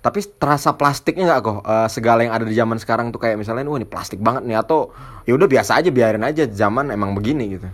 tapi 0.03 0.19
terasa 0.39 0.75
plastiknya 0.75 1.31
nggak 1.31 1.43
kok? 1.43 1.59
Uh, 1.63 1.87
segala 1.87 2.27
yang 2.27 2.35
ada 2.35 2.43
di 2.43 2.55
zaman 2.55 2.79
sekarang 2.79 3.15
tuh 3.15 3.23
kayak 3.23 3.39
misalnya 3.39 3.67
wah 3.67 3.79
ini 3.79 3.87
plastik 3.87 4.19
banget 4.19 4.43
nih 4.47 4.59
atau 4.59 4.91
ya 5.23 5.39
udah 5.39 5.47
biasa 5.47 5.79
aja 5.79 5.91
biarin 5.95 6.27
aja 6.27 6.51
zaman 6.51 6.91
emang 6.91 7.15
begini 7.15 7.59
gitu 7.59 7.71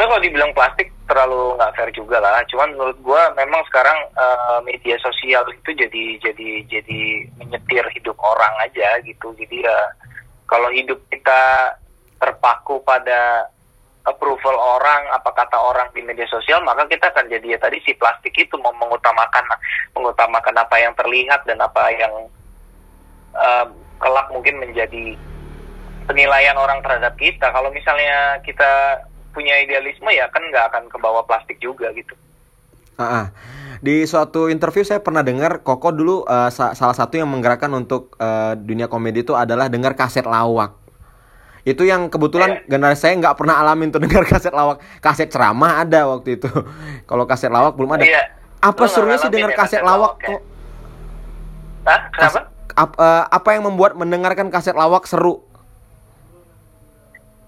sebenarnya 0.00 0.16
kalau 0.16 0.28
dibilang 0.32 0.52
plastik 0.56 0.88
terlalu 1.04 1.60
nggak 1.60 1.72
fair 1.76 1.90
juga 1.92 2.16
lah. 2.24 2.40
Cuman 2.48 2.72
menurut 2.72 2.96
gue 3.04 3.22
memang 3.36 3.60
sekarang 3.68 3.98
uh, 4.16 4.56
media 4.64 4.96
sosial 4.96 5.44
itu 5.52 5.76
jadi 5.76 6.16
jadi 6.24 6.48
jadi 6.72 7.00
menyetir 7.36 7.84
hidup 7.92 8.16
orang 8.16 8.48
aja 8.64 8.96
gitu. 9.04 9.36
Jadi 9.36 9.60
ya 9.60 9.76
kalau 10.48 10.72
hidup 10.72 10.96
kita 11.12 11.76
terpaku 12.16 12.80
pada 12.80 13.52
approval 14.08 14.56
orang, 14.56 15.04
apa 15.12 15.36
kata 15.36 15.60
orang 15.60 15.92
di 15.92 16.00
media 16.00 16.24
sosial, 16.32 16.64
maka 16.64 16.88
kita 16.88 17.12
akan 17.12 17.28
jadi 17.28 17.52
ya 17.52 17.58
tadi 17.60 17.76
si 17.84 17.92
plastik 17.92 18.32
itu 18.40 18.56
mau 18.56 18.72
mengutamakan 18.80 19.44
mengutamakan 19.92 20.64
apa 20.64 20.80
yang 20.80 20.96
terlihat 20.96 21.44
dan 21.44 21.60
apa 21.60 21.92
yang 21.92 22.24
uh, 23.36 23.68
kelak 24.00 24.32
mungkin 24.32 24.64
menjadi 24.64 25.12
penilaian 26.08 26.56
orang 26.56 26.80
terhadap 26.80 27.12
kita. 27.20 27.52
Kalau 27.52 27.68
misalnya 27.68 28.40
kita 28.48 29.04
punya 29.30 29.54
idealisme 29.62 30.10
ya 30.10 30.26
kan 30.30 30.42
nggak 30.42 30.64
akan 30.74 30.82
ke 30.90 30.96
bawah 30.98 31.22
plastik 31.26 31.58
juga 31.62 31.90
gitu. 31.94 32.14
Ah. 33.00 33.32
Di 33.80 34.04
suatu 34.04 34.52
interview 34.52 34.84
saya 34.84 35.00
pernah 35.00 35.24
dengar 35.24 35.64
Koko 35.64 35.88
dulu 35.88 36.28
uh, 36.28 36.52
sa 36.52 36.76
salah 36.76 36.92
satu 36.92 37.16
yang 37.16 37.32
menggerakkan 37.32 37.72
untuk 37.72 38.12
uh, 38.20 38.52
dunia 38.52 38.92
komedi 38.92 39.24
itu 39.24 39.32
adalah 39.32 39.72
dengar 39.72 39.96
kaset 39.96 40.28
lawak. 40.28 40.76
Itu 41.64 41.88
yang 41.88 42.12
kebetulan 42.12 42.60
yeah. 42.60 42.68
generasi 42.68 43.08
saya 43.08 43.14
nggak 43.16 43.40
pernah 43.40 43.56
alamin 43.56 43.88
tuh 43.88 44.00
dengar 44.04 44.28
kaset 44.28 44.52
lawak. 44.52 44.84
Kaset 45.00 45.32
ceramah 45.32 45.80
ada 45.80 46.12
waktu 46.12 46.36
itu. 46.36 46.50
Kalau 47.08 47.24
kaset 47.24 47.48
lawak 47.48 47.72
belum 47.72 47.96
ada. 47.96 48.04
Yeah. 48.04 48.28
Apa 48.60 48.84
serunya 48.84 49.16
sih 49.16 49.32
dengar 49.32 49.56
ya, 49.56 49.56
kaset, 49.56 49.80
kaset 49.80 49.88
lawak 49.88 50.20
kok? 50.20 50.40
Hah? 51.88 52.00
Kenapa? 52.12 52.28
Kas, 52.28 52.76
ap, 52.76 52.90
uh, 53.00 53.24
apa 53.32 53.48
yang 53.56 53.64
membuat 53.64 53.96
mendengarkan 53.96 54.52
kaset 54.52 54.76
lawak 54.76 55.08
seru? 55.08 55.40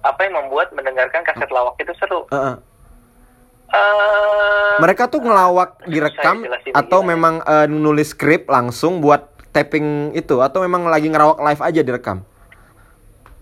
Apa 0.03 0.21
yang 0.27 0.35
membuat 0.39 0.75
mendengarkan 0.75 1.23
kaset 1.23 1.49
lawak 1.49 1.79
itu 1.79 1.95
seru? 1.99 2.27
Uh 2.29 2.37
-uh. 2.37 2.57
Uh, 3.73 4.77
mereka 4.85 5.09
tuh 5.09 5.25
ngelawak 5.25 5.81
direkam 5.89 6.45
atau 6.77 7.01
gimana? 7.01 7.11
memang 7.17 7.35
uh, 7.41 7.65
nulis 7.65 8.13
skrip 8.13 8.45
langsung 8.45 9.01
buat 9.01 9.33
tapping 9.49 10.13
itu 10.13 10.45
atau 10.45 10.61
memang 10.61 10.85
lagi 10.93 11.09
ngerawak 11.09 11.41
live 11.41 11.63
aja 11.65 11.81
direkam? 11.81 12.21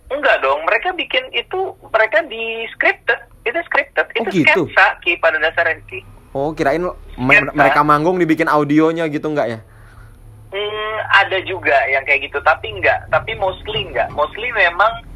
Enggak 0.06 0.38
dong, 0.42 0.62
mereka 0.62 0.94
bikin 0.94 1.34
itu 1.34 1.74
mereka 1.90 2.22
di 2.30 2.66
scripted, 2.74 3.18
itu 3.42 3.58
scripted, 3.66 4.06
oh, 4.06 4.22
itu 4.22 4.30
gitu? 4.46 4.70
sketsa 4.70 5.02
ki 5.02 5.18
pada 5.18 5.38
dasarnya 5.42 5.82
ki. 5.90 5.98
Oh, 6.30 6.54
kirain 6.54 6.82
sketsa. 6.86 7.50
mereka 7.50 7.80
manggung 7.82 8.18
dibikin 8.18 8.46
audionya 8.46 9.10
gitu 9.10 9.34
enggak 9.34 9.50
ya? 9.50 9.58
Hmm, 10.50 10.96
ada 11.10 11.38
juga 11.42 11.74
yang 11.90 12.06
kayak 12.06 12.30
gitu, 12.30 12.38
tapi 12.42 12.70
enggak, 12.70 13.06
tapi 13.10 13.34
mostly 13.34 13.86
enggak. 13.86 14.10
Mostly 14.14 14.50
memang 14.54 15.09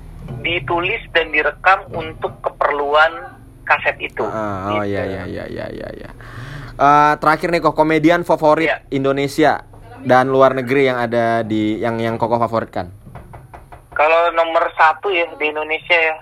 ditulis 0.45 1.01
dan 1.13 1.33
direkam 1.33 1.89
untuk 1.93 2.37
keperluan 2.45 3.35
kaset 3.65 3.97
itu. 4.01 4.25
Uh, 4.25 4.81
oh 4.81 4.85
gitu. 4.85 4.95
ya 4.95 5.03
ya 5.05 5.23
ya 5.25 5.45
ya 5.49 5.67
ya 5.73 5.89
ya. 5.93 6.11
Uh, 6.75 7.15
terakhir 7.23 7.49
nih 7.55 7.61
kok 7.65 7.77
komedian 7.77 8.23
favorit 8.27 8.69
ya. 8.69 8.79
Indonesia 8.93 9.65
dan 10.05 10.29
luar 10.29 10.53
negeri 10.53 10.93
yang 10.93 11.01
ada 11.01 11.41
di 11.41 11.81
yang 11.81 11.97
yang 11.97 12.21
koko 12.21 12.37
favoritkan. 12.37 12.93
Kalau 13.95 14.35
nomor 14.37 14.69
satu 14.77 15.09
ya 15.09 15.25
di 15.39 15.49
Indonesia 15.49 15.97
ya, 15.97 16.17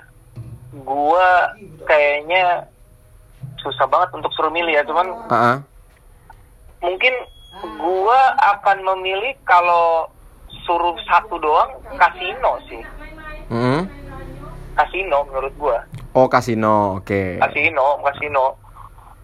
gua 0.87 1.57
kayaknya 1.89 2.69
susah 3.59 3.89
banget 3.89 4.13
untuk 4.15 4.31
suruh 4.37 4.53
milih 4.53 4.77
ya, 4.77 4.85
cuman 4.87 5.07
uh 5.09 5.35
-uh. 5.35 5.57
mungkin 6.85 7.15
gua 7.81 8.21
akan 8.55 8.85
memilih 8.93 9.35
kalau 9.49 10.07
suruh 10.69 10.95
satu 11.09 11.41
doang 11.43 11.81
kasino 11.97 12.61
sih. 12.71 12.83
Hmm? 13.53 13.85
Kasino 14.73 15.29
menurut 15.29 15.53
gua. 15.61 15.79
Oh 16.17 16.25
kasino, 16.25 16.97
oke. 16.97 17.05
Okay. 17.05 17.37
Kasino, 17.37 18.01
kasino. 18.01 18.57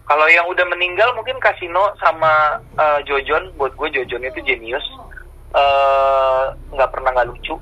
Kalau 0.05 0.25
yang 0.29 0.45
udah 0.49 0.65
meninggal 0.69 1.13
mungkin 1.17 1.37
kasino 1.41 1.93
sama 2.01 2.61
uh, 2.77 3.01
Jojon. 3.05 3.53
Buat 3.57 3.73
gue 3.77 3.89
Jojon 3.93 4.25
itu 4.25 4.41
jenius. 4.41 4.85
Eh, 5.49 6.43
nggak 6.73 6.89
uh, 6.89 6.93
pernah 6.93 7.09
nggak 7.13 7.29
lucu. 7.29 7.57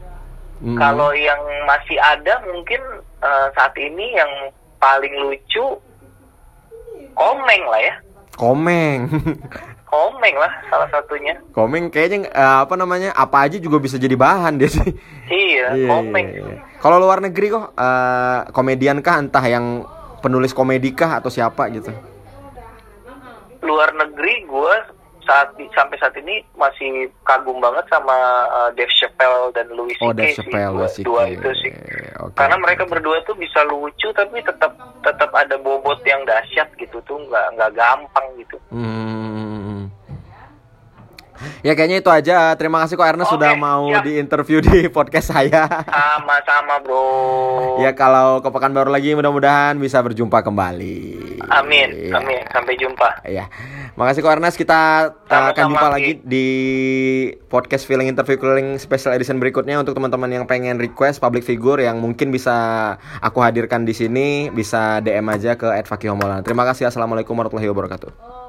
Hmm. 0.64 0.80
Kalau 0.80 1.12
yang 1.16 1.40
masih 1.68 2.00
ada 2.00 2.40
mungkin 2.48 2.80
uh, 3.20 3.48
saat 3.56 3.76
ini 3.80 4.16
yang 4.16 4.32
paling 4.80 5.12
lucu 5.24 5.80
Komeng 7.18 7.64
lah 7.66 7.82
ya. 7.82 7.96
Komeng. 8.38 9.10
Komeng 9.88 10.36
lah 10.38 10.52
salah 10.70 10.90
satunya. 10.94 11.34
Komeng 11.58 11.90
kayaknya 11.90 12.30
uh, 12.30 12.70
apa 12.70 12.78
namanya 12.78 13.10
apa 13.18 13.50
aja 13.50 13.58
juga 13.58 13.82
bisa 13.82 13.98
jadi 13.98 14.14
bahan 14.14 14.62
dia 14.62 14.70
sih. 14.70 14.90
Iya, 15.26 15.74
yeah, 15.74 15.90
komeng. 15.90 16.28
Iya, 16.30 16.44
iya. 16.46 16.56
Kalau 16.78 17.02
luar 17.02 17.18
negeri 17.18 17.50
kok 17.50 17.74
uh, 17.74 18.40
komedian 18.54 19.02
kah 19.02 19.18
entah 19.18 19.42
yang 19.42 19.84
penulis 20.22 20.54
komedi 20.54 20.94
kah 20.94 21.18
atau 21.18 21.34
siapa 21.34 21.66
gitu? 21.74 21.90
Luar 23.66 23.90
negeri 23.98 24.46
gue 24.46 24.76
saat 25.28 25.52
sampai 25.76 26.00
saat 26.00 26.16
ini 26.16 26.40
masih 26.56 27.12
kagum 27.28 27.60
banget 27.60 27.84
sama 27.92 28.48
uh, 28.48 28.70
Dave 28.74 28.92
Chappelle 28.96 29.52
dan 29.52 29.68
Louis 29.76 29.94
C.K. 30.00 30.08
Oh, 30.08 30.16
Dave 30.16 30.34
Chappelle, 30.34 30.88
sih, 30.88 31.04
dua, 31.04 31.28
dua 31.28 31.36
itu 31.36 31.50
sih. 31.60 31.72
Okay. 32.16 32.38
Karena 32.40 32.56
mereka 32.56 32.88
berdua 32.88 33.20
tuh 33.28 33.36
bisa 33.36 33.68
lucu 33.68 34.08
tapi 34.16 34.40
tetap 34.40 34.72
tetap 35.04 35.30
ada 35.36 35.60
bobot 35.60 36.00
yang 36.08 36.24
dahsyat 36.24 36.72
gitu 36.80 37.04
tuh 37.04 37.20
nggak 37.28 37.46
nggak 37.60 37.72
gampang 37.76 38.28
gitu. 38.40 38.58
Hmm 38.72 39.87
Ya 41.62 41.74
kayaknya 41.74 42.02
itu 42.02 42.10
aja. 42.10 42.54
Terima 42.56 42.84
kasih 42.84 42.96
kok 43.00 43.08
Ernest 43.08 43.30
okay, 43.32 43.38
sudah 43.38 43.52
mau 43.58 43.88
siap. 43.90 44.04
di 44.06 44.12
interview 44.20 44.58
di 44.68 44.90
podcast 44.92 45.34
saya. 45.34 45.66
Sama-sama 45.88 46.82
bro. 46.82 47.06
Ya 47.82 47.94
kalau 47.94 48.42
ke 48.42 48.50
baru 48.50 48.90
lagi 48.92 49.14
mudah-mudahan 49.14 49.78
bisa 49.78 50.02
berjumpa 50.04 50.44
kembali. 50.44 51.00
Amin, 51.48 52.12
ya. 52.12 52.20
amin. 52.20 52.44
Sampai 52.52 52.76
jumpa. 52.76 53.24
Ya. 53.26 53.48
Makasih 53.98 54.22
kok 54.22 54.34
Ernest. 54.38 54.62
Kita 54.62 55.14
Sama-sama 55.26 55.50
akan 55.54 55.64
jumpa 55.74 55.88
lagi 55.90 56.12
di 56.22 56.48
podcast 57.50 57.90
feeling 57.90 58.14
interview 58.14 58.38
keliling 58.38 58.78
special 58.78 59.16
edition 59.18 59.42
berikutnya 59.42 59.82
untuk 59.82 59.98
teman-teman 59.98 60.30
yang 60.30 60.46
pengen 60.46 60.78
request 60.78 61.18
public 61.18 61.42
figure 61.42 61.82
yang 61.82 61.98
mungkin 61.98 62.30
bisa 62.30 62.96
aku 63.26 63.42
hadirkan 63.42 63.90
di 63.90 63.98
sini 63.98 64.54
bisa 64.54 65.02
DM 65.02 65.26
aja 65.34 65.58
ke 65.58 65.66
@fakihomolana. 65.82 66.46
Terima 66.46 66.62
kasih. 66.70 66.86
Assalamualaikum 66.94 67.34
warahmatullahi 67.34 67.74
wabarakatuh. 67.74 68.47